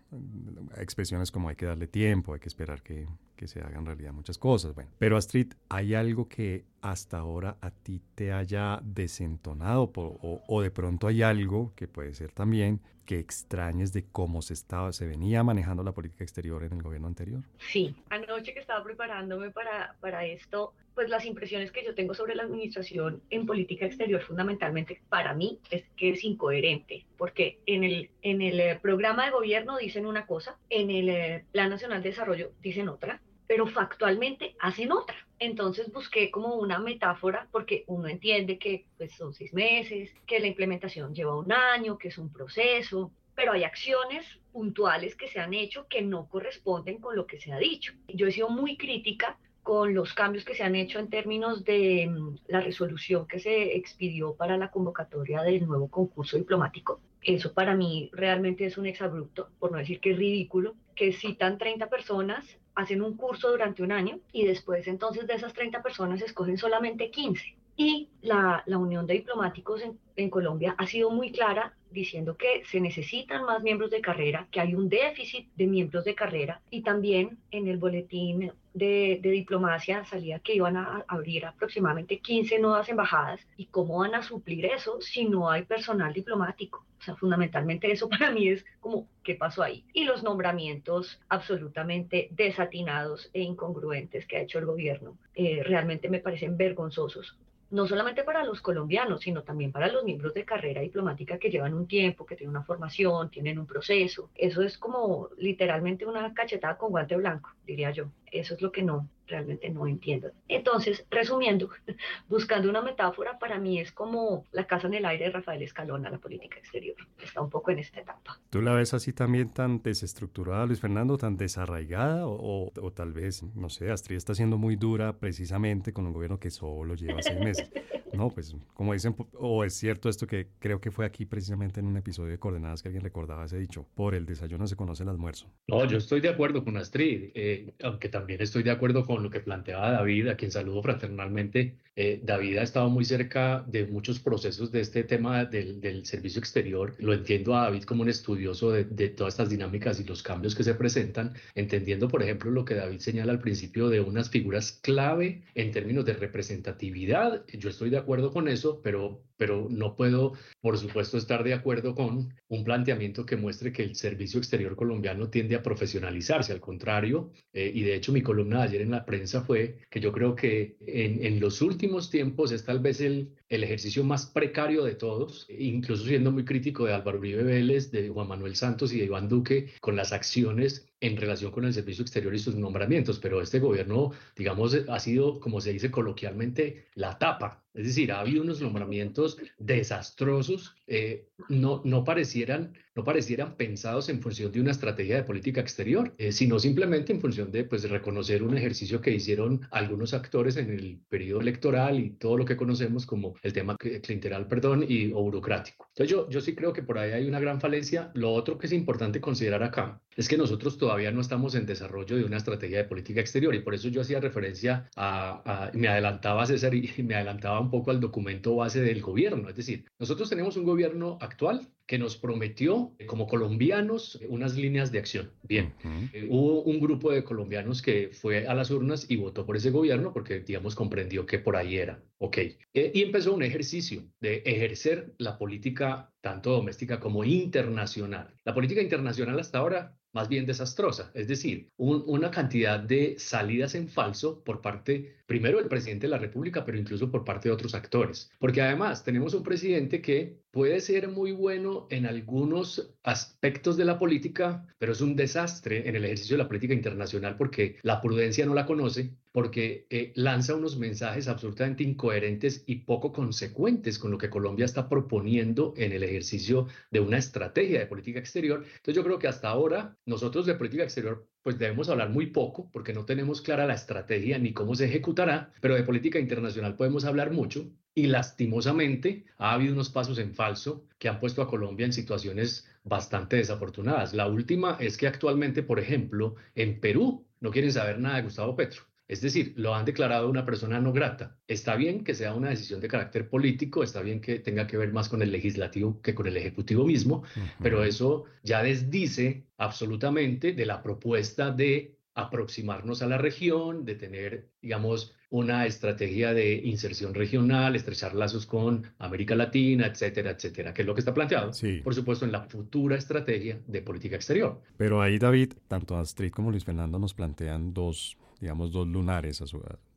expresiones 0.77 1.31
como 1.31 1.49
hay 1.49 1.55
que 1.55 1.67
darle 1.67 1.85
tiempo, 1.87 2.33
hay 2.33 2.39
que 2.39 2.47
esperar 2.47 2.81
que, 2.81 3.07
que 3.41 3.47
se 3.47 3.59
hagan 3.59 3.87
realidad 3.87 4.13
muchas 4.13 4.37
cosas. 4.37 4.75
Bueno, 4.75 4.91
pero 4.99 5.17
Astrid, 5.17 5.53
hay 5.67 5.95
algo 5.95 6.29
que 6.29 6.63
hasta 6.81 7.17
ahora 7.17 7.57
a 7.59 7.71
ti 7.71 7.99
te 8.13 8.31
haya 8.31 8.79
desentonado 8.83 9.91
o, 9.95 10.43
o, 10.47 10.61
de 10.61 10.69
pronto 10.69 11.07
hay 11.07 11.23
algo 11.23 11.73
que 11.75 11.87
puede 11.87 12.13
ser 12.13 12.31
también 12.31 12.81
que 13.03 13.17
extrañes 13.17 13.93
de 13.93 14.05
cómo 14.11 14.43
se 14.43 14.53
estaba, 14.53 14.93
se 14.93 15.07
venía 15.07 15.43
manejando 15.43 15.83
la 15.83 15.91
política 15.91 16.23
exterior 16.23 16.63
en 16.63 16.73
el 16.73 16.83
gobierno 16.83 17.07
anterior? 17.07 17.41
Sí, 17.57 17.95
anoche 18.09 18.53
que 18.53 18.59
estaba 18.59 18.83
preparándome 18.83 19.49
para, 19.49 19.95
para 19.99 20.23
esto, 20.23 20.73
pues 20.93 21.09
las 21.09 21.25
impresiones 21.25 21.71
que 21.71 21.83
yo 21.83 21.95
tengo 21.95 22.13
sobre 22.13 22.35
la 22.35 22.43
administración 22.43 23.23
en 23.31 23.47
política 23.47 23.87
exterior 23.87 24.21
fundamentalmente 24.21 25.01
para 25.09 25.33
mí 25.33 25.59
es 25.71 25.83
que 25.97 26.11
es 26.11 26.23
incoherente, 26.23 27.05
porque 27.17 27.59
en 27.65 27.83
el, 27.83 28.11
en 28.21 28.41
el 28.41 28.59
eh, 28.59 28.79
programa 28.79 29.25
de 29.25 29.31
gobierno 29.31 29.77
dicen 29.77 30.05
una 30.05 30.27
cosa, 30.27 30.57
en 30.69 30.91
el 30.91 31.09
eh, 31.09 31.45
Plan 31.51 31.71
Nacional 31.71 32.03
de 32.03 32.09
Desarrollo 32.09 32.51
dicen 32.61 32.87
otra, 32.87 33.19
pero 33.51 33.67
factualmente 33.67 34.55
hacen 34.61 34.93
otra. 34.93 35.17
Entonces 35.37 35.91
busqué 35.91 36.31
como 36.31 36.55
una 36.55 36.79
metáfora 36.79 37.49
porque 37.51 37.83
uno 37.87 38.07
entiende 38.07 38.57
que 38.57 38.85
pues, 38.97 39.11
son 39.11 39.33
seis 39.33 39.53
meses, 39.53 40.09
que 40.25 40.39
la 40.39 40.47
implementación 40.47 41.13
lleva 41.13 41.37
un 41.37 41.51
año, 41.51 41.97
que 41.97 42.07
es 42.07 42.17
un 42.17 42.31
proceso, 42.31 43.11
pero 43.35 43.51
hay 43.51 43.65
acciones 43.65 44.25
puntuales 44.53 45.17
que 45.17 45.27
se 45.27 45.41
han 45.41 45.53
hecho 45.53 45.85
que 45.89 46.01
no 46.01 46.29
corresponden 46.29 46.99
con 46.99 47.17
lo 47.17 47.27
que 47.27 47.41
se 47.41 47.51
ha 47.51 47.57
dicho. 47.57 47.91
Yo 48.07 48.27
he 48.27 48.31
sido 48.31 48.47
muy 48.47 48.77
crítica 48.77 49.37
con 49.63 49.93
los 49.93 50.13
cambios 50.13 50.45
que 50.45 50.55
se 50.55 50.63
han 50.63 50.75
hecho 50.75 50.99
en 50.99 51.09
términos 51.09 51.65
de 51.65 52.07
mm, 52.07 52.37
la 52.47 52.61
resolución 52.61 53.27
que 53.27 53.39
se 53.39 53.75
expidió 53.75 54.33
para 54.33 54.55
la 54.55 54.71
convocatoria 54.71 55.41
del 55.41 55.67
nuevo 55.67 55.89
concurso 55.89 56.37
diplomático. 56.37 57.01
Eso 57.21 57.53
para 57.53 57.75
mí 57.75 58.09
realmente 58.13 58.65
es 58.65 58.77
un 58.77 58.85
exabrupto, 58.85 59.49
por 59.59 59.73
no 59.73 59.77
decir 59.77 59.99
que 59.99 60.11
es 60.11 60.17
ridículo, 60.17 60.75
que 60.95 61.11
citan 61.11 61.57
30 61.57 61.89
personas 61.89 62.57
hacen 62.81 63.01
un 63.01 63.15
curso 63.15 63.51
durante 63.51 63.83
un 63.83 63.91
año 63.91 64.19
y 64.31 64.45
después 64.45 64.87
entonces 64.87 65.27
de 65.27 65.35
esas 65.35 65.53
30 65.53 65.81
personas 65.81 66.21
escogen 66.21 66.57
solamente 66.57 67.09
15. 67.09 67.55
Y 67.77 68.09
la, 68.21 68.63
la 68.65 68.77
Unión 68.77 69.07
de 69.07 69.13
Diplomáticos 69.15 69.81
en, 69.81 69.97
en, 70.15 70.29
Colombia 70.29 70.75
ha 70.77 70.85
sido 70.85 71.09
muy 71.09 71.31
clara 71.31 71.73
diciendo 71.91 72.37
que 72.37 72.63
se 72.65 72.79
necesitan 72.79 73.45
más 73.45 73.61
miembros 73.61 73.91
de 73.91 74.01
carrera, 74.01 74.47
que 74.51 74.59
hay 74.59 74.75
un 74.75 74.89
déficit 74.89 75.47
de 75.55 75.67
miembros 75.67 76.05
de 76.05 76.15
carrera 76.15 76.61
y 76.69 76.81
también 76.81 77.37
en 77.51 77.67
el 77.67 77.77
boletín 77.77 78.51
de, 78.73 79.19
diplomacia 79.21 80.05
salía 80.05 80.39
que 80.39 80.55
iban 80.55 80.77
a 80.77 81.03
abrir 81.07 81.45
aproximadamente 81.45 82.19
15 82.19 82.59
nuevas 82.59 82.89
embajadas 82.89 83.41
y 83.57 83.65
cómo 83.65 83.99
van 83.99 84.15
a 84.15 84.23
suplir 84.23 84.65
eso 84.65 85.01
si 85.01 85.25
no 85.25 85.49
hay 85.49 85.63
personal 85.63 86.13
diplomático. 86.13 86.85
O 86.99 87.03
sea, 87.03 87.15
fundamentalmente 87.15 87.91
eso 87.91 88.07
para 88.09 88.31
mí 88.31 88.49
es 88.49 88.65
como, 88.79 89.07
¿qué 89.23 89.35
pasó 89.35 89.63
ahí? 89.63 89.83
Y 89.93 90.05
los 90.05 90.23
nombramientos 90.23 91.19
absolutamente 91.29 92.29
desatinados 92.31 93.29
e 93.33 93.41
incongruentes 93.41 94.25
que 94.25 94.37
ha 94.37 94.41
hecho 94.41 94.59
el 94.59 94.65
gobierno 94.65 95.17
eh, 95.35 95.63
realmente 95.63 96.09
me 96.09 96.19
parecen 96.19 96.57
vergonzosos 96.57 97.37
no 97.71 97.87
solamente 97.87 98.23
para 98.23 98.43
los 98.43 98.61
colombianos, 98.61 99.21
sino 99.21 99.43
también 99.43 99.71
para 99.71 99.87
los 99.87 100.03
miembros 100.03 100.33
de 100.33 100.45
carrera 100.45 100.81
diplomática 100.81 101.39
que 101.39 101.49
llevan 101.49 101.73
un 101.73 101.87
tiempo, 101.87 102.25
que 102.25 102.35
tienen 102.35 102.55
una 102.55 102.63
formación, 102.63 103.31
tienen 103.31 103.57
un 103.57 103.65
proceso. 103.65 104.29
Eso 104.35 104.61
es 104.61 104.77
como 104.77 105.29
literalmente 105.37 106.05
una 106.05 106.33
cachetada 106.33 106.77
con 106.77 106.91
guante 106.91 107.15
blanco, 107.15 107.49
diría 107.65 107.91
yo. 107.91 108.11
Eso 108.31 108.55
es 108.55 108.61
lo 108.61 108.71
que 108.71 108.81
no, 108.81 109.09
realmente 109.27 109.69
no 109.69 109.87
entiendo. 109.87 110.31
Entonces, 110.47 111.05
resumiendo, 111.09 111.69
buscando 112.29 112.69
una 112.69 112.81
metáfora, 112.81 113.37
para 113.39 113.59
mí 113.59 113.79
es 113.79 113.91
como 113.91 114.45
la 114.51 114.65
casa 114.65 114.87
en 114.87 114.93
el 114.95 115.05
aire 115.05 115.25
de 115.25 115.31
Rafael 115.31 115.61
Escalona, 115.61 116.09
la 116.09 116.17
política 116.17 116.57
exterior. 116.57 116.95
Está 117.21 117.41
un 117.41 117.49
poco 117.49 117.71
en 117.71 117.79
esta 117.79 117.99
etapa. 117.99 118.39
¿Tú 118.49 118.61
la 118.61 118.73
ves 118.73 118.93
así 118.93 119.13
también 119.13 119.49
tan 119.49 119.81
desestructurada, 119.81 120.65
Luis 120.65 120.79
Fernando, 120.79 121.17
tan 121.17 121.37
desarraigada? 121.37 122.27
O, 122.27 122.71
o 122.79 122.91
tal 122.91 123.13
vez, 123.13 123.43
no 123.55 123.69
sé, 123.69 123.91
Astrid 123.91 124.17
está 124.17 124.33
siendo 124.33 124.57
muy 124.57 124.75
dura 124.75 125.17
precisamente 125.19 125.93
con 125.93 126.07
un 126.07 126.13
gobierno 126.13 126.39
que 126.39 126.51
solo 126.51 126.95
lleva 126.95 127.21
seis 127.21 127.39
meses. 127.39 127.71
No, 128.13 128.29
pues 128.29 128.55
como 128.73 128.93
dicen, 128.93 129.15
o 129.33 129.63
es 129.63 129.73
cierto 129.75 130.09
esto 130.09 130.27
que 130.27 130.47
creo 130.59 130.81
que 130.81 130.91
fue 130.91 131.05
aquí 131.05 131.25
precisamente 131.25 131.79
en 131.79 131.87
un 131.87 131.97
episodio 131.97 132.31
de 132.31 132.39
Coordenadas 132.39 132.81
que 132.81 132.89
alguien 132.89 133.03
recordaba 133.03 133.45
ese 133.45 133.57
dicho, 133.57 133.87
por 133.95 134.15
el 134.15 134.25
desayuno 134.25 134.67
se 134.67 134.75
conoce 134.75 135.03
el 135.03 135.09
almuerzo. 135.09 135.47
No, 135.67 135.85
yo 135.85 135.97
estoy 135.97 136.19
de 136.19 136.29
acuerdo 136.29 136.63
con 136.63 136.77
Astrid, 136.77 137.31
eh, 137.33 137.73
aunque 137.83 138.09
también 138.09 138.20
estoy 138.27 138.63
de 138.63 138.71
acuerdo 138.71 139.05
con 139.05 139.23
lo 139.23 139.29
que 139.29 139.39
planteaba 139.39 139.91
David, 139.91 140.29
a 140.29 140.37
quien 140.37 140.51
saludo 140.51 140.81
fraternalmente. 140.81 141.77
Eh, 141.95 142.21
David 142.23 142.57
ha 142.57 142.63
estado 142.63 142.89
muy 142.89 143.03
cerca 143.03 143.65
de 143.67 143.85
muchos 143.85 144.19
procesos 144.19 144.71
de 144.71 144.79
este 144.79 145.03
tema 145.03 145.45
del, 145.45 145.81
del 145.81 146.05
servicio 146.05 146.39
exterior. 146.39 146.95
Lo 146.99 147.13
entiendo 147.13 147.55
a 147.55 147.63
David 147.63 147.83
como 147.83 148.03
un 148.03 148.09
estudioso 148.09 148.71
de, 148.71 148.85
de 148.85 149.09
todas 149.09 149.33
estas 149.33 149.49
dinámicas 149.49 149.99
y 149.99 150.05
los 150.05 150.23
cambios 150.23 150.55
que 150.55 150.63
se 150.63 150.73
presentan, 150.75 151.33
entendiendo, 151.53 152.07
por 152.07 152.23
ejemplo, 152.23 152.49
lo 152.49 152.63
que 152.63 152.75
David 152.75 152.99
señala 152.99 153.33
al 153.33 153.39
principio 153.39 153.89
de 153.89 153.99
unas 153.99 154.29
figuras 154.29 154.79
clave 154.81 155.43
en 155.53 155.71
términos 155.71 156.05
de 156.05 156.13
representatividad. 156.13 157.45
Yo 157.47 157.69
estoy 157.69 157.89
de 157.89 157.97
acuerdo 157.97 158.31
con 158.31 158.47
eso, 158.47 158.81
pero, 158.81 159.23
pero 159.37 159.67
no 159.69 159.95
puedo, 159.95 160.33
por 160.61 160.77
supuesto, 160.77 161.17
estar 161.17 161.43
de 161.43 161.53
acuerdo 161.53 161.93
con 161.93 162.33
un 162.47 162.63
planteamiento 162.63 163.25
que 163.25 163.35
muestre 163.35 163.73
que 163.73 163.83
el 163.83 163.95
servicio 163.95 164.39
exterior 164.39 164.75
colombiano 164.75 165.29
tiende 165.29 165.55
a 165.55 165.63
profesionalizarse. 165.63 166.53
Al 166.53 166.61
contrario, 166.61 167.31
eh, 167.53 167.69
y 167.73 167.81
de 167.81 167.95
hecho 167.95 168.13
mi 168.13 168.21
columna 168.21 168.59
de 168.59 168.63
ayer 168.63 168.81
en 168.81 168.91
la 168.91 169.05
prensa 169.05 169.41
fue 169.41 169.79
que 169.89 169.99
yo 169.99 170.11
creo 170.13 170.35
que 170.35 170.77
en, 170.87 171.25
en 171.25 171.39
los 171.39 171.61
últimos 171.61 171.81
tiempos 172.09 172.51
es 172.51 172.63
tal 172.63 172.79
vez 172.79 173.01
el, 173.01 173.35
el 173.51 173.65
ejercicio 173.65 174.05
más 174.05 174.25
precario 174.25 174.83
de 174.85 174.95
todos, 174.95 175.45
incluso 175.49 176.05
siendo 176.05 176.31
muy 176.31 176.45
crítico 176.45 176.85
de 176.85 176.93
Álvaro 176.93 177.19
Uribe 177.19 177.43
Vélez, 177.43 177.91
de 177.91 178.07
Juan 178.07 178.29
Manuel 178.29 178.55
Santos 178.55 178.93
y 178.93 178.99
de 178.99 179.05
Iván 179.05 179.27
Duque, 179.27 179.73
con 179.81 179.97
las 179.97 180.13
acciones 180.13 180.87
en 181.01 181.17
relación 181.17 181.51
con 181.51 181.65
el 181.65 181.73
servicio 181.73 182.03
exterior 182.03 182.33
y 182.33 182.39
sus 182.39 182.55
nombramientos, 182.55 183.19
pero 183.19 183.41
este 183.41 183.59
gobierno, 183.59 184.11
digamos, 184.37 184.77
ha 184.87 184.99
sido, 184.99 185.39
como 185.39 185.59
se 185.59 185.73
dice 185.73 185.91
coloquialmente, 185.91 186.85
la 186.93 187.17
tapa. 187.17 187.63
Es 187.73 187.85
decir, 187.85 188.11
ha 188.11 188.19
habido 188.19 188.43
unos 188.43 188.61
nombramientos 188.61 189.37
desastrosos, 189.57 190.75
eh, 190.87 191.29
no, 191.47 191.81
no, 191.85 192.03
parecieran, 192.03 192.73
no 192.95 193.03
parecieran 193.03 193.55
pensados 193.55 194.09
en 194.09 194.21
función 194.21 194.51
de 194.51 194.59
una 194.59 194.71
estrategia 194.71 195.15
de 195.15 195.23
política 195.23 195.61
exterior, 195.61 196.13
eh, 196.17 196.33
sino 196.33 196.59
simplemente 196.59 197.13
en 197.13 197.21
función 197.21 197.49
de 197.49 197.63
pues, 197.63 197.89
reconocer 197.89 198.43
un 198.43 198.57
ejercicio 198.57 199.01
que 199.01 199.11
hicieron 199.11 199.61
algunos 199.71 200.13
actores 200.13 200.57
en 200.57 200.69
el 200.69 200.99
periodo 201.07 201.41
electoral 201.41 201.99
y 201.99 202.09
todo 202.11 202.37
lo 202.37 202.45
que 202.45 202.57
conocemos 202.57 203.05
como 203.05 203.35
el 203.41 203.53
tema 203.53 203.75
clienteral, 203.77 204.47
perdón, 204.47 204.85
y, 204.87 205.11
o 205.11 205.21
burocrático. 205.21 205.87
Entonces 205.89 206.11
yo, 206.11 206.29
yo 206.29 206.41
sí 206.41 206.55
creo 206.55 206.73
que 206.73 206.83
por 206.83 206.97
ahí 206.97 207.11
hay 207.11 207.27
una 207.27 207.39
gran 207.39 207.59
falencia. 207.59 208.11
Lo 208.13 208.31
otro 208.33 208.57
que 208.57 208.67
es 208.67 208.73
importante 208.73 209.19
considerar 209.19 209.63
acá 209.63 209.99
es 210.15 210.27
que 210.27 210.37
nosotros 210.37 210.77
todavía 210.77 211.11
no 211.11 211.21
estamos 211.21 211.55
en 211.55 211.65
desarrollo 211.65 212.17
de 212.17 212.23
una 212.23 212.37
estrategia 212.37 212.79
de 212.79 212.83
política 212.85 213.21
exterior 213.21 213.55
y 213.55 213.59
por 213.59 213.73
eso 213.73 213.87
yo 213.89 214.01
hacía 214.01 214.19
referencia 214.19 214.89
a, 214.95 215.67
a 215.67 215.71
me 215.73 215.87
adelantaba 215.87 216.45
César 216.45 216.73
y 216.73 216.91
me 217.03 217.15
adelantaba 217.15 217.59
un 217.59 217.69
poco 217.69 217.91
al 217.91 217.99
documento 217.99 218.55
base 218.55 218.81
del 218.81 219.01
gobierno. 219.01 219.49
Es 219.49 219.55
decir, 219.55 219.85
nosotros 219.99 220.29
tenemos 220.29 220.57
un 220.57 220.65
gobierno 220.65 221.17
actual 221.21 221.67
que 221.91 221.99
nos 221.99 222.15
prometió 222.15 222.93
eh, 222.99 223.05
como 223.05 223.27
colombianos 223.27 224.17
unas 224.29 224.55
líneas 224.55 224.93
de 224.93 224.99
acción. 224.99 225.29
Bien, 225.43 225.73
eh, 226.13 226.25
hubo 226.29 226.63
un 226.63 226.79
grupo 226.79 227.11
de 227.11 227.21
colombianos 227.21 227.81
que 227.81 228.11
fue 228.13 228.47
a 228.47 228.53
las 228.53 228.71
urnas 228.71 229.07
y 229.09 229.17
votó 229.17 229.45
por 229.45 229.57
ese 229.57 229.71
gobierno 229.71 230.13
porque, 230.13 230.39
digamos, 230.39 230.73
comprendió 230.73 231.25
que 231.25 231.39
por 231.39 231.57
ahí 231.57 231.75
era. 231.75 232.01
Ok. 232.19 232.37
Eh, 232.37 232.91
y 232.93 233.01
empezó 233.01 233.33
un 233.33 233.43
ejercicio 233.43 234.03
de 234.21 234.41
ejercer 234.45 235.13
la 235.17 235.37
política 235.37 236.13
tanto 236.21 236.51
doméstica 236.51 236.99
como 236.99 237.23
internacional. 237.23 238.33
La 238.43 238.53
política 238.53 238.81
internacional 238.81 239.39
hasta 239.39 239.57
ahora 239.57 239.95
más 240.13 240.27
bien 240.27 240.45
desastrosa, 240.45 241.11
es 241.13 241.27
decir, 241.27 241.69
una 241.77 242.31
cantidad 242.31 242.79
de 242.79 243.15
salidas 243.17 243.75
en 243.75 243.87
falso 243.87 244.43
por 244.43 244.61
parte, 244.61 245.17
primero, 245.25 245.57
del 245.57 245.69
presidente 245.69 246.07
de 246.07 246.11
la 246.11 246.17
República, 246.17 246.65
pero 246.65 246.77
incluso 246.77 247.09
por 247.09 247.23
parte 247.23 247.49
de 247.49 247.53
otros 247.53 247.75
actores. 247.75 248.29
Porque 248.39 248.61
además 248.61 249.03
tenemos 249.03 249.33
un 249.33 249.43
presidente 249.43 250.01
que 250.01 250.41
puede 250.51 250.81
ser 250.81 251.07
muy 251.07 251.31
bueno 251.31 251.87
en 251.89 252.05
algunos 252.05 252.93
aspectos 253.03 253.77
de 253.77 253.85
la 253.85 253.97
política, 253.97 254.67
pero 254.77 254.91
es 254.91 255.01
un 255.01 255.15
desastre 255.15 255.87
en 255.87 255.95
el 255.95 256.05
ejercicio 256.05 256.35
de 256.35 256.43
la 256.43 256.47
política 256.47 256.73
internacional 256.73 257.37
porque 257.37 257.77
la 257.81 258.01
prudencia 258.01 258.45
no 258.45 258.53
la 258.53 258.65
conoce, 258.65 259.15
porque 259.31 259.87
eh, 259.89 260.11
lanza 260.15 260.55
unos 260.55 260.77
mensajes 260.77 261.27
absolutamente 261.27 261.83
incoherentes 261.83 262.63
y 262.65 262.77
poco 262.81 263.13
consecuentes 263.13 263.97
con 263.97 264.11
lo 264.11 264.17
que 264.17 264.29
Colombia 264.29 264.65
está 264.65 264.89
proponiendo 264.89 265.73
en 265.77 265.93
el 265.93 266.03
ejercicio 266.03 266.67
de 266.89 266.99
una 266.99 267.17
estrategia 267.17 267.79
de 267.79 267.85
política 267.85 268.19
exterior. 268.19 268.63
Entonces 268.63 268.95
yo 268.95 269.03
creo 269.03 269.19
que 269.19 269.27
hasta 269.27 269.49
ahora 269.49 269.97
nosotros 270.05 270.45
de 270.45 270.55
política 270.55 270.83
exterior 270.83 271.27
pues 271.41 271.57
debemos 271.57 271.89
hablar 271.89 272.09
muy 272.09 272.27
poco 272.27 272.69
porque 272.71 272.93
no 272.93 273.05
tenemos 273.05 273.41
clara 273.41 273.65
la 273.65 273.73
estrategia 273.73 274.37
ni 274.37 274.53
cómo 274.53 274.75
se 274.75 274.85
ejecutará, 274.85 275.51
pero 275.61 275.75
de 275.75 275.83
política 275.83 276.19
internacional 276.19 276.75
podemos 276.75 277.05
hablar 277.05 277.31
mucho 277.31 277.71
y 277.93 278.07
lastimosamente 278.07 279.25
ha 279.37 279.53
habido 279.53 279.73
unos 279.73 279.89
pasos 279.89 280.17
en 280.19 280.33
falso 280.33 280.85
que 280.97 281.09
han 281.09 281.19
puesto 281.19 281.41
a 281.41 281.47
Colombia 281.47 281.85
en 281.85 281.93
situaciones 281.93 282.67
bastante 282.83 283.37
desafortunadas. 283.37 284.13
La 284.13 284.27
última 284.27 284.77
es 284.79 284.97
que 284.97 285.07
actualmente, 285.07 285.63
por 285.63 285.79
ejemplo, 285.79 286.35
en 286.55 286.79
Perú 286.79 287.27
no 287.39 287.51
quieren 287.51 287.71
saber 287.71 287.99
nada 287.99 288.17
de 288.17 288.23
Gustavo 288.23 288.55
Petro. 288.55 288.90
Es 289.11 289.19
decir, 289.19 289.51
lo 289.57 289.75
han 289.75 289.83
declarado 289.83 290.29
una 290.29 290.45
persona 290.45 290.79
no 290.79 290.93
grata. 290.93 291.35
Está 291.45 291.75
bien 291.75 292.05
que 292.05 292.15
sea 292.15 292.33
una 292.33 292.49
decisión 292.49 292.79
de 292.79 292.87
carácter 292.87 293.27
político, 293.27 293.83
está 293.83 294.01
bien 294.01 294.21
que 294.21 294.39
tenga 294.39 294.67
que 294.67 294.77
ver 294.77 294.93
más 294.93 295.09
con 295.09 295.21
el 295.21 295.33
legislativo 295.33 296.01
que 296.01 296.15
con 296.15 296.27
el 296.27 296.37
ejecutivo 296.37 296.85
mismo, 296.85 297.23
pero 297.61 297.83
eso 297.83 298.23
ya 298.41 298.63
desdice 298.63 299.47
absolutamente 299.57 300.53
de 300.53 300.65
la 300.65 300.81
propuesta 300.81 301.51
de 301.51 301.97
aproximarnos 302.13 303.01
a 303.01 303.07
la 303.07 303.17
región, 303.17 303.83
de 303.83 303.95
tener, 303.95 304.47
digamos, 304.61 305.13
una 305.29 305.65
estrategia 305.65 306.33
de 306.33 306.55
inserción 306.63 307.13
regional, 307.13 307.75
estrechar 307.75 308.15
lazos 308.15 308.45
con 308.45 308.83
América 308.97 309.35
Latina, 309.35 309.87
etcétera, 309.87 310.31
etcétera, 310.31 310.73
que 310.73 310.83
es 310.83 310.85
lo 310.85 310.93
que 310.93 311.01
está 311.01 311.13
planteado, 311.13 311.51
sí. 311.51 311.81
por 311.83 311.93
supuesto, 311.93 312.23
en 312.23 312.31
la 312.31 312.43
futura 312.43 312.95
estrategia 312.95 313.59
de 313.67 313.81
política 313.81 314.15
exterior. 314.15 314.61
Pero 314.77 315.01
ahí, 315.01 315.19
David, 315.19 315.51
tanto 315.67 315.97
Astrid 315.97 316.31
como 316.31 316.49
Luis 316.49 316.63
Fernando 316.63 316.97
nos 316.97 317.13
plantean 317.13 317.73
dos 317.73 318.17
digamos, 318.41 318.71
dos 318.71 318.87
lunares, 318.87 319.41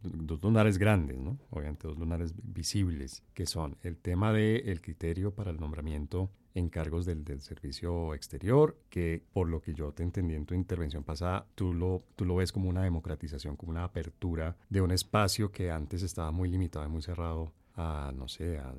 dos 0.03 0.43
lunares 0.43 0.77
grandes, 0.77 1.19
¿no? 1.19 1.39
Obviamente 1.51 1.89
dos 1.89 1.99
lunares 1.99 2.35
visibles, 2.43 3.23
que 3.33 3.47
son 3.47 3.77
el 3.83 3.97
tema 3.97 4.33
del 4.33 4.69
el 4.69 4.83
criterio 4.83 5.33
para 5.35 5.51
el 5.51 5.59
nombramiento 5.59 6.31
en 6.53 6.69
cargos 6.69 7.07
del, 7.07 7.25
del, 7.25 7.41
servicio 7.41 8.15
exterior, 8.15 8.77
que 8.91 9.23
por 9.33 9.49
lo 9.49 9.61
que 9.61 9.75
yo 9.75 9.93
te 9.93 10.05
entendí 10.05 10.35
en 10.35 10.47
tu 10.47 10.55
intervención 10.55 11.03
pasada, 11.03 11.47
tú 11.55 11.73
lo, 11.73 12.05
tú 12.15 12.27
lo 12.27 12.37
ves 12.37 12.53
como 12.53 12.69
una 12.69 12.83
democratización, 12.83 13.57
como 13.57 13.73
una 13.73 13.83
apertura 13.83 14.57
de 14.69 14.81
un 14.81 14.93
espacio 14.93 15.51
que 15.51 15.71
antes 15.71 16.03
estaba 16.03 16.31
muy 16.31 16.49
limitado 16.49 16.85
y 16.85 16.91
muy 16.91 17.03
cerrado 17.03 17.51
a, 17.75 18.13
no 18.15 18.29
sé, 18.29 18.59
a 18.59 18.73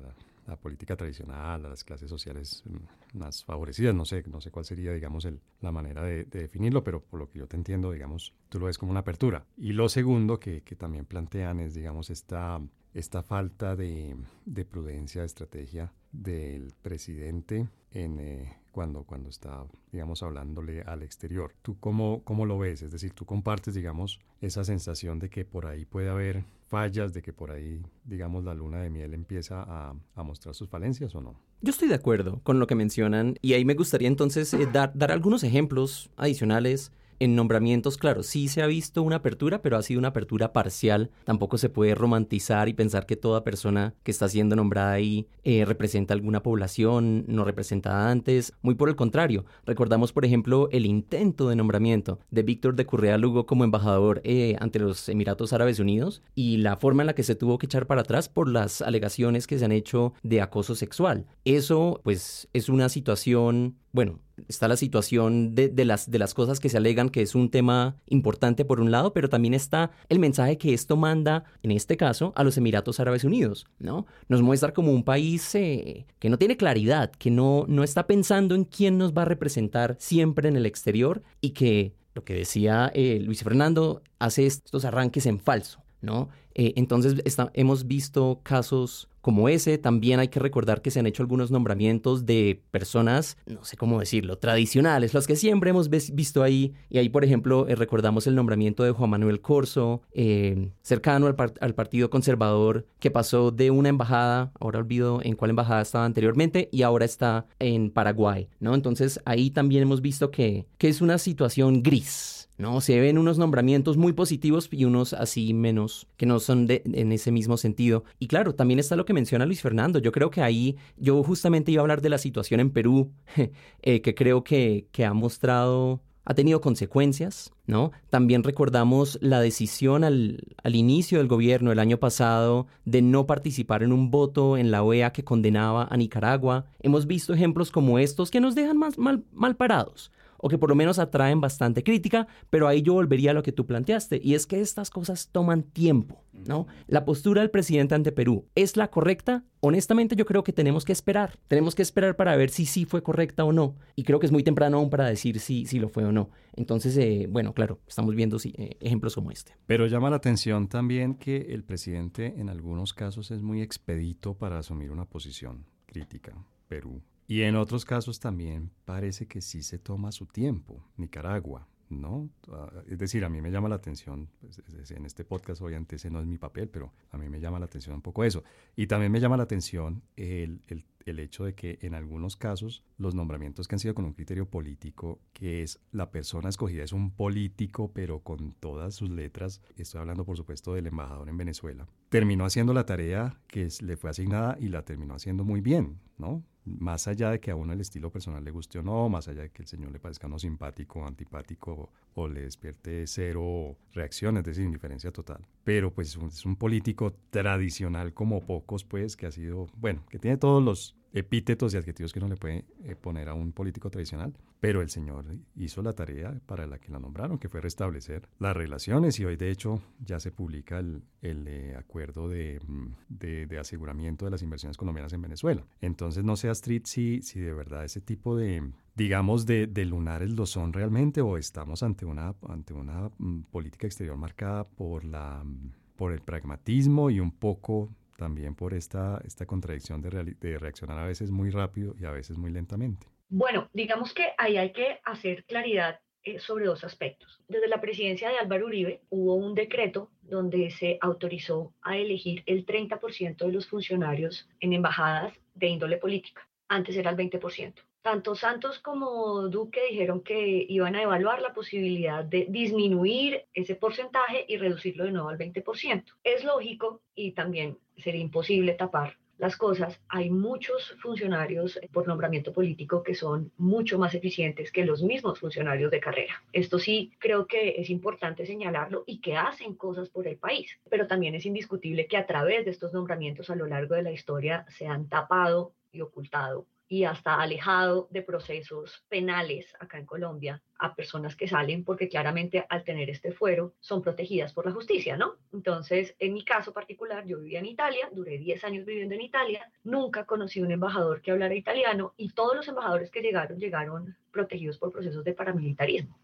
la, 0.46 0.56
política 0.56 0.96
tradicional, 0.96 1.64
a 1.64 1.68
las 1.68 1.84
clases 1.84 2.08
sociales 2.08 2.62
mm, 2.66 3.18
más 3.18 3.44
favorecidas, 3.44 3.94
no 3.94 4.04
sé, 4.04 4.24
no 4.26 4.40
sé 4.40 4.50
cuál 4.50 4.64
sería, 4.64 4.92
digamos, 4.92 5.26
la 5.60 5.72
manera 5.72 6.02
de, 6.02 6.24
definirlo, 6.24 6.84
pero 6.84 7.00
por 7.00 7.20
lo 7.20 7.30
que 7.30 7.38
yo 7.38 7.46
te 7.46 7.56
entiendo, 7.56 7.90
digamos, 7.90 8.34
tú 8.48 8.58
lo 8.58 8.66
ves 8.66 8.78
como 8.78 8.90
una 8.90 9.00
apertura. 9.00 9.44
Y 9.56 9.72
lo 9.72 9.88
segundo 9.88 10.38
que, 10.40 10.60
también 10.78 11.04
plantean 11.04 11.60
es, 11.60 11.74
digamos, 11.74 12.10
esta, 12.10 12.60
esta 12.94 13.22
falta 13.22 13.76
de, 13.76 14.16
de 14.44 14.64
prudencia, 14.64 15.22
de 15.22 15.26
estrategia 15.26 15.92
del 16.12 16.72
presidente 16.82 17.68
en, 17.90 18.18
eh, 18.20 18.56
cuando, 18.72 19.04
cuando 19.04 19.30
está, 19.30 19.64
digamos, 19.90 20.22
hablándole 20.22 20.82
al 20.82 21.02
exterior. 21.02 21.54
¿Tú 21.62 21.78
cómo, 21.80 22.22
cómo 22.24 22.44
lo 22.44 22.58
ves? 22.58 22.82
Es 22.82 22.92
decir, 22.92 23.12
tú 23.12 23.24
compartes, 23.24 23.74
digamos, 23.74 24.20
esa 24.40 24.64
sensación 24.64 25.18
de 25.18 25.30
que 25.30 25.44
por 25.44 25.66
ahí 25.66 25.86
puede 25.86 26.10
haber 26.10 26.44
fallas, 26.66 27.12
de 27.12 27.22
que 27.22 27.32
por 27.32 27.50
ahí, 27.50 27.82
digamos, 28.04 28.44
la 28.44 28.54
luna 28.54 28.80
de 28.80 28.90
miel 28.90 29.14
empieza 29.14 29.64
a, 29.66 29.94
mostrar 30.22 30.54
sus 30.54 30.68
falencias 30.68 31.14
o 31.14 31.20
no? 31.20 31.40
Yo 31.62 31.70
estoy 31.70 31.88
de 31.88 31.94
acuerdo 31.94 32.40
con 32.42 32.58
lo 32.58 32.66
que 32.66 32.74
mencionan 32.74 33.36
y 33.40 33.54
ahí 33.54 33.64
me 33.64 33.74
gustaría 33.74 34.08
entonces 34.08 34.52
eh, 34.54 34.68
dar, 34.72 34.92
dar 34.94 35.12
algunos 35.12 35.44
ejemplos 35.44 36.10
adicionales 36.16 36.92
en 37.18 37.34
nombramientos, 37.34 37.96
claro, 37.96 38.22
sí 38.22 38.48
se 38.48 38.62
ha 38.62 38.66
visto 38.66 39.02
una 39.02 39.16
apertura, 39.16 39.62
pero 39.62 39.76
ha 39.76 39.82
sido 39.82 39.98
una 39.98 40.08
apertura 40.08 40.52
parcial. 40.52 41.10
Tampoco 41.24 41.58
se 41.58 41.68
puede 41.68 41.94
romantizar 41.94 42.68
y 42.68 42.74
pensar 42.74 43.06
que 43.06 43.16
toda 43.16 43.44
persona 43.44 43.94
que 44.02 44.10
está 44.10 44.28
siendo 44.28 44.56
nombrada 44.56 44.92
ahí 44.92 45.26
eh, 45.44 45.64
representa 45.64 46.14
alguna 46.14 46.42
población 46.42 47.24
no 47.28 47.44
representada 47.44 48.10
antes. 48.10 48.52
Muy 48.62 48.74
por 48.74 48.88
el 48.88 48.96
contrario, 48.96 49.44
recordamos, 49.64 50.12
por 50.12 50.24
ejemplo, 50.24 50.68
el 50.72 50.86
intento 50.86 51.48
de 51.48 51.56
nombramiento 51.56 52.20
de 52.30 52.42
Víctor 52.42 52.76
de 52.76 52.86
Currea 52.86 53.18
Lugo 53.18 53.46
como 53.46 53.64
embajador 53.64 54.20
eh, 54.24 54.56
ante 54.60 54.78
los 54.78 55.08
Emiratos 55.08 55.52
Árabes 55.52 55.78
Unidos 55.78 56.22
y 56.34 56.58
la 56.58 56.76
forma 56.76 57.02
en 57.02 57.08
la 57.08 57.14
que 57.14 57.22
se 57.22 57.34
tuvo 57.34 57.58
que 57.58 57.66
echar 57.66 57.86
para 57.86 58.02
atrás 58.02 58.28
por 58.28 58.48
las 58.48 58.82
alegaciones 58.82 59.46
que 59.46 59.58
se 59.58 59.64
han 59.64 59.72
hecho 59.72 60.12
de 60.22 60.40
acoso 60.40 60.74
sexual. 60.74 61.26
Eso, 61.44 62.00
pues, 62.04 62.48
es 62.52 62.68
una 62.68 62.88
situación 62.88 63.76
bueno, 63.96 64.20
está 64.46 64.68
la 64.68 64.76
situación 64.76 65.54
de, 65.54 65.84
las, 65.86 66.10
de 66.10 66.18
las 66.18 66.34
cosas 66.34 66.60
que 66.60 66.68
se 66.68 66.76
alegan, 66.76 67.08
que 67.08 67.22
es 67.22 67.34
un 67.34 67.50
tema 67.50 67.96
importante 68.06 68.66
por 68.66 68.78
un 68.78 68.90
lado, 68.90 69.14
pero 69.14 69.30
también 69.30 69.54
está 69.54 69.90
el 70.10 70.18
mensaje 70.18 70.58
que 70.58 70.74
esto 70.74 70.98
manda, 70.98 71.44
en 71.62 71.70
este 71.70 71.96
caso, 71.96 72.34
a 72.36 72.44
los 72.44 72.58
Emiratos 72.58 73.00
Árabes 73.00 73.24
Unidos, 73.24 73.66
¿no? 73.78 74.04
Nos 74.28 74.42
muestra 74.42 74.74
como 74.74 74.92
un 74.92 75.02
país 75.02 75.54
eh, 75.54 76.04
que 76.18 76.28
no 76.28 76.36
tiene 76.36 76.58
claridad, 76.58 77.10
que 77.10 77.30
no, 77.30 77.64
no 77.68 77.82
está 77.82 78.06
pensando 78.06 78.54
en 78.54 78.64
quién 78.64 78.98
nos 78.98 79.14
va 79.14 79.22
a 79.22 79.24
representar 79.24 79.96
siempre 79.98 80.50
en 80.50 80.56
el 80.56 80.66
exterior 80.66 81.22
y 81.40 81.52
que, 81.52 81.94
lo 82.14 82.22
que 82.22 82.34
decía 82.34 82.92
eh, 82.94 83.18
Luis 83.24 83.42
Fernando, 83.42 84.02
hace 84.18 84.44
estos 84.44 84.84
arranques 84.84 85.24
en 85.24 85.40
falso, 85.40 85.82
¿no? 86.02 86.28
Eh, 86.54 86.74
entonces 86.76 87.14
hemos 87.54 87.86
visto 87.86 88.40
casos 88.42 89.08
como 89.26 89.48
ese. 89.48 89.76
También 89.76 90.20
hay 90.20 90.28
que 90.28 90.38
recordar 90.38 90.82
que 90.82 90.92
se 90.92 91.00
han 91.00 91.06
hecho 91.08 91.24
algunos 91.24 91.50
nombramientos 91.50 92.26
de 92.26 92.62
personas, 92.70 93.36
no 93.44 93.64
sé 93.64 93.76
cómo 93.76 93.98
decirlo, 93.98 94.38
tradicionales, 94.38 95.14
los 95.14 95.26
que 95.26 95.34
siempre 95.34 95.70
hemos 95.70 95.90
visto 95.90 96.44
ahí. 96.44 96.74
Y 96.90 96.98
ahí, 96.98 97.08
por 97.08 97.24
ejemplo, 97.24 97.66
eh, 97.66 97.74
recordamos 97.74 98.28
el 98.28 98.36
nombramiento 98.36 98.84
de 98.84 98.92
Juan 98.92 99.10
Manuel 99.10 99.40
Corso, 99.40 100.00
eh, 100.12 100.70
cercano 100.80 101.26
al, 101.26 101.34
al, 101.60 101.74
Partido 101.74 102.08
Conservador, 102.08 102.86
que 103.00 103.10
pasó 103.10 103.50
de 103.50 103.72
una 103.72 103.88
embajada, 103.88 104.52
ahora 104.60 104.78
olvido 104.78 105.18
en 105.24 105.34
cuál 105.34 105.50
embajada 105.50 105.82
estaba 105.82 106.04
anteriormente, 106.04 106.68
y 106.70 106.82
ahora 106.82 107.04
está 107.04 107.46
en 107.58 107.90
Paraguay, 107.90 108.48
¿no? 108.60 108.76
Entonces 108.76 109.20
ahí 109.24 109.50
también 109.50 109.82
hemos 109.82 110.02
visto 110.02 110.30
que, 110.30 110.68
que 110.78 110.86
es 110.86 111.00
una 111.00 111.18
situación 111.18 111.82
gris. 111.82 112.45
¿No? 112.58 112.80
Se 112.80 112.98
ven 113.00 113.18
unos 113.18 113.38
nombramientos 113.38 113.96
muy 113.96 114.12
positivos 114.12 114.68
y 114.70 114.84
unos 114.84 115.12
así 115.12 115.52
menos, 115.54 116.08
que 116.16 116.26
no 116.26 116.40
son 116.40 116.66
de, 116.66 116.82
en 116.84 117.12
ese 117.12 117.30
mismo 117.32 117.56
sentido. 117.56 118.04
Y 118.18 118.28
claro, 118.28 118.54
también 118.54 118.80
está 118.80 118.96
lo 118.96 119.04
que 119.04 119.12
menciona 119.12 119.46
Luis 119.46 119.62
Fernando. 119.62 119.98
Yo 119.98 120.12
creo 120.12 120.30
que 120.30 120.42
ahí, 120.42 120.76
yo 120.96 121.22
justamente 121.22 121.72
iba 121.72 121.80
a 121.80 121.84
hablar 121.84 122.02
de 122.02 122.10
la 122.10 122.18
situación 122.18 122.60
en 122.60 122.70
Perú, 122.70 123.12
eh, 123.82 124.00
que 124.00 124.14
creo 124.14 124.44
que, 124.44 124.88
que 124.92 125.04
ha 125.04 125.12
mostrado 125.12 126.02
ha 126.28 126.34
tenido 126.34 126.60
consecuencias, 126.60 127.52
¿no? 127.66 127.92
También 128.10 128.42
recordamos 128.42 129.16
la 129.22 129.40
decisión 129.40 130.02
al, 130.02 130.42
al, 130.64 130.74
inicio 130.74 131.18
del 131.18 131.28
gobierno 131.28 131.70
el 131.70 131.78
año 131.78 131.98
pasado 131.98 132.66
de 132.84 133.00
no 133.00 133.26
participar 133.28 133.84
en 133.84 133.92
un 133.92 134.10
voto 134.10 134.56
en 134.56 134.72
la 134.72 134.82
OEA 134.82 135.12
que 135.12 135.22
condenaba 135.22 135.86
a 135.88 135.96
Nicaragua. 135.96 136.66
Hemos 136.80 137.06
visto 137.06 137.32
ejemplos 137.32 137.70
como 137.70 138.00
estos 138.00 138.32
que 138.32 138.40
nos 138.40 138.56
dejan 138.56 138.76
más 138.76 138.98
mal, 138.98 139.24
mal 139.32 139.54
parados 139.54 140.10
o 140.38 140.48
que 140.48 140.58
por 140.58 140.68
lo 140.68 140.74
menos 140.74 140.98
atraen 140.98 141.40
bastante 141.40 141.82
crítica, 141.82 142.26
pero 142.50 142.68
ahí 142.68 142.82
yo 142.82 142.94
volvería 142.94 143.30
a 143.30 143.34
lo 143.34 143.42
que 143.42 143.52
tú 143.52 143.66
planteaste, 143.66 144.20
y 144.22 144.34
es 144.34 144.46
que 144.46 144.60
estas 144.60 144.90
cosas 144.90 145.28
toman 145.30 145.62
tiempo, 145.62 146.22
¿no? 146.32 146.66
La 146.86 147.04
postura 147.04 147.40
del 147.40 147.50
presidente 147.50 147.94
ante 147.94 148.12
Perú, 148.12 148.46
¿es 148.54 148.76
la 148.76 148.88
correcta? 148.88 149.44
Honestamente 149.60 150.16
yo 150.16 150.26
creo 150.26 150.44
que 150.44 150.52
tenemos 150.52 150.84
que 150.84 150.92
esperar, 150.92 151.38
tenemos 151.48 151.74
que 151.74 151.82
esperar 151.82 152.16
para 152.16 152.36
ver 152.36 152.50
si 152.50 152.66
sí 152.66 152.84
fue 152.84 153.02
correcta 153.02 153.44
o 153.44 153.52
no, 153.52 153.76
y 153.94 154.04
creo 154.04 154.18
que 154.18 154.26
es 154.26 154.32
muy 154.32 154.42
temprano 154.42 154.78
aún 154.78 154.90
para 154.90 155.06
decir 155.06 155.40
si, 155.40 155.66
si 155.66 155.78
lo 155.78 155.88
fue 155.88 156.04
o 156.04 156.12
no. 156.12 156.30
Entonces, 156.54 156.96
eh, 156.96 157.26
bueno, 157.28 157.52
claro, 157.52 157.80
estamos 157.86 158.14
viendo 158.14 158.38
eh, 158.42 158.76
ejemplos 158.80 159.14
como 159.14 159.30
este. 159.30 159.52
Pero 159.66 159.86
llama 159.86 160.10
la 160.10 160.16
atención 160.16 160.68
también 160.68 161.14
que 161.14 161.36
el 161.50 161.64
presidente 161.64 162.34
en 162.38 162.48
algunos 162.48 162.94
casos 162.94 163.30
es 163.30 163.42
muy 163.42 163.60
expedito 163.60 164.34
para 164.34 164.58
asumir 164.58 164.90
una 164.90 165.04
posición 165.04 165.66
crítica. 165.86 166.34
Perú 166.68 167.02
y 167.26 167.42
en 167.42 167.56
otros 167.56 167.84
casos 167.84 168.20
también 168.20 168.70
parece 168.84 169.26
que 169.26 169.40
sí 169.40 169.62
se 169.62 169.78
toma 169.78 170.12
su 170.12 170.26
tiempo. 170.26 170.84
Nicaragua, 170.96 171.66
¿no? 171.88 172.28
Ah, 172.48 172.70
es 172.88 172.98
decir, 172.98 173.24
a 173.24 173.28
mí 173.28 173.40
me 173.40 173.50
llama 173.50 173.68
la 173.68 173.76
atención, 173.76 174.28
pues, 174.40 174.60
en 174.90 175.06
este 175.06 175.24
podcast 175.24 175.60
obviamente 175.62 175.96
ese 175.96 176.10
no 176.10 176.20
es 176.20 176.26
mi 176.26 176.38
papel, 176.38 176.68
pero 176.68 176.92
a 177.10 177.18
mí 177.18 177.28
me 177.28 177.40
llama 177.40 177.58
la 177.58 177.66
atención 177.66 177.96
un 177.96 178.02
poco 178.02 178.24
eso. 178.24 178.44
Y 178.76 178.86
también 178.86 179.12
me 179.12 179.20
llama 179.20 179.36
la 179.36 179.44
atención 179.44 180.02
el, 180.16 180.62
el, 181.04 181.18
hecho 181.18 181.44
de 181.44 181.54
que 181.54 181.78
en 181.82 181.94
algunos 181.94 182.36
casos 182.36 182.82
los 182.98 183.14
nombramientos 183.14 183.68
que 183.68 183.76
han 183.76 183.78
sido 183.78 183.94
con 183.94 184.04
un 184.04 184.12
criterio 184.12 184.50
político, 184.50 185.20
que 185.32 185.62
es 185.62 185.80
la 185.92 186.10
persona 186.10 186.48
escogida 186.48 186.82
es 186.82 186.92
un 186.92 187.10
político, 187.10 187.92
pero 187.92 188.20
con 188.20 188.52
todas 188.52 188.94
sus 188.94 189.10
letras, 189.10 189.62
estoy 189.76 190.00
hablando 190.00 190.24
por 190.24 190.36
supuesto 190.36 190.74
del 190.74 190.88
embajador 190.88 191.28
en 191.28 191.36
Venezuela, 191.36 191.86
terminó 192.08 192.44
haciendo 192.44 192.74
la 192.74 192.86
tarea 192.86 193.40
que 193.46 193.68
le 193.80 193.96
fue 193.96 194.10
asignada 194.10 194.56
y 194.60 194.68
la 194.68 194.84
terminó 194.84 195.14
haciendo 195.14 195.44
muy 195.44 195.60
bien, 195.60 196.00
¿no? 196.18 196.42
Más 196.66 197.08
allá 197.08 197.30
de 197.30 197.40
que 197.40 197.50
a 197.50 197.56
uno 197.56 197.72
el 197.72 197.80
estilo 197.80 198.10
personal 198.10 198.44
le 198.44 198.50
guste 198.50 198.78
o 198.78 198.82
no, 198.82 199.08
más 199.08 199.28
allá 199.28 199.42
de 199.42 199.50
que 199.50 199.62
el 199.62 199.68
señor 199.68 199.92
le 199.92 199.98
parezca 199.98 200.28
no 200.28 200.38
simpático, 200.38 201.06
antipático 201.06 201.90
o 202.14 202.28
le 202.28 202.42
despierte 202.42 203.06
cero 203.06 203.76
reacciones, 203.92 204.40
es 204.40 204.46
decir, 204.46 204.64
indiferencia 204.64 205.10
total. 205.12 205.46
Pero 205.64 205.92
pues 205.92 206.16
es 206.16 206.44
un 206.44 206.56
político 206.56 207.14
tradicional 207.30 208.12
como 208.12 208.44
pocos, 208.44 208.84
pues, 208.84 209.16
que 209.16 209.26
ha 209.26 209.30
sido, 209.30 209.68
bueno, 209.78 210.04
que 210.10 210.18
tiene 210.18 210.36
todos 210.36 210.62
los 210.62 210.96
epítetos 211.16 211.72
y 211.72 211.78
adjetivos 211.78 212.12
que 212.12 212.18
uno 212.18 212.28
le 212.28 212.36
puede 212.36 212.66
eh, 212.84 212.94
poner 212.94 213.30
a 213.30 213.34
un 213.34 213.52
político 213.52 213.88
tradicional, 213.88 214.34
pero 214.60 214.82
el 214.82 214.90
señor 214.90 215.24
hizo 215.54 215.82
la 215.82 215.94
tarea 215.94 216.38
para 216.44 216.66
la 216.66 216.78
que 216.78 216.92
la 216.92 216.98
nombraron, 216.98 217.38
que 217.38 217.48
fue 217.48 217.62
restablecer 217.62 218.28
las 218.38 218.54
relaciones 218.54 219.18
y 219.18 219.24
hoy 219.24 219.36
de 219.36 219.50
hecho 219.50 219.80
ya 219.98 220.20
se 220.20 220.30
publica 220.30 220.78
el, 220.78 221.02
el 221.22 221.48
eh, 221.48 221.74
acuerdo 221.74 222.28
de, 222.28 222.60
mm, 222.66 222.86
de, 223.08 223.46
de, 223.46 223.58
aseguramiento 223.58 224.26
de 224.26 224.30
las 224.30 224.42
inversiones 224.42 224.76
colombianas 224.76 225.14
en 225.14 225.22
Venezuela. 225.22 225.64
Entonces 225.80 226.22
no 226.22 226.36
sé, 226.36 226.50
Astrid, 226.50 226.82
si, 226.84 227.22
si 227.22 227.40
de 227.40 227.54
verdad 227.54 227.86
ese 227.86 228.02
tipo 228.02 228.36
de, 228.36 228.70
digamos, 228.94 229.46
de, 229.46 229.66
de, 229.66 229.86
lunares 229.86 230.30
lo 230.32 230.44
son 230.44 230.74
realmente 230.74 231.22
o 231.22 231.38
estamos 231.38 231.82
ante 231.82 232.04
una, 232.04 232.34
ante 232.46 232.74
una 232.74 233.10
mm, 233.16 233.44
política 233.50 233.86
exterior 233.86 234.18
marcada 234.18 234.68
por, 234.68 235.02
la, 235.02 235.42
mm, 235.42 235.72
por 235.96 236.12
el 236.12 236.20
pragmatismo 236.20 237.08
y 237.08 237.20
un 237.20 237.30
poco 237.30 237.90
también 238.16 238.54
por 238.54 238.74
esta, 238.74 239.20
esta 239.24 239.46
contradicción 239.46 240.00
de, 240.02 240.36
de 240.38 240.58
reaccionar 240.58 240.98
a 240.98 241.06
veces 241.06 241.30
muy 241.30 241.50
rápido 241.50 241.94
y 241.98 242.04
a 242.04 242.10
veces 242.10 242.36
muy 242.36 242.50
lentamente. 242.50 243.06
Bueno, 243.28 243.68
digamos 243.72 244.14
que 244.14 244.24
ahí 244.38 244.56
hay 244.56 244.72
que 244.72 245.00
hacer 245.04 245.44
claridad 245.44 246.00
eh, 246.26 246.40
sobre 246.40 246.66
dos 246.66 246.82
aspectos. 246.82 247.40
Desde 247.46 247.68
la 247.68 247.80
presidencia 247.80 248.28
de 248.28 248.38
Álvaro 248.38 248.66
Uribe 248.66 249.00
hubo 249.10 249.36
un 249.36 249.54
decreto 249.54 250.10
donde 250.22 250.70
se 250.72 250.98
autorizó 251.00 251.72
a 251.82 251.96
elegir 251.96 252.42
el 252.46 252.66
30% 252.66 253.36
de 253.36 253.52
los 253.52 253.68
funcionarios 253.68 254.48
en 254.58 254.72
embajadas 254.72 255.32
de 255.54 255.68
índole 255.68 255.98
política. 255.98 256.48
Antes 256.66 256.96
era 256.96 257.10
el 257.10 257.16
20%. 257.16 257.74
Tanto 258.06 258.36
Santos 258.36 258.78
como 258.78 259.48
Duque 259.48 259.80
dijeron 259.90 260.20
que 260.20 260.64
iban 260.68 260.94
a 260.94 261.02
evaluar 261.02 261.42
la 261.42 261.52
posibilidad 261.52 262.24
de 262.24 262.46
disminuir 262.48 263.46
ese 263.52 263.74
porcentaje 263.74 264.44
y 264.46 264.58
reducirlo 264.58 265.02
de 265.02 265.10
nuevo 265.10 265.28
al 265.28 265.36
20%. 265.36 266.04
Es 266.22 266.44
lógico 266.44 267.00
y 267.16 267.32
también 267.32 267.78
sería 267.96 268.20
imposible 268.20 268.74
tapar 268.74 269.16
las 269.38 269.56
cosas, 269.56 270.00
hay 270.08 270.30
muchos 270.30 270.94
funcionarios 271.02 271.80
por 271.92 272.06
nombramiento 272.06 272.52
político 272.52 273.02
que 273.02 273.16
son 273.16 273.50
mucho 273.58 273.98
más 273.98 274.14
eficientes 274.14 274.70
que 274.70 274.84
los 274.84 275.02
mismos 275.02 275.40
funcionarios 275.40 275.90
de 275.90 275.98
carrera. 275.98 276.42
Esto 276.52 276.78
sí 276.78 277.12
creo 277.18 277.48
que 277.48 277.80
es 277.80 277.90
importante 277.90 278.46
señalarlo 278.46 279.02
y 279.04 279.20
que 279.20 279.36
hacen 279.36 279.74
cosas 279.74 280.10
por 280.10 280.28
el 280.28 280.38
país, 280.38 280.78
pero 280.88 281.08
también 281.08 281.34
es 281.34 281.44
indiscutible 281.44 282.06
que 282.06 282.16
a 282.16 282.26
través 282.26 282.64
de 282.64 282.70
estos 282.70 282.92
nombramientos 282.92 283.50
a 283.50 283.56
lo 283.56 283.66
largo 283.66 283.96
de 283.96 284.02
la 284.04 284.12
historia 284.12 284.64
se 284.68 284.86
han 284.86 285.08
tapado 285.08 285.72
y 285.90 286.00
ocultado 286.00 286.66
y 286.88 287.04
hasta 287.04 287.40
alejado 287.40 288.08
de 288.10 288.22
procesos 288.22 289.04
penales 289.08 289.74
acá 289.80 289.98
en 289.98 290.06
Colombia 290.06 290.62
a 290.78 290.94
personas 290.94 291.36
que 291.36 291.48
salen 291.48 291.84
porque 291.84 292.08
claramente 292.08 292.64
al 292.68 292.84
tener 292.84 293.10
este 293.10 293.32
fuero 293.32 293.74
son 293.80 294.02
protegidas 294.02 294.52
por 294.52 294.66
la 294.66 294.72
justicia, 294.72 295.16
¿no? 295.16 295.36
Entonces, 295.52 296.14
en 296.18 296.34
mi 296.34 296.44
caso 296.44 296.72
particular, 296.72 297.26
yo 297.26 297.40
vivía 297.40 297.58
en 297.58 297.66
Italia, 297.66 298.08
duré 298.12 298.38
10 298.38 298.64
años 298.64 298.84
viviendo 298.84 299.14
en 299.14 299.22
Italia, 299.22 299.70
nunca 299.84 300.24
conocí 300.24 300.60
un 300.60 300.70
embajador 300.70 301.22
que 301.22 301.30
hablara 301.30 301.54
italiano 301.54 302.14
y 302.16 302.30
todos 302.30 302.56
los 302.56 302.68
embajadores 302.68 303.10
que 303.10 303.22
llegaron 303.22 303.58
llegaron 303.58 304.16
protegidos 304.30 304.78
por 304.78 304.92
procesos 304.92 305.24
de 305.24 305.32
paramilitarismo. 305.32 306.18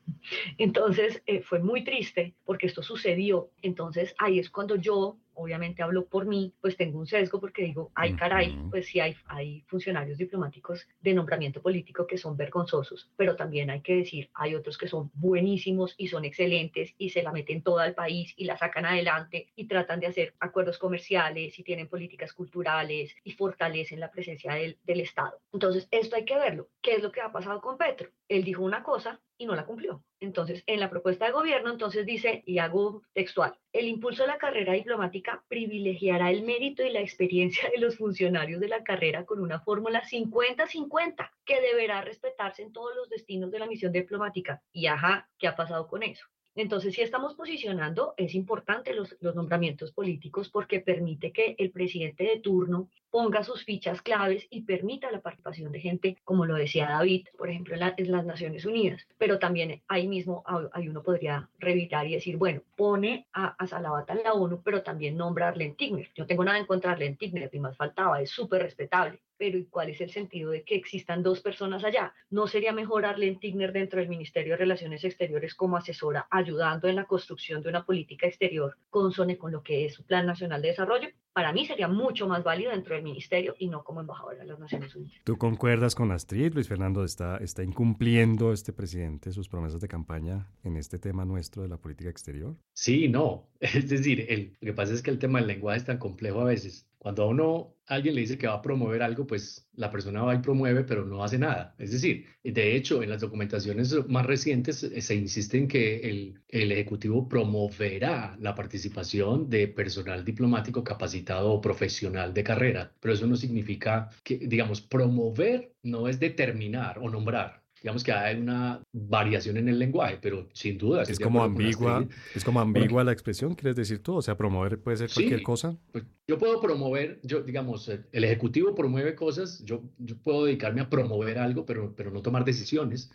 Entonces, 0.59 1.23
eh, 1.27 1.43
fue 1.43 1.59
muy 1.61 1.83
triste 1.83 2.35
porque 2.45 2.67
esto 2.67 2.83
sucedió. 2.83 3.51
Entonces, 3.63 4.15
ahí 4.19 4.39
es 4.39 4.51
cuando 4.51 4.77
yo 4.77 5.17
obviamente 5.35 5.83
hablo 5.83 6.07
por 6.07 6.27
mí, 6.27 6.53
pues 6.61 6.77
tengo 6.77 6.99
un 6.99 7.07
sesgo 7.07 7.41
porque 7.41 7.63
digo, 7.65 7.91
ay 7.95 8.15
caray, 8.17 8.59
pues 8.71 8.87
sí 8.87 9.01
hay, 9.01 9.17
hay 9.27 9.63
funcionarios 9.67 10.19
diplomáticos 10.19 10.87
de 11.01 11.15
nombramiento 11.15 11.63
político 11.63 12.07
que 12.07 12.19
son 12.19 12.37
vergonzosos, 12.37 13.11
pero 13.17 13.37
también 13.37 13.71
hay 13.71 13.81
que 13.81 13.97
decir, 13.97 14.31
hay 14.43 14.55
otros 14.55 14.77
que 14.77 14.89
son 14.89 15.11
buenísimos 15.15 15.95
y 15.97 16.09
son 16.09 16.25
excelentes 16.25 16.95
y 16.99 17.11
se 17.11 17.23
la 17.23 17.33
meten 17.33 17.63
toda 17.63 17.85
al 17.85 17.95
país 17.95 18.35
y 18.37 18.45
la 18.45 18.57
sacan 18.57 18.85
adelante 18.85 19.53
y 19.57 19.67
tratan 19.67 20.01
de 20.01 20.09
hacer 20.09 20.35
acuerdos 20.41 20.79
comerciales 20.79 21.59
y 21.59 21.63
tienen 21.63 21.89
políticas 21.89 22.33
culturales 22.33 23.15
y 23.25 23.33
fortalecen 23.33 24.01
la 24.01 24.11
presencia 24.11 24.55
del, 24.55 24.79
del 24.85 25.01
Estado. 25.01 25.41
Entonces, 25.53 25.89
esto 25.91 26.17
hay 26.17 26.25
que 26.25 26.37
verlo. 26.37 26.69
¿Qué 26.81 26.95
es 26.95 27.03
lo 27.03 27.13
que 27.13 27.21
ha 27.21 27.33
pasado 27.33 27.61
con 27.61 27.79
Petro? 27.79 28.11
Él 28.29 28.45
dijo 28.45 28.63
una 28.63 28.83
cosa 28.83 29.21
y 29.43 29.47
no 29.47 29.55
la 29.55 29.67
cumplió. 29.67 30.05
Entonces, 30.21 30.63
en 30.67 30.81
la 30.81 30.89
propuesta 30.89 31.27
de 31.27 31.33
gobierno, 31.33 31.71
entonces 31.71 32.07
dice, 32.07 32.43
y 32.47 32.59
hago 32.59 33.03
textual, 33.13 33.59
el 33.73 33.89
impulso 33.89 34.23
de 34.23 34.29
la 34.29 34.39
carrera 34.39 34.73
diplomática 34.73 35.45
privilegiará 35.49 36.31
el 36.31 36.43
mérito 36.43 36.85
y 36.85 36.91
la 36.91 37.01
experiencia 37.01 37.69
de 37.75 37.81
los 37.81 37.97
funcionarios 37.97 38.61
de 38.61 38.69
la 38.69 38.85
carrera 38.85 39.25
con 39.27 39.41
una 39.41 39.61
fórmula 39.61 40.03
50-50 40.05 41.31
que 41.45 41.61
deberá 41.61 42.03
respetarse 42.03 42.63
en 42.63 42.73
todos 42.73 42.95
los 42.95 43.09
destinos 43.09 43.51
de 43.51 43.59
la 43.59 43.67
misión 43.67 43.93
diplomática. 43.93 44.63
Y 44.73 44.87
ajá, 44.87 45.29
¿qué 45.39 45.49
ha 45.49 45.57
pasado 45.57 45.89
con 45.89 46.03
eso? 46.03 46.25
Entonces, 46.55 46.95
si 46.95 47.01
estamos 47.01 47.35
posicionando, 47.35 48.13
es 48.17 48.35
importante 48.35 48.95
los, 48.95 49.17
nombramientos 49.23 49.93
políticos 49.93 50.51
porque 50.51 50.81
permite 50.81 51.33
que 51.33 51.55
el 51.59 51.71
presidente 51.71 52.25
de 52.25 52.41
turno 52.41 52.91
ponga 53.11 53.43
sus 53.43 53.65
fichas 53.65 54.03
claves 54.03 54.47
y 54.51 54.63
permita 54.63 55.11
la 55.11 55.21
participación 55.21 55.73
de 55.73 55.81
gente, 55.81 56.19
como 56.25 56.45
lo 56.45 56.55
decía 56.55 56.89
David, 56.89 57.29
por 57.39 57.49
ejemplo, 57.49 57.75
en, 57.75 58.11
las 58.11 58.27
Naciones 58.27 58.67
Unidas. 58.67 59.07
Pero 59.17 59.39
también 59.39 59.83
ahí 59.89 60.07
mismo 60.07 60.45
ahí 60.73 60.89
uno 60.89 61.03
podría 61.03 61.49
revisar 61.59 62.07
y 62.07 62.15
decir, 62.15 62.37
bueno, 62.37 62.63
pone 62.77 63.27
a, 63.33 63.57
a 63.59 64.05
en 64.09 64.23
la 64.23 64.33
ONU, 64.35 64.61
pero 64.63 64.83
también 64.83 65.17
nombra 65.17 65.47
a 65.47 65.49
Arlen 65.51 65.75
Tigner. 65.75 66.11
Yo 66.15 66.27
tengo 66.27 66.45
nada 66.45 66.59
en 66.59 66.67
contra 66.67 66.91
de 66.91 66.95
Arlen 66.97 67.17
Tigner, 67.17 67.51
más 67.61 67.77
faltaba, 67.77 68.21
es 68.21 68.31
súper 68.31 68.63
respetable 68.63 69.21
pero 69.43 69.59
¿y 69.59 69.65
cuál 69.65 69.89
es 69.89 70.01
el 70.01 70.09
sentido 70.09 70.53
de 70.53 70.63
que 70.63 70.77
existan 70.77 71.21
dos 71.21 71.41
personas 71.41 71.83
allá? 71.83 72.15
¿No 72.31 72.47
sería 72.47 72.73
mejor 72.73 73.05
Arlene 73.05 73.39
Tigner 73.41 73.73
dentro 73.73 73.99
del 73.99 74.09
Ministerio 74.09 74.53
de 74.53 74.59
Relaciones 74.59 75.03
Exteriores 75.03 75.57
como 75.57 75.77
asesora, 75.77 76.29
ayudando 76.31 76.87
en 76.87 76.95
la 76.95 77.07
construcción 77.07 77.61
de 77.61 77.69
una 77.69 77.85
política 77.85 78.29
exterior 78.29 78.77
consone 78.89 79.37
con 79.39 79.51
lo 79.51 79.65
que 79.65 79.85
es 79.85 79.95
su 79.95 80.05
Plan 80.05 80.27
Nacional 80.27 80.63
de 80.63 80.69
Desarrollo? 80.69 81.09
Para 81.33 81.53
mí 81.53 81.67
sería 81.67 81.89
mucho 81.89 82.29
más 82.29 82.45
válido 82.45 82.71
dentro 82.71 82.95
del 82.95 83.03
ministerio 83.03 83.57
y 83.59 83.67
no 83.67 83.83
como 83.83 84.01
embajadora 84.01 84.39
de 84.39 84.45
las 84.45 84.61
Naciones 84.61 84.95
Unidas. 84.95 85.21
¿Tú 85.25 85.37
concuerdas 85.37 85.97
con 85.97 86.13
Astrid? 86.13 86.55
Luis 86.55 86.69
Fernando 86.69 87.03
está, 87.03 87.39
está 87.39 87.65
incumpliendo 87.65 88.53
este 88.53 88.73
presidente 88.73 89.33
sus 89.33 89.49
promesas 89.49 89.81
de 89.81 89.89
campaña 89.89 90.47
en 90.63 90.77
este 90.77 91.01
tema 91.01 91.25
nuestro 91.25 91.63
de 91.63 91.69
la 91.69 91.79
política 91.79 92.11
exterior. 92.11 92.55
Sí, 92.75 93.09
no. 93.09 93.49
Es 93.61 93.89
decir, 93.89 94.27
el, 94.29 94.57
lo 94.61 94.67
que 94.67 94.73
pasa 94.75 94.93
es 94.93 95.03
que 95.03 95.11
el 95.11 95.19
tema 95.19 95.39
del 95.41 95.49
lenguaje 95.49 95.79
es 95.79 95.85
tan 95.87 95.99
complejo 95.99 96.43
a 96.43 96.45
veces 96.45 96.87
cuando 97.03 97.25
a 97.25 97.27
uno 97.27 97.75
alguien 97.87 98.15
le 98.15 98.21
dice 98.21 98.39
que 98.39 98.47
va 98.47 98.55
a 98.55 98.63
promover 98.63 99.03
algo, 99.03 99.27
pues 99.27 99.69
la 99.75 99.91
persona 99.91 100.23
va 100.23 100.37
y 100.37 100.39
promueve, 100.39 100.85
pero 100.85 101.05
no 101.05 101.25
hace 101.25 101.37
nada. 101.37 101.75
Es 101.77 101.91
decir, 101.91 102.27
de 102.45 102.77
hecho, 102.77 103.03
en 103.03 103.11
las 103.11 103.23
documentaciones 103.23 103.93
más 104.07 104.25
recientes 104.25 104.85
eh, 104.85 105.01
se 105.01 105.17
insiste 105.17 105.59
en 105.59 105.67
que 105.67 105.97
el, 106.09 106.41
el 106.47 106.71
Ejecutivo 106.71 107.29
promoverá 107.29 108.37
la 108.39 108.55
participación 108.55 109.51
de 109.51 109.67
personal 109.67 110.25
diplomático 110.25 110.85
capacitado 110.85 111.53
o 111.53 111.61
profesional 111.61 112.33
de 112.33 112.45
carrera, 112.45 112.95
pero 113.01 113.15
eso 113.15 113.27
no 113.27 113.35
significa 113.35 114.09
que, 114.23 114.39
digamos, 114.39 114.81
promover 114.81 115.75
no 115.83 116.07
es 116.07 116.21
determinar 116.21 117.01
o 117.01 117.11
nombrar 117.11 117.62
digamos 117.83 118.05
que 118.05 118.13
hay 118.13 118.37
una 118.37 118.81
variación 118.93 119.57
en 119.57 119.69
el 119.69 119.79
lenguaje, 119.79 120.19
pero 120.21 120.49
sin 120.53 120.79
duda. 120.79 121.03
Es 121.03 121.19
como 121.19 121.43
ambigua, 121.43 122.07
es 122.35 122.45
como 122.45 122.61
ambigua 122.61 123.03
la 123.03 123.13
expresión, 123.13 123.55
¿quieres 123.55 123.77
decir 123.77 124.03
tú? 124.03 124.15
O 124.15 124.23
sea, 124.23 124.37
promover 124.37 124.81
puede 124.81 124.97
ser 124.99 125.11
cualquier 125.13 125.43
cosa. 125.43 125.77
Pues 125.91 126.05
yo 126.29 126.39
puedo 126.39 126.61
promover, 126.61 127.21
yo 127.25 127.43
digamos, 127.43 127.89
el 127.89 128.25
ejecutivo 128.25 128.75
promueve 128.75 129.15
cosas, 129.15 129.63
yo, 129.65 129.83
yo 129.99 130.17
puedo 130.19 130.45
dedicarme 130.45 130.81
a 130.81 130.89
promover 130.89 131.39
algo, 131.39 131.67
pero, 131.67 131.95
pero 131.97 132.11
no 132.11 132.23
tomar 132.23 132.45
decisiones 132.45 133.11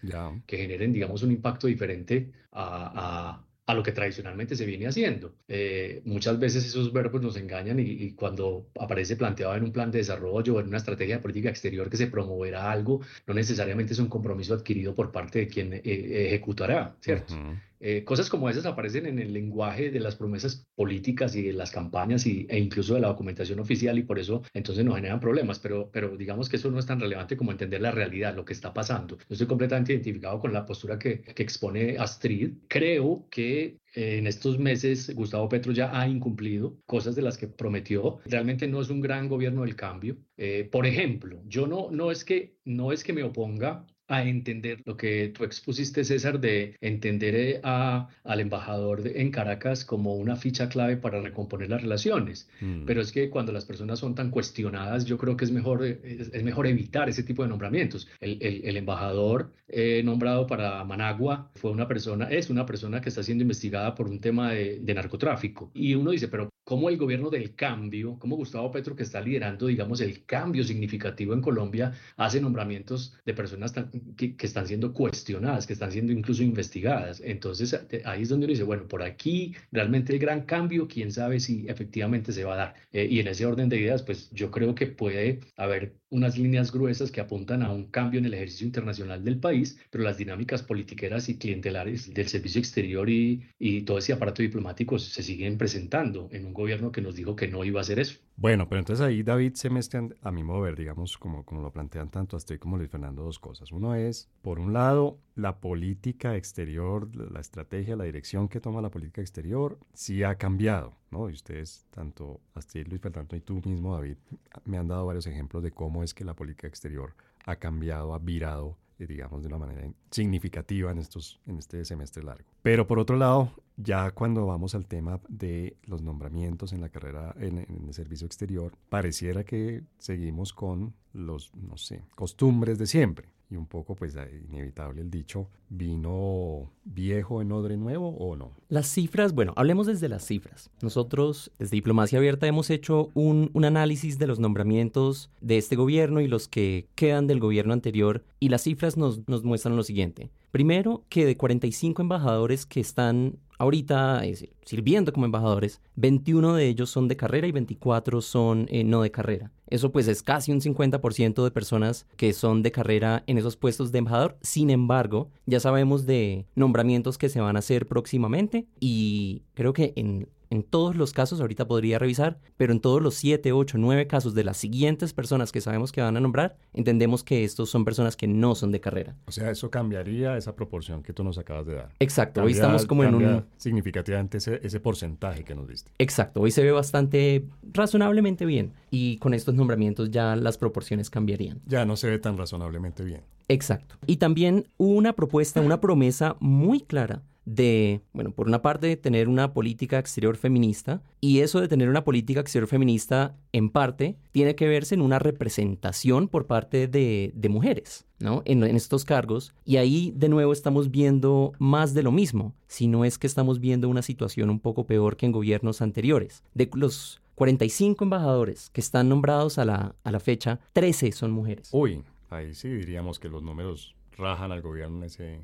que 0.45 0.57
generen, 0.57 0.91
digamos, 0.91 1.23
un 1.23 1.31
impacto 1.31 1.67
diferente 1.67 2.31
a, 2.51 3.35
a 3.35 3.46
lo 3.73 3.83
que 3.83 3.91
tradicionalmente 3.91 4.55
se 4.55 4.65
viene 4.65 4.87
haciendo. 4.87 5.33
Eh, 5.47 6.01
muchas 6.05 6.39
veces 6.39 6.65
esos 6.65 6.93
verbos 6.93 7.21
nos 7.21 7.35
engañan 7.37 7.79
y, 7.79 8.11
cuando 8.13 8.69
aparece 8.79 9.17
planteado 9.17 9.55
en 9.55 9.63
un 9.63 9.71
plan 9.71 9.91
de 9.91 9.99
desarrollo 9.99 10.55
o 10.55 10.59
en 10.59 10.67
una 10.67 10.77
estrategia 10.77 11.17
de 11.17 11.21
política 11.21 11.49
exterior 11.49 11.89
que 11.89 11.97
se 11.97 12.07
promoverá 12.07 12.71
algo, 12.71 13.01
no 13.25 13.33
necesariamente 13.33 13.93
es 13.93 13.99
un 13.99 14.07
compromiso 14.07 14.53
adquirido 14.53 14.95
por 14.95 15.11
parte 15.11 15.39
de 15.39 15.47
quien 15.47 15.73
eh, 15.73 15.81
ejecutará, 15.83 16.95
¿cierto? 17.01 17.33
Eh, 17.79 18.03
cosas 18.03 18.29
como 18.29 18.49
esas 18.49 18.65
aparecen 18.65 19.05
en 19.05 19.19
el 19.19 19.33
lenguaje 19.33 19.91
de 19.91 19.99
las 19.99 20.15
promesas 20.15 20.65
políticas 20.75 21.35
y 21.35 21.43
de 21.43 21.53
las 21.53 21.71
campañas 21.71 22.25
y, 22.25 22.47
e 22.49 22.59
incluso 22.59 22.95
de 22.95 23.01
la 23.01 23.09
documentación 23.09 23.59
oficial 23.59 23.97
y 23.97 24.03
por 24.03 24.19
eso 24.19 24.43
entonces 24.53 24.83
nos 24.83 24.95
generan 24.95 25.19
problemas, 25.19 25.59
pero, 25.59 25.89
pero 25.91 26.17
digamos 26.17 26.49
que 26.49 26.57
eso 26.57 26.71
no 26.71 26.79
es 26.79 26.85
tan 26.85 26.99
relevante 26.99 27.37
como 27.37 27.51
entender 27.51 27.81
la 27.81 27.91
realidad, 27.91 28.35
lo 28.35 28.45
que 28.45 28.53
está 28.53 28.73
pasando. 28.73 29.17
Yo 29.17 29.25
estoy 29.29 29.47
completamente 29.47 29.93
identificado 29.93 30.39
con 30.39 30.53
la 30.53 30.65
postura 30.65 30.97
que, 30.97 31.21
que 31.21 31.43
expone 31.43 31.97
Astrid. 31.97 32.53
Creo 32.67 33.27
que 33.29 33.77
en 33.97 34.27
estos 34.27 34.59
meses 34.59 35.13
Gustavo 35.15 35.49
Petro 35.49 35.71
ya 35.71 35.99
ha 35.99 36.07
incumplido 36.07 36.77
cosas 36.85 37.15
de 37.15 37.23
las 37.23 37.37
que 37.37 37.47
prometió. 37.47 38.19
Realmente 38.25 38.67
no 38.67 38.81
es 38.81 38.89
un 38.89 39.01
gran 39.01 39.27
gobierno 39.27 39.63
del 39.63 39.75
cambio. 39.75 40.17
Eh, 40.37 40.69
por 40.71 40.85
ejemplo, 40.85 41.41
yo 41.47 41.65
no, 41.65 41.89
no, 41.89 42.11
es 42.11 42.23
que, 42.23 42.57
no 42.63 42.91
es 42.91 43.03
que 43.03 43.13
me 43.13 43.23
oponga 43.23 43.87
a 44.07 44.23
entender 44.23 44.81
lo 44.85 44.95
que 44.97 45.29
tú 45.29 45.43
expusiste, 45.43 46.03
César, 46.03 46.39
de 46.39 46.75
entender 46.81 47.35
eh, 47.35 47.59
a, 47.63 48.07
al 48.23 48.39
embajador 48.39 49.01
en 49.05 49.31
Caracas 49.31 49.85
como 49.85 50.15
una 50.15 50.35
ficha 50.35 50.69
clave 50.69 50.97
para 50.97 51.21
recomponer 51.21 51.69
las 51.69 51.81
relaciones. 51.81 52.49
Mm. 52.61 52.85
Pero 52.85 53.01
es 53.01 53.11
que 53.11 53.29
cuando 53.29 53.51
las 53.51 53.65
personas 53.65 53.99
son 53.99 54.15
tan 54.15 54.31
cuestionadas, 54.31 55.05
yo 55.05 55.17
creo 55.17 55.35
que 55.35 55.45
es 55.45 55.51
mejor, 55.51 55.85
eh, 55.85 55.99
es, 56.03 56.43
mejor 56.43 56.67
evitar 56.67 57.09
ese 57.09 57.23
tipo 57.23 57.43
de 57.43 57.49
nombramientos. 57.49 58.07
El, 58.19 58.37
el, 58.41 58.77
embajador 58.77 59.51
eh, 59.67 60.01
nombrado 60.03 60.47
para 60.47 60.83
Managua 60.83 61.51
fue 61.55 61.71
una 61.71 61.87
persona, 61.87 62.29
es 62.29 62.49
una 62.49 62.65
persona 62.65 63.01
que 63.01 63.09
está 63.09 63.23
siendo 63.23 63.43
investigada 63.43 63.95
por 63.95 64.07
un 64.07 64.19
tema 64.19 64.51
de, 64.51 64.79
de 64.79 64.93
narcotráfico. 64.93 65.71
Y 65.73 65.95
uno 65.95 66.11
dice, 66.11 66.27
pero 66.27 66.49
cómo 66.67 66.89
el 66.89 66.97
gobierno 66.97 67.29
del 67.29 67.55
cambio, 67.55 68.19
como 68.19 68.35
Gustavo 68.35 68.69
Petro, 68.73 68.93
que 68.93 69.03
está 69.03 69.21
liderando, 69.21 69.67
digamos, 69.67 70.01
el 70.01 70.25
cambio 70.25 70.65
significativo 70.65 71.33
en 71.33 71.39
Colombia, 71.39 71.93
hace 72.17 72.41
nombramientos 72.41 73.15
de 73.25 73.33
personas 73.33 73.73
que, 74.17 74.35
están 74.37 74.67
siendo 74.67 74.91
cuestionadas, 74.91 75.65
que 75.65 75.71
están 75.71 75.93
siendo 75.93 76.11
incluso 76.11 76.43
investigadas. 76.43 77.21
Entonces, 77.23 77.79
ahí 78.03 78.23
es 78.23 78.27
donde 78.27 78.47
uno 78.47 78.51
dice, 78.51 78.63
bueno, 78.63 78.85
por 78.85 79.01
aquí 79.01 79.55
realmente 79.71 80.11
el 80.11 80.19
gran 80.19 80.41
cambio, 80.41 80.89
quién 80.89 81.09
sabe 81.09 81.39
si 81.39 81.65
efectivamente 81.69 82.33
se 82.33 82.43
va 82.43 82.55
a 82.55 82.57
dar. 82.57 82.75
Eh, 82.91 83.07
y 83.09 83.21
en 83.21 83.29
ese 83.29 83.45
orden 83.45 83.69
de 83.69 83.77
ideas, 83.77 84.03
pues 84.03 84.29
yo 84.31 84.51
creo 84.51 84.75
que 84.75 84.87
puede 84.87 85.39
haber 85.55 85.95
unas 86.09 86.37
líneas 86.37 86.71
gruesas 86.71 87.11
que 87.11 87.21
apuntan 87.21 87.63
a 87.63 87.71
un 87.71 87.87
cambio 87.87 88.19
en 88.19 88.25
el 88.25 88.33
ejercicio 88.33 88.65
internacional 88.65 89.23
del 89.23 89.39
país, 89.39 89.79
pero 89.89 90.03
las 90.03 90.17
dinámicas 90.17 90.63
politiqueras 90.63 91.29
y 91.29 91.37
clientelares 91.37 92.13
del 92.13 92.27
servicio 92.27 92.59
exterior 92.59 93.09
y, 93.09 93.43
y 93.59 93.81
todo 93.81 93.97
ese 93.97 94.13
aparato 94.13 94.41
diplomático 94.41 94.99
se 94.99 95.23
siguen 95.23 95.57
presentando 95.57 96.29
en 96.31 96.45
un 96.45 96.53
gobierno 96.57 96.91
que 96.91 97.01
nos 97.01 97.15
dijo 97.15 97.35
que 97.35 97.47
no 97.47 97.63
iba 97.63 97.79
a 97.79 97.81
hacer 97.81 97.99
eso. 97.99 98.19
Bueno, 98.35 98.67
pero 98.67 98.79
entonces 98.79 99.05
ahí 99.05 99.23
David 99.23 99.53
se 99.53 99.69
mezclan, 99.69 100.15
a 100.21 100.31
mi 100.31 100.43
modo 100.43 100.61
ver, 100.61 100.75
digamos, 100.75 101.17
como, 101.17 101.45
como 101.45 101.61
lo 101.61 101.71
plantean 101.71 102.09
tanto 102.09 102.35
Astrid 102.35 102.59
como 102.59 102.77
Luis 102.77 102.89
Fernando, 102.89 103.23
dos 103.23 103.39
cosas. 103.39 103.71
Uno 103.71 103.95
es, 103.95 104.29
por 104.41 104.59
un 104.59 104.73
lado, 104.73 105.17
la 105.35 105.59
política 105.59 106.35
exterior, 106.35 107.09
la 107.15 107.39
estrategia, 107.39 107.95
la 107.95 108.03
dirección 108.03 108.49
que 108.49 108.59
toma 108.59 108.81
la 108.81 108.91
política 108.91 109.21
exterior, 109.21 109.79
sí 109.93 110.23
ha 110.23 110.35
cambiado, 110.35 110.93
¿no? 111.11 111.29
Y 111.29 111.33
ustedes, 111.33 111.85
tanto 111.91 112.41
Astrid, 112.53 112.87
Luis 112.87 113.01
Fernando 113.01 113.35
y 113.35 113.41
tú 113.41 113.61
mismo, 113.63 113.95
David, 113.95 114.17
me 114.65 114.77
han 114.77 114.87
dado 114.87 115.05
varios 115.05 115.27
ejemplos 115.27 115.63
de 115.63 115.71
cómo 115.71 116.03
es 116.03 116.13
que 116.13 116.25
la 116.25 116.33
política 116.33 116.67
exterior 116.67 117.13
ha 117.45 117.55
cambiado, 117.55 118.13
ha 118.13 118.19
virado 118.19 118.77
digamos, 119.05 119.41
de 119.41 119.47
una 119.47 119.57
manera 119.57 119.87
significativa 120.09 120.91
en, 120.91 120.97
estos, 120.97 121.39
en 121.45 121.57
este 121.57 121.85
semestre 121.85 122.23
largo. 122.23 122.49
Pero 122.63 122.87
por 122.87 122.99
otro 122.99 123.17
lado, 123.17 123.51
ya 123.75 124.11
cuando 124.11 124.45
vamos 124.47 124.73
al 124.73 124.87
tema 124.87 125.21
de 125.27 125.77
los 125.83 126.01
nombramientos 126.01 126.73
en 126.73 126.81
la 126.81 126.89
carrera 126.89 127.35
en, 127.39 127.59
el 127.59 127.93
servicio 127.93 128.25
exterior, 128.25 128.73
pareciera 128.89 129.43
que 129.43 129.83
seguimos 129.99 130.53
con 130.53 130.93
los, 131.13 131.53
no 131.55 131.77
sé, 131.77 132.03
costumbres 132.15 132.79
de 132.79 132.87
siempre. 132.87 133.29
Y 133.49 133.55
un 133.55 133.65
poco, 133.65 133.95
pues, 133.95 134.17
inevitable 134.49 135.01
el 135.01 135.09
dicho, 135.09 135.47
¿vino 135.69 136.69
viejo 136.83 137.41
en 137.41 137.53
odre 137.53 137.77
nuevo 137.77 138.09
o 138.09 138.35
no? 138.35 138.51
Las 138.67 138.87
cifras, 138.87 139.33
bueno, 139.33 139.53
hablemos 139.55 139.87
desde 139.87 140.09
las 140.09 140.25
cifras. 140.25 140.69
Nosotros, 140.81 141.51
desde 141.57 141.77
Diplomacia 141.77 142.19
Abierta, 142.19 142.45
hemos 142.45 142.69
hecho 142.69 143.09
un, 143.13 143.49
un 143.53 143.63
análisis 143.63 144.19
de 144.19 144.27
los 144.27 144.39
nombramientos 144.39 145.29
de 145.39 145.57
este 145.57 145.77
gobierno 145.77 146.19
y 146.19 146.27
los 146.27 146.49
que 146.49 146.87
quedan 146.95 147.27
del 147.27 147.39
gobierno 147.39 147.71
anterior, 147.71 148.25
y 148.39 148.49
las 148.49 148.63
cifras 148.63 148.97
nos, 148.97 149.25
nos 149.29 149.45
muestran 149.45 149.77
lo 149.77 149.83
siguiente. 149.83 150.29
Primero, 150.51 151.03
que 151.07 151.25
de 151.25 151.37
45 151.37 152.01
embajadores 152.01 152.65
que 152.65 152.81
están 152.81 153.37
ahorita 153.57 154.23
sirviendo 154.65 155.13
como 155.13 155.25
embajadores, 155.25 155.81
21 155.95 156.53
de 156.55 156.67
ellos 156.67 156.89
son 156.89 157.07
de 157.07 157.17
carrera 157.17 157.47
y 157.47 157.51
24 157.51 158.21
son 158.21 158.67
eh, 158.69 158.83
no 158.83 159.01
de 159.01 159.11
carrera. 159.11 159.51
Eso 159.69 159.91
pues 159.91 160.07
es 160.07 160.23
casi 160.23 160.51
un 160.51 160.61
50% 160.61 161.43
de 161.43 161.51
personas 161.51 162.05
que 162.15 162.33
son 162.33 162.63
de 162.63 162.71
carrera 162.71 163.23
en 163.27 163.37
esos 163.37 163.57
puestos 163.57 163.91
de 163.91 163.99
embajador. 163.99 164.37
Sin 164.41 164.69
embargo, 164.69 165.29
ya 165.45 165.59
sabemos 165.59 166.05
de 166.05 166.45
nombramientos 166.55 167.17
que 167.17 167.29
se 167.29 167.41
van 167.41 167.55
a 167.55 167.59
hacer 167.59 167.87
próximamente 167.87 168.67
y 168.79 169.43
creo 169.53 169.73
que 169.73 169.93
en 169.95 170.29
en 170.49 170.63
todos 170.63 170.95
los 170.95 171.13
casos, 171.13 171.41
ahorita 171.41 171.67
podría 171.67 171.99
revisar, 171.99 172.39
pero 172.57 172.73
en 172.73 172.79
todos 172.79 173.01
los 173.01 173.15
7, 173.15 173.51
8, 173.51 173.77
9 173.77 174.07
casos 174.07 174.33
de 174.33 174.43
las 174.43 174.57
siguientes 174.57 175.13
personas 175.13 175.51
que 175.51 175.61
sabemos 175.61 175.91
que 175.91 176.01
van 176.01 176.17
a 176.17 176.19
nombrar, 176.19 176.57
entendemos 176.73 177.23
que 177.23 177.43
estos 177.43 177.69
son 177.69 177.85
personas 177.85 178.15
que 178.15 178.27
no 178.27 178.55
son 178.55 178.71
de 178.71 178.79
carrera. 178.79 179.15
O 179.25 179.31
sea, 179.31 179.49
eso 179.51 179.69
cambiaría 179.69 180.37
esa 180.37 180.55
proporción 180.55 181.03
que 181.03 181.13
tú 181.13 181.23
nos 181.23 181.37
acabas 181.37 181.65
de 181.65 181.75
dar. 181.75 181.89
Exacto, 181.99 182.43
hoy 182.43 182.53
estamos 182.53 182.85
como 182.85 183.03
en 183.03 183.15
un... 183.15 183.45
Significativamente 183.57 184.37
ese, 184.37 184.59
ese 184.63 184.79
porcentaje 184.79 185.43
que 185.43 185.55
nos 185.55 185.67
diste. 185.67 185.91
Exacto, 185.97 186.41
hoy 186.41 186.51
se 186.51 186.63
ve 186.63 186.71
bastante 186.71 187.45
razonablemente 187.73 188.45
bien 188.45 188.73
y 188.89 189.17
con 189.17 189.33
estos 189.33 189.55
nombramientos 189.55 190.11
ya 190.11 190.35
las 190.35 190.57
proporciones 190.57 191.09
cambiarían. 191.09 191.61
Ya 191.65 191.85
no 191.85 191.95
se 191.95 192.09
ve 192.09 192.19
tan 192.19 192.37
razonablemente 192.37 193.03
bien. 193.03 193.21
Exacto. 193.47 193.95
Y 194.05 194.17
también 194.17 194.67
hubo 194.77 194.93
una 194.93 195.13
propuesta, 195.13 195.61
una 195.61 195.79
promesa 195.79 196.35
muy 196.39 196.81
clara 196.81 197.23
de, 197.47 198.01
bueno, 198.11 198.31
por 198.31 198.47
una 198.47 198.61
parte, 198.61 198.97
tener 198.97 199.29
una 199.29 199.53
política 199.53 199.97
exterior 199.99 200.35
feminista, 200.35 201.01
y 201.21 201.39
eso 201.39 201.61
de 201.61 201.69
tener 201.69 201.87
una 201.87 202.03
política 202.03 202.41
exterior 202.41 202.67
feminista, 202.67 203.37
en 203.53 203.69
parte, 203.69 204.17
tiene 204.33 204.55
que 204.55 204.67
verse 204.67 204.95
en 204.95 205.01
una 205.01 205.17
representación 205.17 206.27
por 206.27 206.45
parte 206.45 206.89
de, 206.89 207.31
mujeres, 207.49 208.05
¿no? 208.19 208.41
En, 208.43 208.63
en, 208.63 208.75
estos 208.75 209.05
cargos, 209.05 209.53
y 209.63 209.77
ahí 209.77 210.11
de 210.13 210.27
nuevo 210.27 210.51
estamos 210.51 210.91
viendo 210.91 211.53
más 211.57 211.93
de 211.93 212.03
lo 212.03 212.11
mismo, 212.11 212.53
si 212.67 212.87
no 212.87 213.05
es 213.05 213.17
que 213.17 213.27
estamos 213.27 213.61
viendo 213.61 213.87
una 213.87 214.01
situación 214.01 214.49
un 214.49 214.59
poco 214.59 214.85
peor 214.85 215.15
que 215.15 215.25
en 215.25 215.31
gobiernos 215.31 215.81
anteriores. 215.81 216.43
De 216.53 216.69
los 216.73 217.21
45 217.35 218.03
embajadores 218.03 218.69
que 218.71 218.81
están 218.81 219.07
nombrados 219.07 219.57
a 219.57 219.63
la, 219.63 219.95
a 220.03 220.11
la 220.11 220.19
fecha, 220.19 220.59
13 220.73 221.13
son 221.13 221.31
mujeres. 221.31 221.69
Uy, 221.71 222.03
ahí 222.29 222.53
sí 222.53 222.67
diríamos 222.67 223.19
que 223.19 223.29
los 223.29 223.41
números 223.41 223.95
rajan 224.17 224.51
al 224.51 224.61
gobierno 224.61 224.97
en 224.97 225.03
ese, 225.05 225.39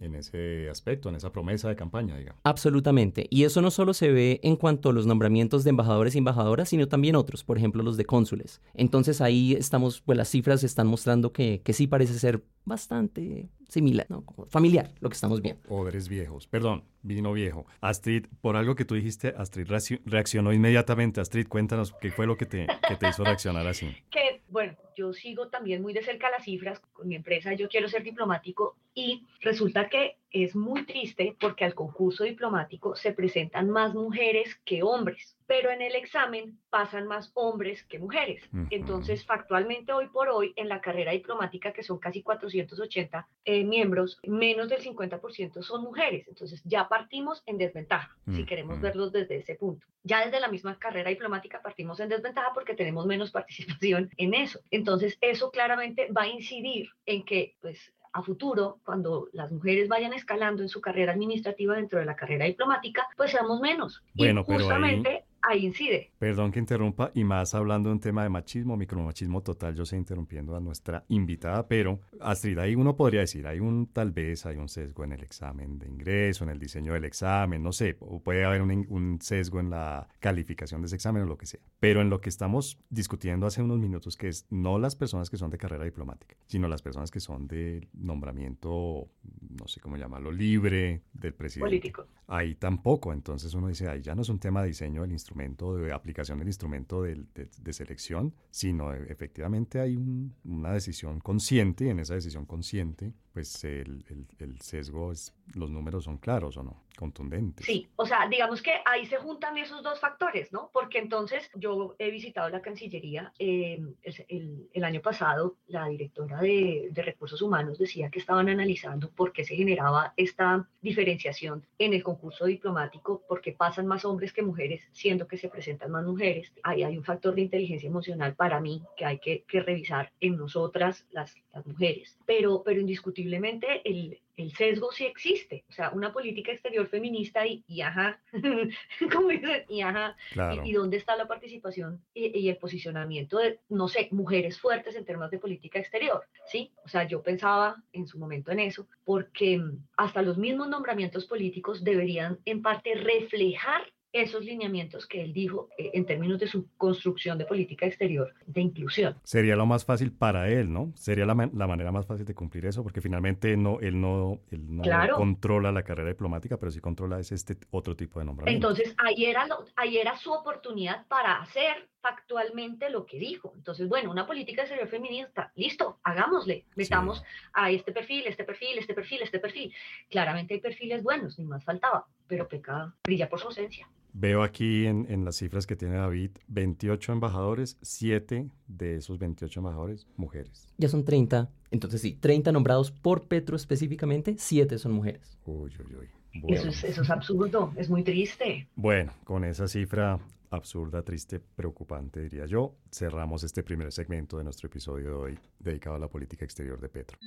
en 0.00 0.14
ese 0.14 0.68
aspecto, 0.70 1.08
en 1.08 1.16
esa 1.16 1.32
promesa 1.32 1.68
de 1.68 1.76
campaña, 1.76 2.16
digamos. 2.16 2.40
Absolutamente. 2.44 3.26
Y 3.30 3.44
eso 3.44 3.62
no 3.62 3.70
solo 3.70 3.94
se 3.94 4.10
ve 4.10 4.40
en 4.42 4.56
cuanto 4.56 4.90
a 4.90 4.92
los 4.92 5.06
nombramientos 5.06 5.64
de 5.64 5.70
embajadores 5.70 6.14
y 6.14 6.18
embajadoras, 6.18 6.68
sino 6.68 6.88
también 6.88 7.16
otros, 7.16 7.44
por 7.44 7.58
ejemplo, 7.58 7.82
los 7.82 7.96
de 7.96 8.04
cónsules. 8.04 8.60
Entonces 8.74 9.20
ahí 9.20 9.54
estamos, 9.54 10.00
pues 10.00 10.18
las 10.18 10.28
cifras 10.28 10.64
están 10.64 10.86
mostrando 10.86 11.32
que, 11.32 11.60
que 11.64 11.72
sí 11.72 11.86
parece 11.86 12.18
ser 12.18 12.42
bastante 12.64 13.48
similar, 13.68 14.06
¿no? 14.08 14.24
familiar 14.48 14.92
lo 15.00 15.08
que 15.08 15.14
estamos 15.14 15.40
viendo. 15.40 15.62
Odres 15.68 16.08
viejos. 16.08 16.46
Perdón, 16.46 16.84
vino 17.06 17.32
viejo. 17.32 17.66
Astrid, 17.80 18.26
por 18.40 18.56
algo 18.56 18.74
que 18.74 18.84
tú 18.84 18.94
dijiste, 18.94 19.34
Astrid 19.36 19.68
reaccionó 20.04 20.52
inmediatamente. 20.52 21.20
Astrid, 21.20 21.48
cuéntanos 21.48 21.94
qué 22.00 22.10
fue 22.10 22.26
lo 22.26 22.36
que 22.36 22.46
te, 22.46 22.66
que 22.88 22.96
te 22.96 23.08
hizo 23.08 23.24
reaccionar 23.24 23.66
así. 23.66 23.94
Que, 24.10 24.40
bueno, 24.48 24.74
yo 24.96 25.12
sigo 25.12 25.48
también 25.48 25.82
muy 25.82 25.92
de 25.92 26.02
cerca 26.02 26.30
las 26.30 26.44
cifras 26.44 26.80
con 26.92 27.08
mi 27.08 27.16
empresa. 27.16 27.52
Yo 27.52 27.68
quiero 27.68 27.88
ser 27.88 28.02
diplomático 28.02 28.76
y 28.94 29.26
resulta 29.40 29.88
que 29.88 30.16
es 30.44 30.56
muy 30.56 30.84
triste 30.84 31.36
porque 31.40 31.64
al 31.64 31.74
concurso 31.74 32.24
diplomático 32.24 32.96
se 32.96 33.12
presentan 33.12 33.70
más 33.70 33.94
mujeres 33.94 34.60
que 34.64 34.82
hombres, 34.82 35.36
pero 35.46 35.70
en 35.70 35.80
el 35.80 35.94
examen 35.94 36.58
pasan 36.70 37.06
más 37.06 37.30
hombres 37.34 37.84
que 37.84 37.98
mujeres. 37.98 38.42
Entonces, 38.70 39.24
factualmente 39.24 39.92
hoy 39.92 40.08
por 40.08 40.28
hoy, 40.28 40.52
en 40.56 40.68
la 40.68 40.80
carrera 40.80 41.12
diplomática, 41.12 41.72
que 41.72 41.82
son 41.82 41.98
casi 41.98 42.22
480 42.22 43.28
eh, 43.44 43.64
miembros, 43.64 44.18
menos 44.24 44.68
del 44.68 44.82
50% 44.82 45.62
son 45.62 45.82
mujeres. 45.82 46.26
Entonces, 46.28 46.62
ya 46.64 46.88
partimos 46.88 47.42
en 47.46 47.58
desventaja, 47.58 48.16
si 48.34 48.44
queremos 48.44 48.80
verlos 48.80 49.12
desde 49.12 49.36
ese 49.36 49.54
punto. 49.54 49.86
Ya 50.02 50.24
desde 50.24 50.40
la 50.40 50.48
misma 50.48 50.78
carrera 50.78 51.10
diplomática 51.10 51.62
partimos 51.62 51.98
en 52.00 52.08
desventaja 52.08 52.52
porque 52.54 52.74
tenemos 52.74 53.06
menos 53.06 53.30
participación 53.32 54.10
en 54.16 54.34
eso. 54.34 54.60
Entonces, 54.70 55.16
eso 55.20 55.50
claramente 55.50 56.08
va 56.12 56.22
a 56.22 56.28
incidir 56.28 56.90
en 57.06 57.24
que, 57.24 57.56
pues, 57.60 57.92
a 58.16 58.22
futuro, 58.22 58.78
cuando 58.82 59.28
las 59.34 59.52
mujeres 59.52 59.88
vayan 59.88 60.14
escalando 60.14 60.62
en 60.62 60.70
su 60.70 60.80
carrera 60.80 61.12
administrativa 61.12 61.76
dentro 61.76 61.98
de 61.98 62.06
la 62.06 62.16
carrera 62.16 62.46
diplomática, 62.46 63.06
pues 63.14 63.30
seamos 63.30 63.60
menos. 63.60 64.02
Bueno, 64.14 64.40
y 64.40 64.52
justamente 64.52 65.24
ahí 65.46 65.66
incide. 65.66 66.12
Perdón 66.18 66.50
que 66.50 66.58
interrumpa, 66.58 67.10
y 67.14 67.24
más 67.24 67.54
hablando 67.54 67.88
de 67.88 67.94
un 67.94 68.00
tema 68.00 68.22
de 68.22 68.28
machismo, 68.28 68.76
micromachismo 68.76 69.42
total, 69.42 69.74
yo 69.74 69.84
sé 69.84 69.96
interrumpiendo 69.96 70.56
a 70.56 70.60
nuestra 70.60 71.04
invitada, 71.08 71.66
pero 71.68 72.00
Astrid, 72.20 72.58
ahí 72.58 72.74
uno 72.74 72.96
podría 72.96 73.20
decir, 73.20 73.46
hay 73.46 73.60
un 73.60 73.86
tal 73.92 74.10
vez, 74.10 74.44
hay 74.46 74.56
un 74.56 74.68
sesgo 74.68 75.04
en 75.04 75.12
el 75.12 75.22
examen 75.22 75.78
de 75.78 75.88
ingreso, 75.88 76.44
en 76.44 76.50
el 76.50 76.58
diseño 76.58 76.94
del 76.94 77.04
examen, 77.04 77.62
no 77.62 77.72
sé, 77.72 77.96
o 78.00 78.20
puede 78.20 78.44
haber 78.44 78.62
un, 78.62 78.86
un 78.88 79.18
sesgo 79.20 79.60
en 79.60 79.70
la 79.70 80.08
calificación 80.18 80.80
de 80.82 80.86
ese 80.86 80.96
examen 80.96 81.22
o 81.22 81.26
lo 81.26 81.38
que 81.38 81.46
sea. 81.46 81.60
Pero 81.78 82.00
en 82.00 82.10
lo 82.10 82.20
que 82.20 82.28
estamos 82.28 82.78
discutiendo 82.90 83.46
hace 83.46 83.62
unos 83.62 83.78
minutos, 83.78 84.16
que 84.16 84.28
es 84.28 84.46
no 84.50 84.78
las 84.78 84.96
personas 84.96 85.30
que 85.30 85.36
son 85.36 85.50
de 85.50 85.58
carrera 85.58 85.84
diplomática, 85.84 86.36
sino 86.46 86.68
las 86.68 86.82
personas 86.82 87.10
que 87.10 87.20
son 87.20 87.46
de 87.46 87.88
nombramiento, 87.94 89.08
no 89.50 89.68
sé 89.68 89.80
cómo 89.80 89.96
llamarlo, 89.96 90.32
libre 90.32 91.02
del 91.12 91.34
presidente. 91.34 91.68
Político. 91.68 92.06
Ahí 92.26 92.56
tampoco, 92.56 93.12
entonces 93.12 93.54
uno 93.54 93.68
dice, 93.68 93.88
ahí 93.88 94.02
ya 94.02 94.14
no 94.14 94.22
es 94.22 94.28
un 94.28 94.40
tema 94.40 94.62
de 94.62 94.68
diseño 94.68 95.02
del 95.02 95.12
instrumento 95.12 95.35
de 95.36 95.92
aplicación 95.92 96.38
del 96.38 96.48
instrumento 96.48 97.02
de, 97.02 97.72
selección, 97.72 98.34
sino 98.50 98.92
e, 98.92 99.12
efectivamente 99.12 99.80
hay 99.80 99.96
una 100.44 100.72
decisión 100.72 101.20
consciente 101.20 101.86
y 101.86 101.88
en 101.90 102.00
esa 102.00 102.14
decisión 102.14 102.46
consciente, 102.46 103.12
pues 103.36 103.64
el, 103.64 104.02
el 104.38 104.58
sesgo, 104.62 105.12
es, 105.12 105.34
los 105.52 105.68
números 105.68 106.04
son 106.04 106.16
claros 106.16 106.56
o 106.56 106.62
no 106.62 106.86
contundente. 106.96 107.62
Sí, 107.62 107.88
o 107.94 108.06
sea, 108.06 108.26
digamos 108.28 108.62
que 108.62 108.72
ahí 108.84 109.06
se 109.06 109.18
juntan 109.18 109.56
esos 109.58 109.82
dos 109.82 110.00
factores, 110.00 110.52
¿no? 110.52 110.70
Porque 110.72 110.98
entonces 110.98 111.48
yo 111.54 111.94
he 111.98 112.10
visitado 112.10 112.48
la 112.48 112.62
Cancillería, 112.62 113.32
eh, 113.38 113.80
el, 114.28 114.68
el, 114.72 114.84
año 114.84 115.00
pasado 115.00 115.56
la 115.68 115.86
directora 115.88 116.40
de, 116.40 116.88
de, 116.90 117.02
Recursos 117.02 117.40
Humanos 117.42 117.78
decía 117.78 118.10
que 118.10 118.18
estaban 118.18 118.48
analizando 118.48 119.10
por 119.10 119.32
qué 119.32 119.44
se 119.44 119.54
generaba 119.54 120.14
esta 120.16 120.68
diferenciación 120.80 121.64
en 121.78 121.92
el 121.92 122.02
concurso 122.02 122.46
diplomático, 122.46 123.22
porque 123.28 123.52
pasan 123.52 123.86
más 123.86 124.04
hombres 124.04 124.32
que 124.32 124.42
mujeres, 124.42 124.82
siendo 124.92 125.28
que 125.28 125.36
se 125.36 125.48
presentan 125.48 125.90
más 125.90 126.04
mujeres. 126.04 126.52
Ahí 126.62 126.82
hay 126.82 126.96
un 126.96 127.04
factor 127.04 127.34
de 127.34 127.42
inteligencia 127.42 127.88
emocional 127.88 128.34
para 128.34 128.60
mí 128.60 128.82
que 128.96 129.04
hay 129.04 129.18
que, 129.18 129.44
que 129.46 129.60
revisar 129.60 130.12
en 130.20 130.36
nosotras, 130.36 131.06
las, 131.10 131.34
las 131.52 131.66
mujeres. 131.66 132.16
Pero, 132.24 132.62
pero 132.64 132.80
indiscutiblemente 132.80 133.25
el, 133.34 134.18
el 134.36 134.52
sesgo 134.52 134.92
sí 134.92 135.06
existe, 135.06 135.64
o 135.68 135.72
sea, 135.72 135.90
una 135.90 136.12
política 136.12 136.52
exterior 136.52 136.86
feminista 136.86 137.46
y, 137.46 137.64
y 137.66 137.80
ajá, 137.80 138.20
como 139.12 139.28
dicen, 139.28 139.64
y 139.68 139.80
ajá, 139.80 140.16
y, 140.64 140.72
dónde 140.72 140.98
está 140.98 141.16
la 141.16 141.26
participación 141.26 142.02
y, 142.12 142.48
el 142.48 142.56
posicionamiento 142.58 143.38
de, 143.38 143.60
no 143.68 143.88
sé, 143.88 144.08
mujeres 144.10 144.60
fuertes 144.60 144.94
en 144.94 145.04
términos 145.04 145.30
de 145.30 145.38
política 145.38 145.78
exterior, 145.78 146.24
¿sí? 146.46 146.72
O 146.84 146.88
sea, 146.88 147.04
yo 147.04 147.22
pensaba 147.22 147.82
en 147.92 148.06
su 148.06 148.18
momento 148.18 148.52
en 148.52 148.60
eso, 148.60 148.86
porque 149.04 149.60
hasta 149.96 150.22
los 150.22 150.36
mismos 150.36 150.68
nombramientos 150.68 151.24
políticos 151.24 151.82
deberían 151.82 152.38
en 152.44 152.62
parte 152.62 152.94
reflejar 152.94 153.82
esos 154.22 154.44
lineamientos 154.44 155.06
que 155.06 155.22
él 155.22 155.32
dijo 155.32 155.68
eh, 155.78 155.90
en 155.94 156.06
términos 156.06 156.38
de 156.38 156.46
su 156.46 156.68
construcción 156.76 157.38
de 157.38 157.44
política 157.44 157.86
exterior 157.86 158.34
de 158.46 158.60
inclusión. 158.60 159.16
Sería 159.22 159.56
lo 159.56 159.66
más 159.66 159.84
fácil 159.84 160.12
para 160.12 160.48
él, 160.48 160.72
¿no? 160.72 160.92
Sería 160.94 161.26
la, 161.26 161.34
la 161.34 161.66
manera 161.66 161.92
más 161.92 162.06
fácil 162.06 162.26
de 162.26 162.34
cumplir 162.34 162.66
eso, 162.66 162.82
porque 162.82 163.00
finalmente 163.00 163.56
no, 163.56 163.80
él 163.80 164.00
no, 164.00 164.40
él 164.50 164.76
no 164.76 164.82
controla 165.14 165.72
la 165.72 165.82
carrera 165.82 166.08
diplomática, 166.08 166.56
pero 166.58 166.70
sí 166.70 166.80
controla 166.80 167.20
ese 167.20 167.34
este 167.34 167.56
otro 167.70 167.94
tipo 167.94 168.18
de 168.18 168.26
nombramiento. 168.26 168.68
Entonces, 168.68 168.94
ahí 168.98 169.26
era, 169.26 169.46
ahí 169.76 169.98
era 169.98 170.16
su 170.16 170.32
oportunidad 170.32 171.06
para 171.06 171.40
hacer 171.40 171.88
factualmente 172.00 172.88
lo 172.90 173.04
que 173.04 173.18
dijo. 173.18 173.52
Entonces, 173.56 173.88
bueno, 173.88 174.10
una 174.10 174.26
política 174.26 174.62
exterior 174.62 174.88
feminista, 174.88 175.52
listo, 175.56 175.98
hagámosle, 176.02 176.64
metamos 176.76 177.22
a 177.52 177.70
este 177.70 177.92
perfil, 177.92 178.26
este 178.26 178.44
perfil, 178.44 178.78
este 178.78 178.94
perfil, 178.94 179.22
este 179.22 179.38
perfil. 179.40 179.74
Claramente 180.08 180.54
hay 180.54 180.60
perfiles 180.60 181.02
buenos, 181.02 181.38
ni 181.38 181.44
más 181.44 181.64
faltaba, 181.64 182.06
pero 182.26 182.48
pecado, 182.48 182.94
brilla 183.04 183.28
por 183.28 183.40
su 183.40 183.48
ausencia. 183.48 183.88
Veo 184.18 184.42
aquí 184.42 184.86
en, 184.86 185.04
en, 185.10 185.26
las 185.26 185.36
cifras 185.36 185.66
que 185.66 185.76
tiene 185.76 185.96
David, 185.96 186.30
28 186.48 187.12
embajadores, 187.12 187.76
7 187.82 188.48
de 188.66 188.96
esos 188.96 189.18
28 189.18 189.60
embajadores 189.60 190.06
mujeres. 190.16 190.66
Ya 190.78 190.88
son 190.88 191.04
30, 191.04 191.50
entonces 191.70 192.00
sí, 192.00 192.16
30 192.18 192.50
nombrados 192.50 192.90
por 192.90 193.28
Petro 193.28 193.56
específicamente, 193.56 194.36
7 194.38 194.78
son 194.78 194.92
mujeres. 194.92 195.36
Uy, 195.44 195.70
uy, 195.86 195.96
uy. 195.96 196.08
Eso, 196.48 196.68
es, 196.68 196.82
eso 196.84 197.02
es 197.02 197.10
absurdo, 197.10 197.74
es 197.76 197.90
muy 197.90 198.02
triste. 198.02 198.66
Bueno, 198.74 199.12
con 199.24 199.44
esa 199.44 199.68
cifra 199.68 200.18
absurda, 200.48 201.02
triste, 201.02 201.38
preocupante, 201.38 202.22
diría 202.22 202.46
yo, 202.46 202.74
cerramos 202.90 203.44
este 203.44 203.62
primer 203.62 203.92
segmento 203.92 204.38
de 204.38 204.44
nuestro 204.44 204.68
episodio 204.68 205.08
de 205.08 205.14
hoy 205.14 205.38
dedicado 205.58 205.96
a 205.96 205.98
la 205.98 206.08
política 206.08 206.46
exterior 206.46 206.80
de 206.80 206.88
Petro. 206.88 207.18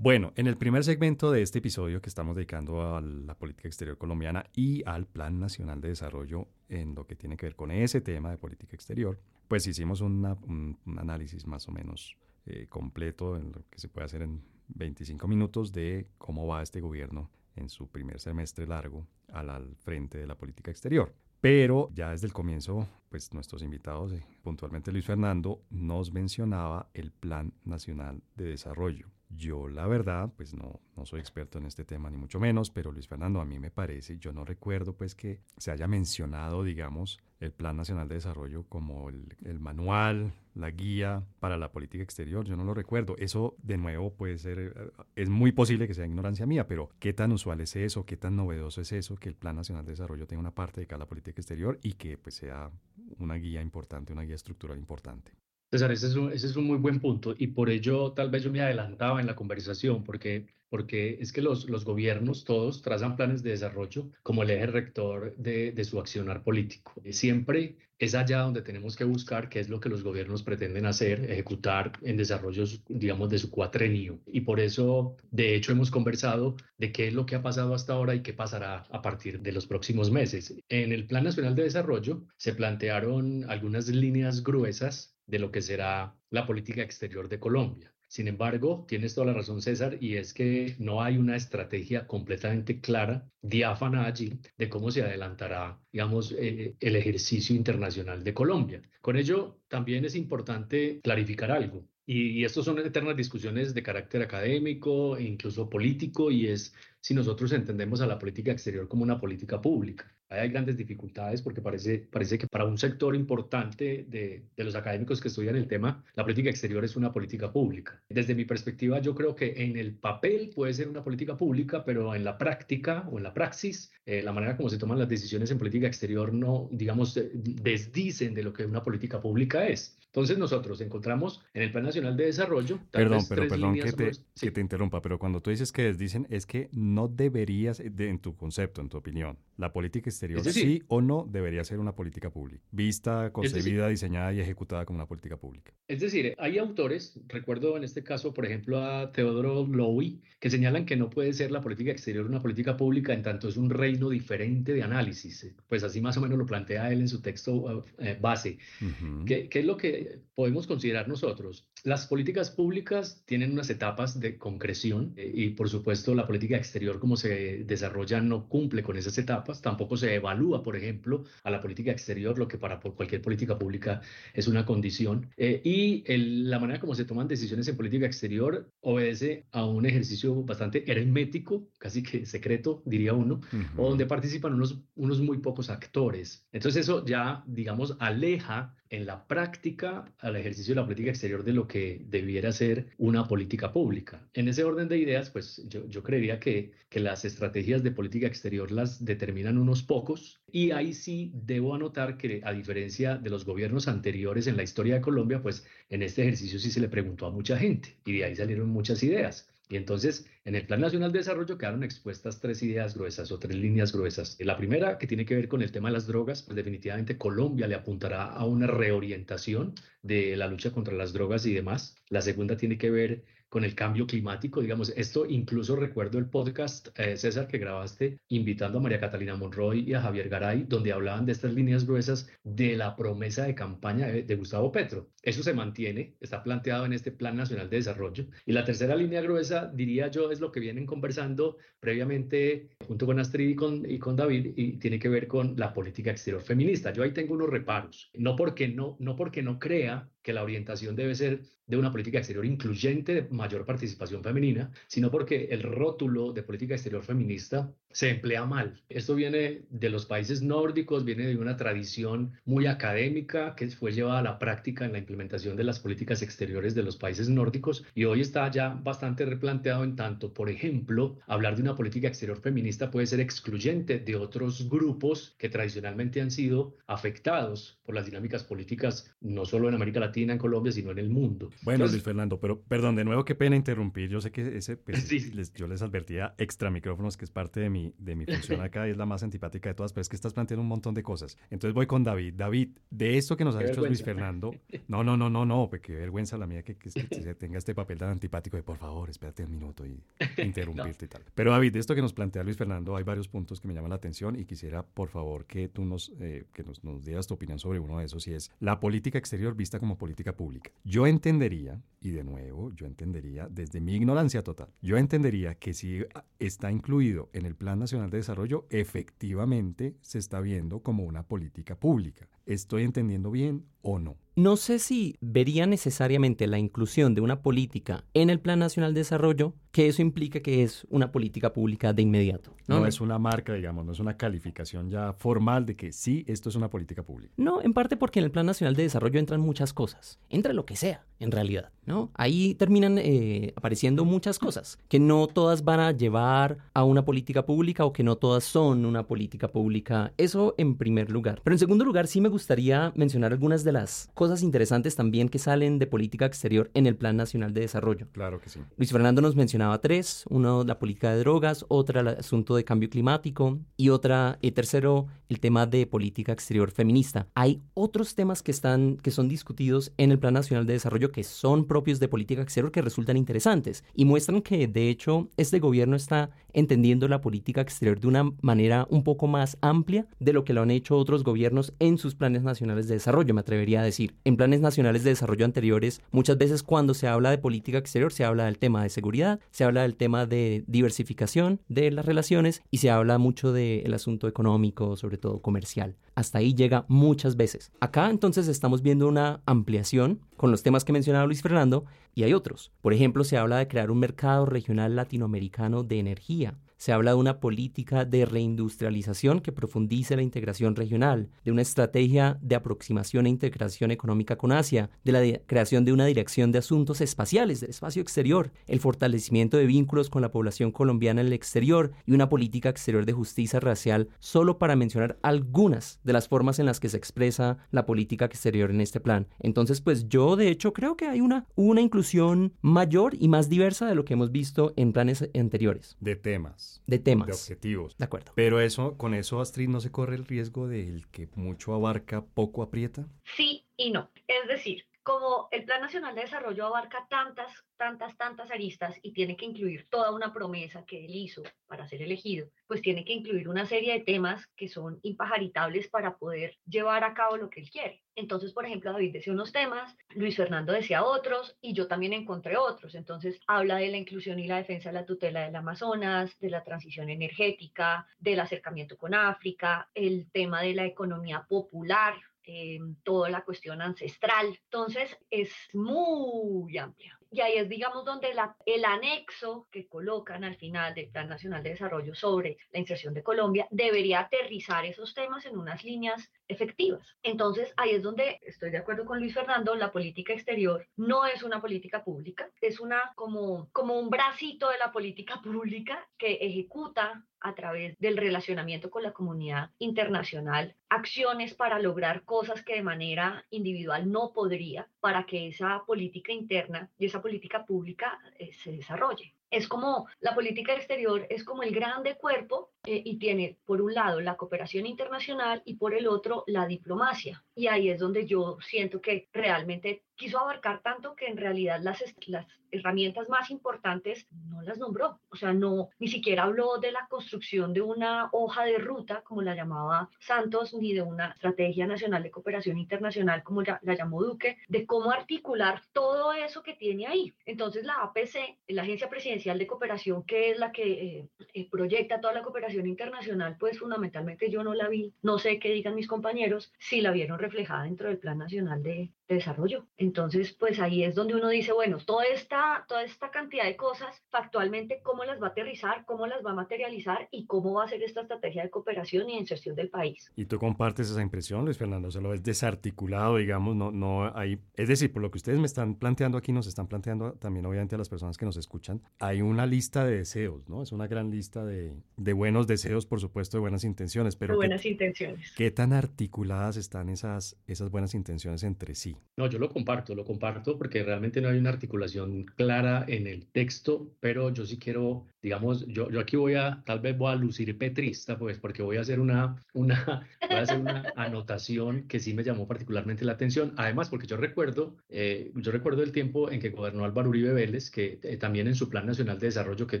Bueno, 0.02 0.32
en 0.36 0.46
el 0.46 0.56
primer 0.56 0.82
segmento 0.82 1.30
de 1.30 1.42
este 1.42 1.58
episodio 1.58 2.00
que 2.00 2.08
estamos 2.08 2.34
dedicando 2.34 2.96
a 2.96 3.02
la 3.02 3.34
política 3.34 3.68
exterior 3.68 3.98
colombiana 3.98 4.46
y 4.54 4.82
al 4.86 5.04
Plan 5.04 5.38
Nacional 5.38 5.82
de 5.82 5.88
Desarrollo 5.88 6.48
en 6.70 6.94
lo 6.94 7.06
que 7.06 7.16
tiene 7.16 7.36
que 7.36 7.44
ver 7.44 7.54
con 7.54 7.70
ese 7.70 8.00
tema 8.00 8.30
de 8.30 8.38
política 8.38 8.74
exterior, 8.74 9.20
pues 9.46 9.66
hicimos 9.66 10.00
un, 10.00 10.78
análisis 10.96 11.46
más 11.46 11.68
o 11.68 11.72
menos 11.72 12.16
eh, 12.46 12.66
completo 12.70 13.36
en 13.36 13.52
lo 13.52 13.62
que 13.68 13.78
se 13.78 13.90
puede 13.90 14.06
hacer 14.06 14.22
en 14.22 14.42
25 14.68 15.28
minutos 15.28 15.70
de 15.70 16.08
cómo 16.16 16.46
va 16.46 16.62
este 16.62 16.80
gobierno 16.80 17.30
en 17.54 17.68
su 17.68 17.86
primer 17.86 18.20
semestre 18.20 18.66
largo 18.66 19.06
al, 19.30 19.50
al 19.50 19.76
frente 19.76 20.16
de 20.16 20.26
la 20.26 20.34
política 20.34 20.70
exterior. 20.70 21.14
Pero 21.42 21.90
ya 21.92 22.12
desde 22.12 22.26
el 22.26 22.32
comienzo, 22.32 22.88
pues 23.10 23.34
nuestros 23.34 23.62
invitados, 23.62 24.14
eh, 24.14 24.24
puntualmente 24.42 24.92
Luis 24.92 25.04
Fernando, 25.04 25.60
nos 25.68 26.10
mencionaba 26.10 26.88
el 26.94 27.12
Plan 27.12 27.52
Nacional 27.66 28.22
de 28.34 28.46
Desarrollo. 28.46 29.10
Yo 29.30 29.68
la 29.68 29.86
verdad, 29.86 30.32
pues 30.36 30.54
no, 30.54 30.80
no 30.96 31.06
soy 31.06 31.20
experto 31.20 31.58
en 31.58 31.66
este 31.66 31.84
tema 31.84 32.10
ni 32.10 32.16
mucho 32.16 32.40
menos, 32.40 32.70
pero 32.70 32.90
Luis 32.90 33.06
Fernando, 33.06 33.40
a 33.40 33.44
mí 33.44 33.58
me 33.60 33.70
parece, 33.70 34.18
yo 34.18 34.32
no 34.32 34.44
recuerdo 34.44 34.96
pues 34.96 35.14
que 35.14 35.40
se 35.56 35.70
haya 35.70 35.86
mencionado, 35.86 36.64
digamos, 36.64 37.20
el 37.38 37.52
Plan 37.52 37.76
Nacional 37.76 38.08
de 38.08 38.16
Desarrollo 38.16 38.64
como 38.64 39.08
el, 39.08 39.36
el 39.44 39.60
manual, 39.60 40.32
la 40.54 40.70
guía 40.70 41.24
para 41.38 41.56
la 41.56 41.72
política 41.72 42.02
exterior, 42.02 42.44
yo 42.44 42.56
no 42.56 42.64
lo 42.64 42.74
recuerdo. 42.74 43.16
Eso 43.18 43.56
de 43.62 43.78
nuevo 43.78 44.12
puede 44.12 44.36
ser, 44.36 44.92
es 45.16 45.28
muy 45.28 45.52
posible 45.52 45.86
que 45.86 45.94
sea 45.94 46.06
ignorancia 46.06 46.44
mía, 46.44 46.66
pero 46.66 46.90
¿qué 46.98 47.12
tan 47.12 47.32
usual 47.32 47.60
es 47.60 47.76
eso? 47.76 48.04
¿Qué 48.04 48.16
tan 48.16 48.36
novedoso 48.36 48.80
es 48.80 48.92
eso? 48.92 49.14
Que 49.16 49.28
el 49.28 49.36
Plan 49.36 49.56
Nacional 49.56 49.84
de 49.84 49.92
Desarrollo 49.92 50.26
tenga 50.26 50.40
una 50.40 50.54
parte 50.54 50.80
de 50.80 50.86
cada 50.86 51.06
política 51.06 51.40
exterior 51.40 51.78
y 51.82 51.94
que 51.94 52.18
pues 52.18 52.34
sea 52.34 52.70
una 53.18 53.36
guía 53.36 53.62
importante, 53.62 54.12
una 54.12 54.22
guía 54.22 54.34
estructural 54.34 54.78
importante. 54.78 55.32
César, 55.70 55.92
ese 55.92 56.08
es, 56.08 56.16
un, 56.16 56.32
ese 56.32 56.48
es 56.48 56.56
un 56.56 56.64
muy 56.64 56.78
buen 56.78 56.98
punto 56.98 57.32
y 57.38 57.48
por 57.48 57.70
ello 57.70 58.12
tal 58.12 58.28
vez 58.28 58.42
yo 58.42 58.50
me 58.50 58.60
adelantaba 58.60 59.20
en 59.20 59.26
la 59.26 59.36
conversación 59.36 60.02
porque, 60.02 60.48
porque 60.68 61.18
es 61.20 61.32
que 61.32 61.42
los, 61.42 61.70
los 61.70 61.84
gobiernos 61.84 62.44
todos 62.44 62.82
trazan 62.82 63.14
planes 63.14 63.44
de 63.44 63.50
desarrollo 63.50 64.10
como 64.24 64.42
el 64.42 64.50
eje 64.50 64.66
rector 64.66 65.36
de, 65.36 65.70
de 65.70 65.84
su 65.84 66.00
accionar 66.00 66.42
político. 66.42 67.00
Siempre 67.10 67.76
es 68.00 68.14
allá 68.14 68.40
donde 68.40 68.62
tenemos 68.62 68.96
que 68.96 69.04
buscar 69.04 69.48
qué 69.48 69.60
es 69.60 69.68
lo 69.68 69.78
que 69.78 69.90
los 69.90 70.02
gobiernos 70.02 70.42
pretenden 70.42 70.86
hacer, 70.86 71.30
ejecutar 71.30 71.92
en 72.02 72.16
desarrollos, 72.16 72.82
digamos, 72.88 73.28
de 73.28 73.38
su 73.38 73.50
cuatrenio. 73.50 74.20
Y 74.26 74.40
por 74.40 74.58
eso, 74.58 75.16
de 75.30 75.54
hecho, 75.54 75.70
hemos 75.70 75.90
conversado 75.90 76.56
de 76.78 76.92
qué 76.92 77.08
es 77.08 77.14
lo 77.14 77.26
que 77.26 77.36
ha 77.36 77.42
pasado 77.42 77.74
hasta 77.74 77.92
ahora 77.92 78.14
y 78.14 78.22
qué 78.22 78.32
pasará 78.32 78.84
a 78.90 79.02
partir 79.02 79.40
de 79.40 79.52
los 79.52 79.66
próximos 79.66 80.10
meses. 80.10 80.54
En 80.70 80.92
el 80.92 81.06
Plan 81.06 81.24
Nacional 81.24 81.54
de 81.54 81.64
Desarrollo 81.64 82.24
se 82.38 82.54
plantearon 82.54 83.44
algunas 83.50 83.86
líneas 83.88 84.42
gruesas 84.42 85.14
de 85.30 85.38
lo 85.38 85.50
que 85.50 85.62
será 85.62 86.14
la 86.30 86.46
política 86.46 86.82
exterior 86.82 87.28
de 87.28 87.38
Colombia. 87.38 87.92
Sin 88.10 88.26
embargo, 88.26 88.84
tienes 88.88 89.14
toda 89.14 89.28
la 89.28 89.34
razón, 89.34 89.62
César, 89.62 89.96
y 90.00 90.16
es 90.16 90.34
que 90.34 90.74
no 90.80 91.00
hay 91.00 91.16
una 91.16 91.36
estrategia 91.36 92.08
completamente 92.08 92.80
clara, 92.80 93.30
diáfana 93.40 94.04
allí, 94.04 94.32
de 94.58 94.68
cómo 94.68 94.90
se 94.90 95.02
adelantará, 95.02 95.78
digamos, 95.92 96.34
eh, 96.36 96.74
el 96.80 96.96
ejercicio 96.96 97.54
internacional 97.54 98.24
de 98.24 98.34
Colombia. 98.34 98.82
Con 99.00 99.16
ello, 99.16 99.60
también 99.68 100.04
es 100.04 100.16
importante 100.16 101.00
clarificar 101.04 101.52
algo. 101.52 101.86
Y, 102.04 102.40
y 102.40 102.44
estos 102.44 102.64
son 102.64 102.80
eternas 102.80 103.16
discusiones 103.16 103.74
de 103.74 103.82
carácter 103.84 104.22
académico 104.22 105.16
e 105.16 105.22
incluso 105.22 105.70
político, 105.70 106.32
y 106.32 106.48
es 106.48 106.74
si 107.00 107.14
nosotros 107.14 107.52
entendemos 107.52 108.00
a 108.00 108.08
la 108.08 108.18
política 108.18 108.50
exterior 108.50 108.88
como 108.88 109.04
una 109.04 109.20
política 109.20 109.60
pública. 109.60 110.12
Hay 110.30 110.48
grandes 110.48 110.76
dificultades 110.76 111.42
porque 111.42 111.60
parece, 111.60 111.98
parece 111.98 112.38
que 112.38 112.46
para 112.46 112.64
un 112.64 112.78
sector 112.78 113.16
importante 113.16 114.06
de, 114.08 114.44
de, 114.56 114.64
los 114.64 114.76
académicos 114.76 115.20
que 115.20 115.26
estudian 115.26 115.56
el 115.56 115.66
tema, 115.66 116.04
la 116.14 116.22
política 116.22 116.48
exterior 116.48 116.84
es 116.84 116.94
una 116.94 117.12
política 117.12 117.52
pública. 117.52 118.00
Desde 118.08 118.36
mi 118.36 118.44
perspectiva, 118.44 119.00
yo 119.00 119.14
creo 119.16 119.34
que 119.34 119.64
en 119.64 119.76
el 119.76 119.92
papel 119.96 120.50
puede 120.54 120.72
ser 120.72 120.88
una 120.88 121.02
política 121.02 121.36
pública, 121.36 121.84
pero 121.84 122.14
en 122.14 122.22
la 122.22 122.38
práctica 122.38 123.08
o 123.10 123.18
en 123.18 123.24
la 123.24 123.34
praxis, 123.34 123.92
eh, 124.06 124.22
la 124.22 124.32
manera 124.32 124.56
como 124.56 124.70
se 124.70 124.78
toman 124.78 125.00
las 125.00 125.08
decisiones 125.08 125.50
en 125.50 125.58
política 125.58 125.88
exterior 125.88 126.32
no, 126.32 126.68
digamos, 126.70 127.18
desdicen 127.34 128.32
de 128.32 128.44
lo 128.44 128.52
que 128.52 128.64
una 128.64 128.84
política 128.84 129.20
pública 129.20 129.66
es. 129.66 129.99
Entonces 130.12 130.38
nosotros 130.38 130.80
encontramos 130.80 131.40
en 131.54 131.62
el 131.62 131.70
Plan 131.70 131.84
Nacional 131.84 132.16
de 132.16 132.26
Desarrollo... 132.26 132.80
Perdón, 132.90 133.24
pero 133.28 133.46
perdón 133.46 133.74
que 133.74 133.92
te, 133.92 134.10
que 134.40 134.50
te 134.50 134.60
interrumpa, 134.60 135.00
pero 135.00 135.20
cuando 135.20 135.40
tú 135.40 135.50
dices 135.50 135.70
que 135.70 135.82
desdicen 135.82 136.26
es 136.30 136.46
que 136.46 136.68
no 136.72 137.06
deberías, 137.06 137.78
de, 137.78 138.08
en 138.08 138.18
tu 138.18 138.36
concepto, 138.36 138.80
en 138.80 138.88
tu 138.88 138.96
opinión, 138.96 139.38
la 139.56 139.72
política 139.72 140.10
exterior 140.10 140.42
decir, 140.42 140.64
sí 140.64 140.82
o 140.88 141.00
no 141.00 141.28
debería 141.30 141.62
ser 141.62 141.78
una 141.78 141.94
política 141.94 142.30
pública, 142.30 142.62
vista, 142.72 143.30
concebida, 143.32 143.86
decir, 143.86 143.90
diseñada 143.90 144.32
y 144.32 144.40
ejecutada 144.40 144.84
como 144.84 144.96
una 144.98 145.06
política 145.06 145.36
pública. 145.36 145.72
Es 145.86 146.00
decir, 146.00 146.34
hay 146.38 146.58
autores, 146.58 147.20
recuerdo 147.28 147.76
en 147.76 147.84
este 147.84 148.02
caso, 148.02 148.34
por 148.34 148.46
ejemplo, 148.46 148.82
a 148.82 149.12
Teodoro 149.12 149.66
Lowy, 149.66 150.20
que 150.40 150.50
señalan 150.50 150.86
que 150.86 150.96
no 150.96 151.10
puede 151.10 151.32
ser 151.34 151.52
la 151.52 151.60
política 151.60 151.92
exterior 151.92 152.26
una 152.26 152.40
política 152.40 152.76
pública 152.76 153.12
en 153.12 153.22
tanto 153.22 153.48
es 153.48 153.56
un 153.56 153.70
reino 153.70 154.08
diferente 154.08 154.72
de 154.72 154.82
análisis. 154.82 155.54
Pues 155.68 155.84
así 155.84 156.00
más 156.00 156.16
o 156.16 156.20
menos 156.20 156.38
lo 156.38 156.46
plantea 156.46 156.90
él 156.90 157.00
en 157.00 157.08
su 157.08 157.20
texto 157.20 157.84
eh, 157.98 158.18
base. 158.20 158.58
Uh 158.80 158.84
-huh. 158.84 159.24
¿Qué, 159.24 159.48
¿Qué 159.48 159.60
es 159.60 159.64
lo 159.64 159.76
que 159.76 159.99
you. 160.00 160.20
Podemos 160.34 160.66
considerar 160.66 161.08
nosotros? 161.08 161.66
Las 161.84 162.06
políticas 162.06 162.50
públicas 162.50 163.22
tienen 163.26 163.52
unas 163.52 163.70
etapas 163.70 164.20
de 164.20 164.38
concreción 164.38 165.14
eh, 165.16 165.30
y 165.34 165.50
por 165.50 165.68
supuesto 165.68 166.14
la 166.14 166.26
política 166.26 166.56
exterior 166.56 166.98
como 166.98 167.16
se 167.16 167.64
desarrolla 167.64 168.20
no 168.20 168.48
cumple 168.48 168.82
con 168.82 168.96
esas 168.96 169.16
etapas, 169.18 169.62
tampoco 169.62 169.96
se 169.96 170.14
evalúa, 170.14 170.62
por 170.62 170.76
ejemplo, 170.76 171.24
a 171.42 171.50
la 171.50 171.60
política 171.60 171.90
exterior, 171.90 172.38
lo 172.38 172.48
que 172.48 172.58
para 172.58 172.80
cualquier 172.80 173.22
política 173.22 173.58
pública 173.58 174.00
es 174.34 174.48
una 174.48 174.66
condición. 174.66 175.28
Eh, 175.36 175.60
y 175.64 176.04
el, 176.06 176.50
la 176.50 176.58
manera 176.58 176.80
como 176.80 176.94
se 176.94 177.04
toman 177.04 177.28
decisiones 177.28 177.68
en 177.68 177.76
política 177.76 178.06
exterior 178.06 178.70
obedece 178.80 179.46
a 179.52 179.64
un 179.64 179.86
ejercicio 179.86 180.42
bastante 180.42 180.90
hermético, 180.90 181.68
casi 181.78 182.02
que 182.02 182.26
secreto, 182.26 182.82
diría 182.84 183.14
uno, 183.14 183.40
uh 183.52 183.56
-huh. 183.56 183.66
o 183.76 183.88
donde 183.90 184.06
participan 184.06 184.54
unos, 184.54 184.80
unos 184.94 185.20
muy 185.20 185.38
pocos 185.38 185.70
actores. 185.70 186.46
Entonces 186.52 186.82
eso 186.82 187.04
ya, 187.04 187.42
digamos, 187.46 187.96
aleja 187.98 188.74
en 188.90 189.06
la 189.06 189.26
práctica 189.26 190.12
al 190.20 190.36
ejercicio 190.36 190.74
de 190.74 190.80
la 190.80 190.86
política 190.86 191.10
exterior 191.10 191.44
de 191.44 191.52
lo 191.52 191.66
que 191.66 192.02
debiera 192.08 192.52
ser 192.52 192.86
una 192.98 193.26
política 193.26 193.72
pública. 193.72 194.28
En 194.34 194.48
ese 194.48 194.64
orden 194.64 194.88
de 194.88 194.98
ideas, 194.98 195.30
pues 195.30 195.62
yo, 195.68 195.86
yo 195.88 196.02
creería 196.02 196.38
que, 196.40 196.72
que 196.88 197.00
las 197.00 197.24
estrategias 197.24 197.82
de 197.82 197.90
política 197.90 198.26
exterior 198.26 198.70
las 198.70 199.04
determinan 199.04 199.58
unos 199.58 199.82
pocos 199.82 200.40
y 200.50 200.70
ahí 200.72 200.92
sí 200.92 201.32
debo 201.34 201.74
anotar 201.74 202.16
que 202.16 202.40
a 202.44 202.52
diferencia 202.52 203.16
de 203.16 203.30
los 203.30 203.44
gobiernos 203.44 203.88
anteriores 203.88 204.46
en 204.46 204.56
la 204.56 204.62
historia 204.62 204.94
de 204.94 205.00
Colombia, 205.00 205.42
pues 205.42 205.66
en 205.88 206.02
este 206.02 206.22
ejercicio 206.22 206.58
sí 206.58 206.70
se 206.70 206.80
le 206.80 206.88
preguntó 206.88 207.26
a 207.26 207.30
mucha 207.30 207.56
gente 207.56 207.96
y 208.04 208.18
de 208.18 208.24
ahí 208.24 208.36
salieron 208.36 208.68
muchas 208.68 209.02
ideas. 209.02 209.48
Y 209.70 209.76
entonces, 209.76 210.26
en 210.44 210.56
el 210.56 210.66
Plan 210.66 210.80
Nacional 210.80 211.12
de 211.12 211.20
Desarrollo 211.20 211.56
quedaron 211.56 211.84
expuestas 211.84 212.40
tres 212.40 212.60
ideas 212.64 212.96
gruesas 212.96 213.30
o 213.30 213.38
tres 213.38 213.56
líneas 213.56 213.92
gruesas. 213.92 214.36
La 214.40 214.56
primera, 214.56 214.98
que 214.98 215.06
tiene 215.06 215.24
que 215.24 215.36
ver 215.36 215.46
con 215.46 215.62
el 215.62 215.70
tema 215.70 215.88
de 215.88 215.92
las 215.92 216.08
drogas, 216.08 216.42
pues 216.42 216.56
definitivamente 216.56 217.16
Colombia 217.16 217.68
le 217.68 217.76
apuntará 217.76 218.24
a 218.24 218.44
una 218.46 218.66
reorientación 218.66 219.74
de 220.02 220.36
la 220.36 220.48
lucha 220.48 220.72
contra 220.72 220.92
las 220.92 221.12
drogas 221.12 221.46
y 221.46 221.54
demás. 221.54 221.94
La 222.08 222.20
segunda 222.20 222.56
tiene 222.56 222.78
que 222.78 222.90
ver 222.90 223.24
con 223.50 223.64
el 223.64 223.74
cambio 223.74 224.06
climático, 224.06 224.62
digamos, 224.62 224.94
esto 224.96 225.26
incluso 225.26 225.74
recuerdo 225.74 226.18
el 226.18 226.26
podcast, 226.26 226.88
eh, 226.96 227.16
César, 227.16 227.48
que 227.48 227.58
grabaste 227.58 228.20
invitando 228.28 228.78
a 228.78 228.80
María 228.80 229.00
Catalina 229.00 229.36
Monroy 229.36 229.80
y 229.80 229.92
a 229.94 230.00
Javier 230.00 230.28
Garay, 230.28 230.64
donde 230.68 230.92
hablaban 230.92 231.26
de 231.26 231.32
estas 231.32 231.52
líneas 231.52 231.84
gruesas 231.84 232.30
de 232.44 232.76
la 232.76 232.94
promesa 232.94 233.44
de 233.44 233.56
campaña 233.56 234.06
de, 234.06 234.36
Gustavo 234.36 234.70
Petro. 234.70 235.10
Eso 235.22 235.42
se 235.42 235.52
mantiene, 235.52 236.14
está 236.20 236.42
planteado 236.44 236.86
en 236.86 236.92
este 236.92 237.10
Plan 237.10 237.36
Nacional 237.36 237.68
de 237.68 237.76
Desarrollo. 237.76 238.26
Y 238.46 238.52
la 238.52 238.64
tercera 238.64 238.94
línea 238.94 239.20
gruesa, 239.20 239.70
diría 239.74 240.08
yo, 240.08 240.30
es 240.30 240.40
lo 240.40 240.52
que 240.52 240.60
vienen 240.60 240.86
conversando 240.86 241.56
previamente 241.80 242.70
junto 242.86 243.04
con 243.04 243.18
Astrid 243.18 243.48
y 243.48 243.56
con, 243.56 243.90
y 243.90 243.98
con 243.98 244.14
David, 244.14 244.52
y 244.56 244.78
tiene 244.78 245.00
que 245.00 245.08
ver 245.08 245.26
con 245.26 245.56
la 245.56 245.74
política 245.74 246.12
exterior 246.12 246.40
feminista. 246.40 246.92
Yo 246.92 247.02
ahí 247.02 247.12
tengo 247.12 247.34
unos 247.34 247.50
reparos, 247.50 248.10
no 248.14 248.36
porque 248.36 248.68
no, 248.68 248.96
no, 249.00 249.16
porque 249.16 249.42
no 249.42 249.58
crea 249.58 250.08
que 250.22 250.32
la 250.32 250.42
orientación 250.42 250.96
debe 250.96 251.14
ser 251.14 251.42
de 251.70 251.76
una 251.76 251.92
política 251.92 252.18
exterior 252.18 252.44
incluyente 252.44 253.14
de 253.14 253.28
mayor 253.30 253.64
participación 253.64 254.24
femenina, 254.24 254.72
sino 254.88 255.10
porque 255.10 255.48
el 255.52 255.62
rótulo 255.62 256.32
de 256.32 256.42
política 256.42 256.74
exterior 256.74 257.02
feminista 257.02 257.72
se 257.92 258.10
emplea 258.10 258.44
mal. 258.44 258.82
Esto 258.88 259.14
viene 259.14 259.62
de 259.70 259.88
los 259.88 260.04
países 260.04 260.42
nórdicos, 260.42 261.04
viene 261.04 261.26
de 261.26 261.36
una 261.36 261.56
tradición 261.56 262.32
muy 262.44 262.66
académica 262.66 263.54
que 263.54 263.68
fue 263.68 263.92
llevada 263.92 264.18
a 264.18 264.22
la 264.22 264.38
práctica 264.38 264.84
en 264.84 264.92
la 264.92 264.98
implementación 264.98 265.56
de 265.56 265.64
las 265.64 265.78
políticas 265.78 266.22
exteriores 266.22 266.74
de 266.74 266.82
los 266.82 266.96
países 266.96 267.28
nórdicos 267.28 267.84
y 267.94 268.04
hoy 268.04 268.20
está 268.20 268.50
ya 268.50 268.68
bastante 268.68 269.24
replanteado 269.24 269.84
en 269.84 269.94
tanto, 269.94 270.34
por 270.34 270.50
ejemplo, 270.50 271.18
hablar 271.26 271.54
de 271.54 271.62
una 271.62 271.76
política 271.76 272.08
exterior 272.08 272.40
feminista 272.40 272.90
puede 272.90 273.06
ser 273.06 273.20
excluyente 273.20 274.00
de 274.00 274.16
otros 274.16 274.68
grupos 274.68 275.36
que 275.38 275.48
tradicionalmente 275.48 276.20
han 276.20 276.32
sido 276.32 276.76
afectados 276.86 277.78
por 277.84 277.94
las 277.94 278.06
dinámicas 278.06 278.42
políticas, 278.42 279.12
no 279.20 279.44
solo 279.44 279.68
en 279.68 279.74
América 279.74 280.00
Latina, 280.00 280.09
en 280.14 280.38
Colombia, 280.38 280.72
sino 280.72 280.90
en 280.90 280.98
el 280.98 281.10
mundo. 281.10 281.50
Bueno, 281.62 281.86
Luis 281.86 282.02
Fernando, 282.02 282.38
pero 282.38 282.60
perdón, 282.60 282.96
de 282.96 283.04
nuevo, 283.04 283.24
qué 283.24 283.34
pena 283.34 283.56
interrumpir. 283.56 284.08
Yo 284.10 284.20
sé 284.20 284.30
que 284.30 284.56
ese, 284.56 284.76
pues, 284.76 285.08
yo 285.54 285.66
les 285.66 285.82
advertía 285.82 286.34
extra 286.38 286.70
micrófonos, 286.70 287.16
que 287.16 287.24
es 287.24 287.30
parte 287.30 287.60
de 287.60 287.70
mi, 287.70 287.94
de 287.98 288.14
mi 288.14 288.26
función 288.26 288.60
acá 288.60 288.86
y 288.86 288.90
es 288.90 288.96
la 288.96 289.06
más 289.06 289.22
antipática 289.22 289.68
de 289.68 289.74
todas, 289.74 289.92
pero 289.92 290.02
es 290.02 290.08
que 290.08 290.16
estás 290.16 290.34
planteando 290.34 290.62
un 290.62 290.68
montón 290.68 290.94
de 290.94 291.02
cosas. 291.02 291.38
Entonces 291.50 291.74
voy 291.74 291.86
con 291.86 292.04
David. 292.04 292.34
David, 292.36 292.70
de 292.90 293.16
esto 293.16 293.36
que 293.36 293.44
nos 293.44 293.56
ha 293.56 293.60
dicho 293.60 293.84
Luis 293.84 294.02
Fernando, 294.02 294.54
no, 294.88 295.04
no, 295.04 295.16
no, 295.16 295.30
no, 295.30 295.44
no, 295.44 295.68
pues 295.68 295.82
qué 295.82 295.94
vergüenza 295.94 296.36
la 296.36 296.46
mía 296.46 296.62
que, 296.62 296.76
se 296.90 297.34
tenga 297.34 297.58
este 297.58 297.74
papel 297.74 297.98
tan 297.98 298.10
antipático 298.10 298.56
de 298.56 298.62
por 298.62 298.76
favor, 298.76 299.08
espérate 299.10 299.44
un 299.44 299.50
minuto 299.50 299.86
y 299.86 300.02
interrumpirte 300.42 301.06
y 301.06 301.08
tal. 301.08 301.22
Pero 301.34 301.52
David, 301.52 301.72
de 301.72 301.78
esto 301.78 301.94
que 301.94 302.02
nos 302.02 302.12
plantea 302.12 302.42
Luis 302.42 302.56
Fernando, 302.56 302.96
hay 302.96 303.04
varios 303.04 303.28
puntos 303.28 303.60
que 303.60 303.68
me 303.68 303.74
llaman 303.74 303.90
la 303.90 303.96
atención 303.96 304.38
y 304.38 304.44
quisiera, 304.44 304.82
por 304.82 305.08
favor, 305.08 305.46
que 305.46 305.68
tú 305.68 305.84
nos, 305.84 306.12
eh, 306.20 306.44
que 306.52 306.62
nos, 306.62 306.82
nos 306.84 307.04
dieras 307.04 307.26
tu 307.26 307.34
opinión 307.34 307.58
sobre 307.58 307.78
uno 307.78 307.98
de 307.98 308.06
esos 308.06 308.26
y 308.26 308.34
es 308.34 308.50
la 308.60 308.80
política 308.80 309.18
exterior 309.18 309.54
vista 309.54 309.78
como 309.78 309.96
política 310.00 310.34
pública. 310.34 310.72
Yo 310.82 311.06
entendería, 311.06 311.80
y 312.00 312.10
de 312.10 312.24
nuevo, 312.24 312.72
yo 312.74 312.86
entendería 312.86 313.46
desde 313.48 313.80
mi 313.80 313.94
ignorancia 313.94 314.42
total, 314.42 314.70
yo 314.82 314.96
entendería 314.96 315.54
que 315.54 315.74
si 315.74 316.04
está 316.40 316.72
incluido 316.72 317.30
en 317.32 317.46
el 317.46 317.54
Plan 317.54 317.78
Nacional 317.78 318.10
de 318.10 318.16
Desarrollo, 318.16 318.66
efectivamente 318.70 319.94
se 320.00 320.18
está 320.18 320.40
viendo 320.40 320.80
como 320.80 321.04
una 321.04 321.22
política 321.22 321.78
pública. 321.78 322.26
¿Estoy 322.50 322.82
entendiendo 322.82 323.30
bien 323.30 323.64
o 323.80 324.00
no? 324.00 324.16
No 324.34 324.56
sé 324.56 324.78
si 324.78 325.16
vería 325.20 325.66
necesariamente 325.66 326.46
la 326.46 326.58
inclusión 326.58 327.14
de 327.14 327.20
una 327.20 327.42
política 327.42 328.04
en 328.14 328.30
el 328.30 328.40
Plan 328.40 328.58
Nacional 328.58 328.94
de 328.94 329.00
Desarrollo, 329.00 329.54
que 329.70 329.86
eso 329.86 330.02
implica 330.02 330.40
que 330.40 330.62
es 330.62 330.86
una 330.88 331.12
política 331.12 331.52
pública 331.52 331.92
de 331.92 332.02
inmediato. 332.02 332.54
No, 332.66 332.86
es 332.86 333.00
una 333.00 333.18
marca, 333.18 333.52
digamos, 333.52 333.84
no 333.84 333.92
es 333.92 333.98
una 333.98 334.16
calificación 334.16 334.90
ya 334.90 335.12
formal 335.12 335.66
de 335.66 335.74
que 335.74 335.90
sí, 335.90 336.24
esto 336.28 336.48
es 336.48 336.54
una 336.54 336.70
política 336.70 337.02
pública. 337.02 337.34
No, 337.36 337.60
en 337.62 337.72
parte 337.72 337.96
porque 337.96 338.20
en 338.20 338.24
el 338.24 338.30
Plan 338.30 338.46
Nacional 338.46 338.76
de 338.76 338.84
Desarrollo 338.84 339.18
entran 339.18 339.40
muchas 339.40 339.72
cosas. 339.72 340.20
Entra 340.28 340.52
lo 340.52 340.64
que 340.64 340.76
sea, 340.76 341.04
en 341.18 341.32
realidad, 341.32 341.72
¿no? 341.84 342.10
Ahí 342.14 342.54
terminan 342.54 342.98
eh, 342.98 343.52
apareciendo 343.56 344.04
muchas 344.04 344.38
cosas, 344.38 344.78
que 344.88 345.00
no 345.00 345.26
todas 345.26 345.64
van 345.64 345.80
a 345.80 345.90
llevar 345.90 346.58
a 346.72 346.84
una 346.84 347.04
política 347.04 347.44
pública 347.44 347.84
o 347.84 347.92
que 347.92 348.04
no 348.04 348.16
todas 348.16 348.44
son 348.44 348.86
una 348.86 349.06
política 349.06 349.48
pública. 349.48 350.12
Eso 350.16 350.54
en 350.56 350.76
primer 350.76 351.10
lugar. 351.10 351.40
Pero 351.42 351.54
en 351.54 351.58
segundo 351.58 351.84
lugar, 351.84 352.06
sí 352.06 352.20
me 352.20 352.28
gustaría 352.40 352.90
mencionar 352.96 353.32
algunas 353.32 353.64
de 353.64 353.72
las 353.72 354.08
cosas 354.14 354.42
interesantes 354.42 354.96
también 354.96 355.28
que 355.28 355.38
salen 355.38 355.78
de 355.78 355.86
política 355.86 356.24
exterior 356.24 356.70
en 356.72 356.86
el 356.86 356.96
Plan 356.96 357.14
Nacional 357.14 357.52
de 357.52 357.60
Desarrollo. 357.60 358.06
Claro 358.12 358.40
que 358.40 358.48
sí. 358.48 358.60
Luis 358.78 358.90
Fernando 358.90 359.20
nos 359.20 359.36
mencionaba 359.36 359.78
tres, 359.82 360.24
uno 360.30 360.64
la 360.64 360.78
política 360.78 361.12
de 361.12 361.18
drogas, 361.18 361.66
otra 361.68 362.00
el 362.00 362.08
asunto 362.08 362.56
de 362.56 362.64
cambio 362.64 362.88
climático 362.88 363.58
y 363.76 363.90
otra, 363.90 364.38
y 364.40 364.52
tercero, 364.52 365.06
el 365.28 365.38
tema 365.38 365.66
de 365.66 365.86
política 365.86 366.32
exterior 366.32 366.70
feminista. 366.70 367.26
Hay 367.34 367.60
otros 367.74 368.14
temas 368.14 368.42
que 368.42 368.52
están, 368.52 368.96
que 368.96 369.10
son 369.10 369.28
discutidos 369.28 369.92
en 369.98 370.10
el 370.10 370.18
Plan 370.18 370.32
Nacional 370.32 370.64
de 370.64 370.72
Desarrollo 370.72 371.12
que 371.12 371.24
son 371.24 371.66
propios 371.66 372.00
de 372.00 372.08
política 372.08 372.40
exterior 372.40 372.72
que 372.72 372.80
resultan 372.80 373.18
interesantes 373.18 373.84
y 373.94 374.06
muestran 374.06 374.40
que 374.40 374.66
de 374.66 374.88
hecho 374.88 375.28
este 375.36 375.58
gobierno 375.58 375.94
está 375.94 376.30
entendiendo 376.52 377.08
la 377.08 377.20
política 377.20 377.60
exterior 377.60 378.00
de 378.00 378.08
una 378.08 378.30
manera 378.40 378.86
un 378.90 379.04
poco 379.04 379.26
más 379.26 379.56
amplia 379.60 380.06
de 380.18 380.32
lo 380.32 380.44
que 380.44 380.52
lo 380.52 380.62
han 380.62 380.70
hecho 380.70 380.96
otros 380.96 381.24
gobiernos 381.24 381.72
en 381.78 381.98
sus 381.98 382.14
planes 382.14 382.42
nacionales 382.42 382.88
de 382.88 382.94
desarrollo, 382.94 383.34
me 383.34 383.40
atrevería 383.40 383.80
a 383.80 383.84
decir. 383.84 384.14
En 384.24 384.36
planes 384.36 384.60
nacionales 384.60 385.04
de 385.04 385.10
desarrollo 385.10 385.44
anteriores, 385.44 386.00
muchas 386.10 386.38
veces 386.38 386.62
cuando 386.62 386.94
se 386.94 387.08
habla 387.08 387.30
de 387.30 387.38
política 387.38 387.78
exterior 387.78 388.12
se 388.12 388.24
habla 388.24 388.44
del 388.44 388.58
tema 388.58 388.82
de 388.82 388.88
seguridad, 388.88 389.40
se 389.50 389.64
habla 389.64 389.82
del 389.82 389.96
tema 389.96 390.26
de 390.26 390.64
diversificación 390.66 391.60
de 391.68 391.90
las 391.90 392.06
relaciones 392.06 392.62
y 392.70 392.78
se 392.78 392.90
habla 392.90 393.18
mucho 393.18 393.52
del 393.52 393.92
asunto 393.94 394.28
económico, 394.28 394.96
sobre 394.96 395.18
todo 395.18 395.40
comercial. 395.40 395.96
Hasta 396.20 396.36
ahí 396.36 396.54
llega 396.54 396.84
muchas 396.86 397.36
veces. 397.38 397.72
Acá 397.80 398.10
entonces 398.10 398.46
estamos 398.46 398.82
viendo 398.82 399.08
una 399.08 399.40
ampliación 399.46 400.20
con 400.36 400.50
los 400.50 400.62
temas 400.62 400.84
que 400.84 400.92
mencionaba 400.92 401.24
Luis 401.24 401.40
Fernando 401.40 401.86
y 402.14 402.24
hay 402.24 402.34
otros. 402.34 402.72
Por 402.82 402.92
ejemplo, 402.92 403.24
se 403.24 403.38
habla 403.38 403.56
de 403.56 403.68
crear 403.68 403.90
un 403.90 404.00
mercado 404.00 404.44
regional 404.44 404.96
latinoamericano 404.96 405.82
de 405.82 405.98
energía. 405.98 406.58
Se 406.80 406.92
habla 406.92 407.10
de 407.10 407.18
una 407.18 407.40
política 407.40 408.06
de 408.06 408.24
reindustrialización 408.24 409.40
que 409.40 409.52
profundice 409.52 410.16
la 410.16 410.22
integración 410.22 410.76
regional, 410.76 411.28
de 411.44 411.52
una 411.52 411.60
estrategia 411.60 412.38
de 412.40 412.54
aproximación 412.54 413.26
e 413.26 413.28
integración 413.28 413.90
económica 413.90 414.38
con 414.38 414.50
Asia, 414.50 414.88
de 415.04 415.12
la 415.12 415.40
creación 415.44 415.84
de 415.84 415.92
una 415.92 416.06
dirección 416.06 416.52
de 416.52 416.58
asuntos 416.60 417.02
espaciales 417.02 417.60
del 417.60 417.68
espacio 417.68 418.00
exterior, 418.00 418.50
el 418.66 418.80
fortalecimiento 418.80 419.58
de 419.58 419.66
vínculos 419.66 420.08
con 420.08 420.22
la 420.22 420.30
población 420.30 420.72
colombiana 420.72 421.20
en 421.20 421.26
el 421.26 421.34
exterior 421.34 421.92
y 422.06 422.14
una 422.14 422.30
política 422.30 422.70
exterior 422.70 423.04
de 423.04 423.12
justicia 423.12 423.60
racial, 423.60 424.08
solo 424.18 424.56
para 424.56 424.74
mencionar 424.74 425.18
algunas 425.20 426.00
de 426.02 426.14
las 426.14 426.28
formas 426.28 426.60
en 426.60 426.64
las 426.64 426.80
que 426.80 426.88
se 426.88 426.96
expresa 426.96 427.58
la 427.72 427.84
política 427.84 428.24
exterior 428.24 428.70
en 428.70 428.80
este 428.80 429.00
plan. 429.00 429.26
Entonces, 429.40 429.82
pues 429.82 430.08
yo 430.08 430.34
de 430.34 430.48
hecho 430.48 430.72
creo 430.72 430.96
que 430.96 431.08
hay 431.08 431.20
una, 431.20 431.44
una 431.56 431.82
inclusión 431.82 432.54
mayor 432.62 433.12
y 433.20 433.28
más 433.28 433.50
diversa 433.50 433.86
de 433.86 433.94
lo 433.94 434.06
que 434.06 434.14
hemos 434.14 434.32
visto 434.32 434.72
en 434.76 434.94
planes 434.94 435.28
anteriores. 435.34 435.98
De 436.00 436.16
temas 436.16 436.69
de 436.86 436.98
temas. 436.98 437.28
De 437.28 437.32
objetivos. 437.34 437.96
De 437.96 438.04
acuerdo. 438.04 438.32
Pero 438.34 438.60
eso, 438.60 438.96
con 438.96 439.14
eso, 439.14 439.40
Astrid, 439.40 439.68
¿no 439.68 439.80
se 439.80 439.90
corre 439.90 440.16
el 440.16 440.26
riesgo 440.26 440.68
de 440.68 440.88
el 440.88 441.08
que 441.08 441.28
mucho 441.34 441.74
abarca, 441.74 442.24
poco 442.24 442.62
aprieta? 442.62 443.06
Sí 443.36 443.66
y 443.76 443.90
no. 443.90 444.10
Es 444.26 444.48
decir, 444.48 444.84
como 445.02 445.48
el 445.50 445.64
Plan 445.64 445.80
Nacional 445.80 446.14
de 446.14 446.22
Desarrollo 446.22 446.66
abarca 446.66 447.06
tantas, 447.08 447.52
tantas, 447.76 448.16
tantas 448.16 448.50
aristas 448.50 448.96
y 449.02 449.12
tiene 449.12 449.36
que 449.36 449.46
incluir 449.46 449.88
toda 449.88 450.12
una 450.12 450.32
promesa 450.32 450.84
que 450.84 451.04
él 451.04 451.14
hizo 451.14 451.42
para 451.66 451.88
ser 451.88 452.02
elegido, 452.02 452.48
pues 452.66 452.82
tiene 452.82 453.04
que 453.04 453.14
incluir 453.14 453.48
una 453.48 453.66
serie 453.66 453.94
de 453.94 454.04
temas 454.04 454.46
que 454.56 454.68
son 454.68 455.00
impajaritables 455.02 455.88
para 455.88 456.16
poder 456.16 456.58
llevar 456.66 457.04
a 457.04 457.14
cabo 457.14 457.38
lo 457.38 457.48
que 457.48 457.60
él 457.60 457.70
quiere. 457.70 458.02
Entonces, 458.16 458.52
por 458.52 458.66
ejemplo, 458.66 458.92
David 458.92 459.12
decía 459.12 459.32
unos 459.32 459.52
temas, 459.52 459.96
Luis 460.14 460.36
Fernando 460.36 460.72
decía 460.72 461.04
otros 461.04 461.56
y 461.60 461.72
yo 461.72 461.86
también 461.86 462.12
encontré 462.12 462.56
otros. 462.56 462.94
Entonces, 462.94 463.40
habla 463.46 463.76
de 463.76 463.88
la 463.88 463.96
inclusión 463.96 464.38
y 464.38 464.46
la 464.46 464.56
defensa 464.56 464.90
de 464.90 464.94
la 464.94 465.06
tutela 465.06 465.44
del 465.44 465.56
Amazonas, 465.56 466.38
de 466.40 466.50
la 466.50 466.64
transición 466.64 467.08
energética, 467.08 468.06
del 468.18 468.40
acercamiento 468.40 468.98
con 468.98 469.14
África, 469.14 469.88
el 469.94 470.30
tema 470.30 470.62
de 470.62 470.74
la 470.74 470.86
economía 470.86 471.46
popular, 471.48 472.14
eh, 472.44 472.80
toda 473.04 473.30
la 473.30 473.44
cuestión 473.44 473.80
ancestral. 473.80 474.58
Entonces 474.64 475.16
es 475.30 475.52
muy 475.72 476.76
amplia. 476.78 477.19
Y 477.32 477.40
ahí 477.40 477.58
es, 477.58 477.68
digamos, 477.68 478.04
donde 478.04 478.34
el 478.66 478.84
anexo 478.84 479.68
que 479.70 479.86
colocan 479.86 480.42
al 480.42 480.56
final 480.56 480.94
del 480.94 481.10
Plan 481.10 481.28
Nacional 481.28 481.62
de 481.62 481.70
Desarrollo 481.70 482.14
sobre 482.14 482.56
la 482.72 482.80
inserción 482.80 483.14
de 483.14 483.22
Colombia 483.22 483.68
debería 483.70 484.20
aterrizar 484.20 484.84
esos 484.84 485.14
temas 485.14 485.46
en 485.46 485.56
unas 485.56 485.84
líneas 485.84 486.32
efectivas. 486.48 487.06
Entonces, 487.22 487.72
ahí 487.76 487.90
es 487.90 488.02
donde 488.02 488.40
estoy 488.42 488.70
de 488.70 488.78
acuerdo 488.78 489.04
con 489.04 489.20
Luis 489.20 489.32
Fernando, 489.32 489.76
la 489.76 489.92
política 489.92 490.32
exterior 490.32 490.86
no 490.96 491.24
es 491.24 491.42
una 491.44 491.60
política 491.60 492.02
pública, 492.02 492.50
es 492.60 492.80
una 492.80 493.12
como, 493.14 493.68
como 493.70 493.98
un 493.98 494.10
bracito 494.10 494.68
de 494.68 494.78
la 494.78 494.90
política 494.90 495.40
pública 495.40 496.08
que 496.18 496.32
ejecuta 496.34 497.24
a 497.40 497.54
través 497.54 497.98
del 497.98 498.16
relacionamiento 498.16 498.90
con 498.90 499.02
la 499.02 499.12
comunidad 499.12 499.70
internacional, 499.78 500.76
acciones 500.88 501.54
para 501.54 501.78
lograr 501.78 502.24
cosas 502.24 502.62
que 502.62 502.74
de 502.74 502.82
manera 502.82 503.46
individual 503.50 504.10
no 504.10 504.32
podría, 504.32 504.88
para 505.00 505.24
que 505.24 505.48
esa 505.48 505.82
política 505.86 506.32
interna 506.32 506.90
y 506.98 507.06
esa 507.06 507.22
política 507.22 507.64
pública 507.64 508.18
eh, 508.38 508.52
se 508.52 508.72
desarrolle 508.72 509.34
es 509.50 509.66
como 509.66 510.06
la 510.20 510.34
política 510.34 510.74
exterior, 510.74 511.26
es 511.28 511.44
como 511.44 511.62
el 511.62 511.74
grande 511.74 512.16
cuerpo 512.16 512.70
eh, 512.84 513.02
y 513.04 513.18
tiene 513.18 513.58
por 513.66 513.82
un 513.82 513.94
lado 513.94 514.20
la 514.20 514.36
cooperación 514.36 514.86
internacional 514.86 515.62
y 515.64 515.74
por 515.74 515.94
el 515.94 516.06
otro 516.06 516.44
la 516.46 516.66
diplomacia. 516.66 517.44
Y 517.60 517.66
ahí 517.66 517.90
es 517.90 517.98
donde 517.98 518.24
yo 518.24 518.56
siento 518.62 519.02
que 519.02 519.28
realmente 519.34 520.02
quiso 520.20 520.38
abarcar 520.38 520.80
tanto 520.82 521.14
que 521.14 521.26
en 521.26 521.36
realidad 521.36 521.78
las, 521.82 522.02
las 522.26 522.46
herramientas 522.70 523.28
más 523.28 523.50
importantes 523.50 524.26
no 524.48 524.62
las 524.62 524.78
nombró. 524.78 525.18
O 525.30 525.36
sea, 525.36 525.52
no, 525.52 525.88
ni 525.98 526.08
siquiera 526.08 526.44
habló 526.44 526.78
de 526.78 526.92
la 526.92 527.06
construcción 527.08 527.72
de 527.72 527.80
una 527.80 528.28
hoja 528.32 528.64
de 528.64 528.78
ruta, 528.78 529.22
como 529.22 529.42
la 529.42 529.54
llamaba 529.54 530.10
Santos, 530.20 530.74
ni 530.74 530.92
de 530.92 531.02
una 531.02 531.30
estrategia 531.30 531.86
nacional 531.86 532.22
de 532.22 532.30
cooperación 532.30 532.78
internacional, 532.78 533.42
como 533.42 533.62
la, 533.62 533.80
la 533.82 533.94
llamó 533.94 534.22
Duque, 534.22 534.58
de 534.68 534.86
cómo 534.86 535.10
articular 535.10 535.82
todo 535.92 536.32
eso 536.32 536.62
que 536.62 536.74
tiene 536.74 537.06
ahí. 537.06 537.34
Entonces 537.46 537.84
la 537.84 537.94
APC, 538.02 538.58
la 538.68 538.82
Agencia 538.82 539.08
Presidencial 539.08 539.58
de 539.58 539.66
Cooperación, 539.66 540.22
que 540.24 540.50
es 540.50 540.58
la 540.58 540.70
que 540.70 541.28
eh, 541.54 541.68
proyecta 541.70 542.20
toda 542.20 542.34
la 542.34 542.42
cooperación 542.42 542.86
internacional, 542.86 543.56
pues 543.58 543.78
fundamentalmente 543.78 544.50
yo 544.50 544.62
no 544.62 544.74
la 544.74 544.88
vi, 544.88 545.14
no 545.22 545.38
sé 545.38 545.58
qué 545.58 545.72
digan 545.72 545.94
mis 545.94 546.08
compañeros, 546.08 546.72
si 546.78 547.00
la 547.00 547.10
vieron 547.10 547.38
reflejada 547.50 547.84
dentro 547.84 548.08
del 548.08 548.18
Plan 548.18 548.38
Nacional 548.38 548.82
de, 548.82 549.12
Desarrollo. 549.34 549.86
Entonces, 549.96 550.52
pues 550.52 550.80
ahí 550.80 551.04
es 551.04 551.14
donde 551.14 551.34
uno 551.34 551.48
dice, 551.48 551.72
bueno, 551.72 551.98
toda 551.98 552.24
esta, 552.24 552.84
toda 552.88 553.04
esta 553.04 553.30
cantidad 553.30 553.64
de 553.64 553.76
cosas, 553.76 554.22
factualmente, 554.30 555.00
¿cómo 555.02 555.24
las 555.24 555.40
va 555.40 555.48
a 555.48 555.50
aterrizar, 555.50 556.04
cómo 556.04 556.26
las 556.26 556.44
va 556.44 556.50
a 556.50 556.54
materializar 556.54 557.28
y 557.30 557.46
cómo 557.46 557.74
va 557.74 557.84
a 557.84 557.88
ser 557.88 558.02
esta 558.02 558.22
estrategia 558.22 558.62
de 558.62 558.70
cooperación 558.70 559.30
y 559.30 559.38
inserción 559.38 559.76
del 559.76 559.88
país? 559.88 560.32
¿Y 560.36 560.46
tú 560.46 560.58
compartes 560.58 561.10
esa 561.10 561.22
impresión, 561.22 561.64
Luis 561.64 561.78
Fernando? 561.78 562.10
¿Se 562.10 562.20
lo 562.20 562.30
ves 562.30 562.42
desarticulado, 562.42 563.36
digamos? 563.36 563.76
No, 563.76 563.90
no 563.92 564.36
hay... 564.36 564.58
Es 564.74 564.88
decir, 564.88 565.12
por 565.12 565.22
lo 565.22 565.30
que 565.30 565.38
ustedes 565.38 565.58
me 565.58 565.66
están 565.66 565.94
planteando 565.94 566.36
aquí, 566.36 566.52
nos 566.52 566.66
están 566.66 566.88
planteando 566.88 567.32
también, 567.34 567.66
obviamente, 567.66 567.94
a 567.94 567.98
las 567.98 568.08
personas 568.08 568.36
que 568.36 568.46
nos 568.46 568.56
escuchan, 568.56 569.00
hay 569.18 569.42
una 569.42 569.66
lista 569.66 570.04
de 570.04 570.18
deseos, 570.18 570.68
¿no? 570.68 570.82
Es 570.82 570.92
una 570.92 571.06
gran 571.06 571.30
lista 571.30 571.64
de, 571.64 571.94
de 572.16 572.32
buenos 572.32 572.66
deseos, 572.66 573.06
por 573.06 573.20
supuesto, 573.20 573.56
de 573.56 573.60
buenas 573.60 573.84
intenciones, 573.84 574.36
pero... 574.36 574.54
De 574.54 574.56
buenas 574.56 574.84
intenciones. 574.84 575.52
¿Qué 575.56 575.70
tan 575.70 575.92
articuladas 575.92 576.76
están 576.76 577.08
esas, 577.08 577.56
esas 577.66 577.90
buenas 577.90 578.14
intenciones 578.14 578.62
entre 578.64 578.94
sí? 578.94 579.16
No, 579.40 579.48
yo 579.48 579.58
lo 579.58 579.70
comparto, 579.70 580.14
lo 580.14 580.24
comparto 580.24 580.76
porque 580.76 581.02
realmente 581.02 581.40
no 581.40 581.48
hay 581.48 581.56
una 581.58 581.70
articulación 581.70 582.44
clara 582.44 583.06
en 583.08 583.26
el 583.26 583.46
texto, 583.46 584.12
pero 584.20 584.52
yo 584.52 584.66
sí 584.66 584.78
quiero, 584.78 585.24
digamos, 585.40 585.86
yo, 585.86 586.10
yo 586.10 586.20
aquí 586.20 586.36
voy 586.36 586.56
a, 586.56 586.82
tal 586.84 587.00
vez 587.00 587.16
voy 587.16 587.32
a 587.32 587.36
lucir 587.36 587.78
petrista, 587.78 588.38
pues, 588.38 588.58
porque 588.58 588.82
voy 588.82 588.98
a 588.98 589.00
hacer 589.00 589.18
una, 589.18 589.56
una, 589.72 590.28
voy 590.46 590.58
a 590.58 590.60
hacer 590.60 590.78
una 590.78 591.12
anotación 591.16 592.06
que 592.06 592.20
sí 592.20 592.34
me 592.34 592.44
llamó 592.44 592.66
particularmente 592.68 593.24
la 593.24 593.32
atención, 593.32 593.72
además 593.78 594.10
porque 594.10 594.26
yo 594.26 594.36
recuerdo, 594.36 594.96
eh, 595.08 595.50
yo 595.54 595.72
recuerdo 595.72 596.02
el 596.02 596.12
tiempo 596.12 596.50
en 596.50 596.60
que 596.60 596.68
gobernó 596.68 597.06
Álvaro 597.06 597.30
Uribe 597.30 597.54
Vélez, 597.54 597.90
que 597.90 598.18
eh, 598.22 598.36
también 598.36 598.66
en 598.66 598.74
su 598.74 598.90
Plan 598.90 599.06
Nacional 599.06 599.38
de 599.38 599.46
Desarrollo, 599.46 599.86
que 599.86 600.00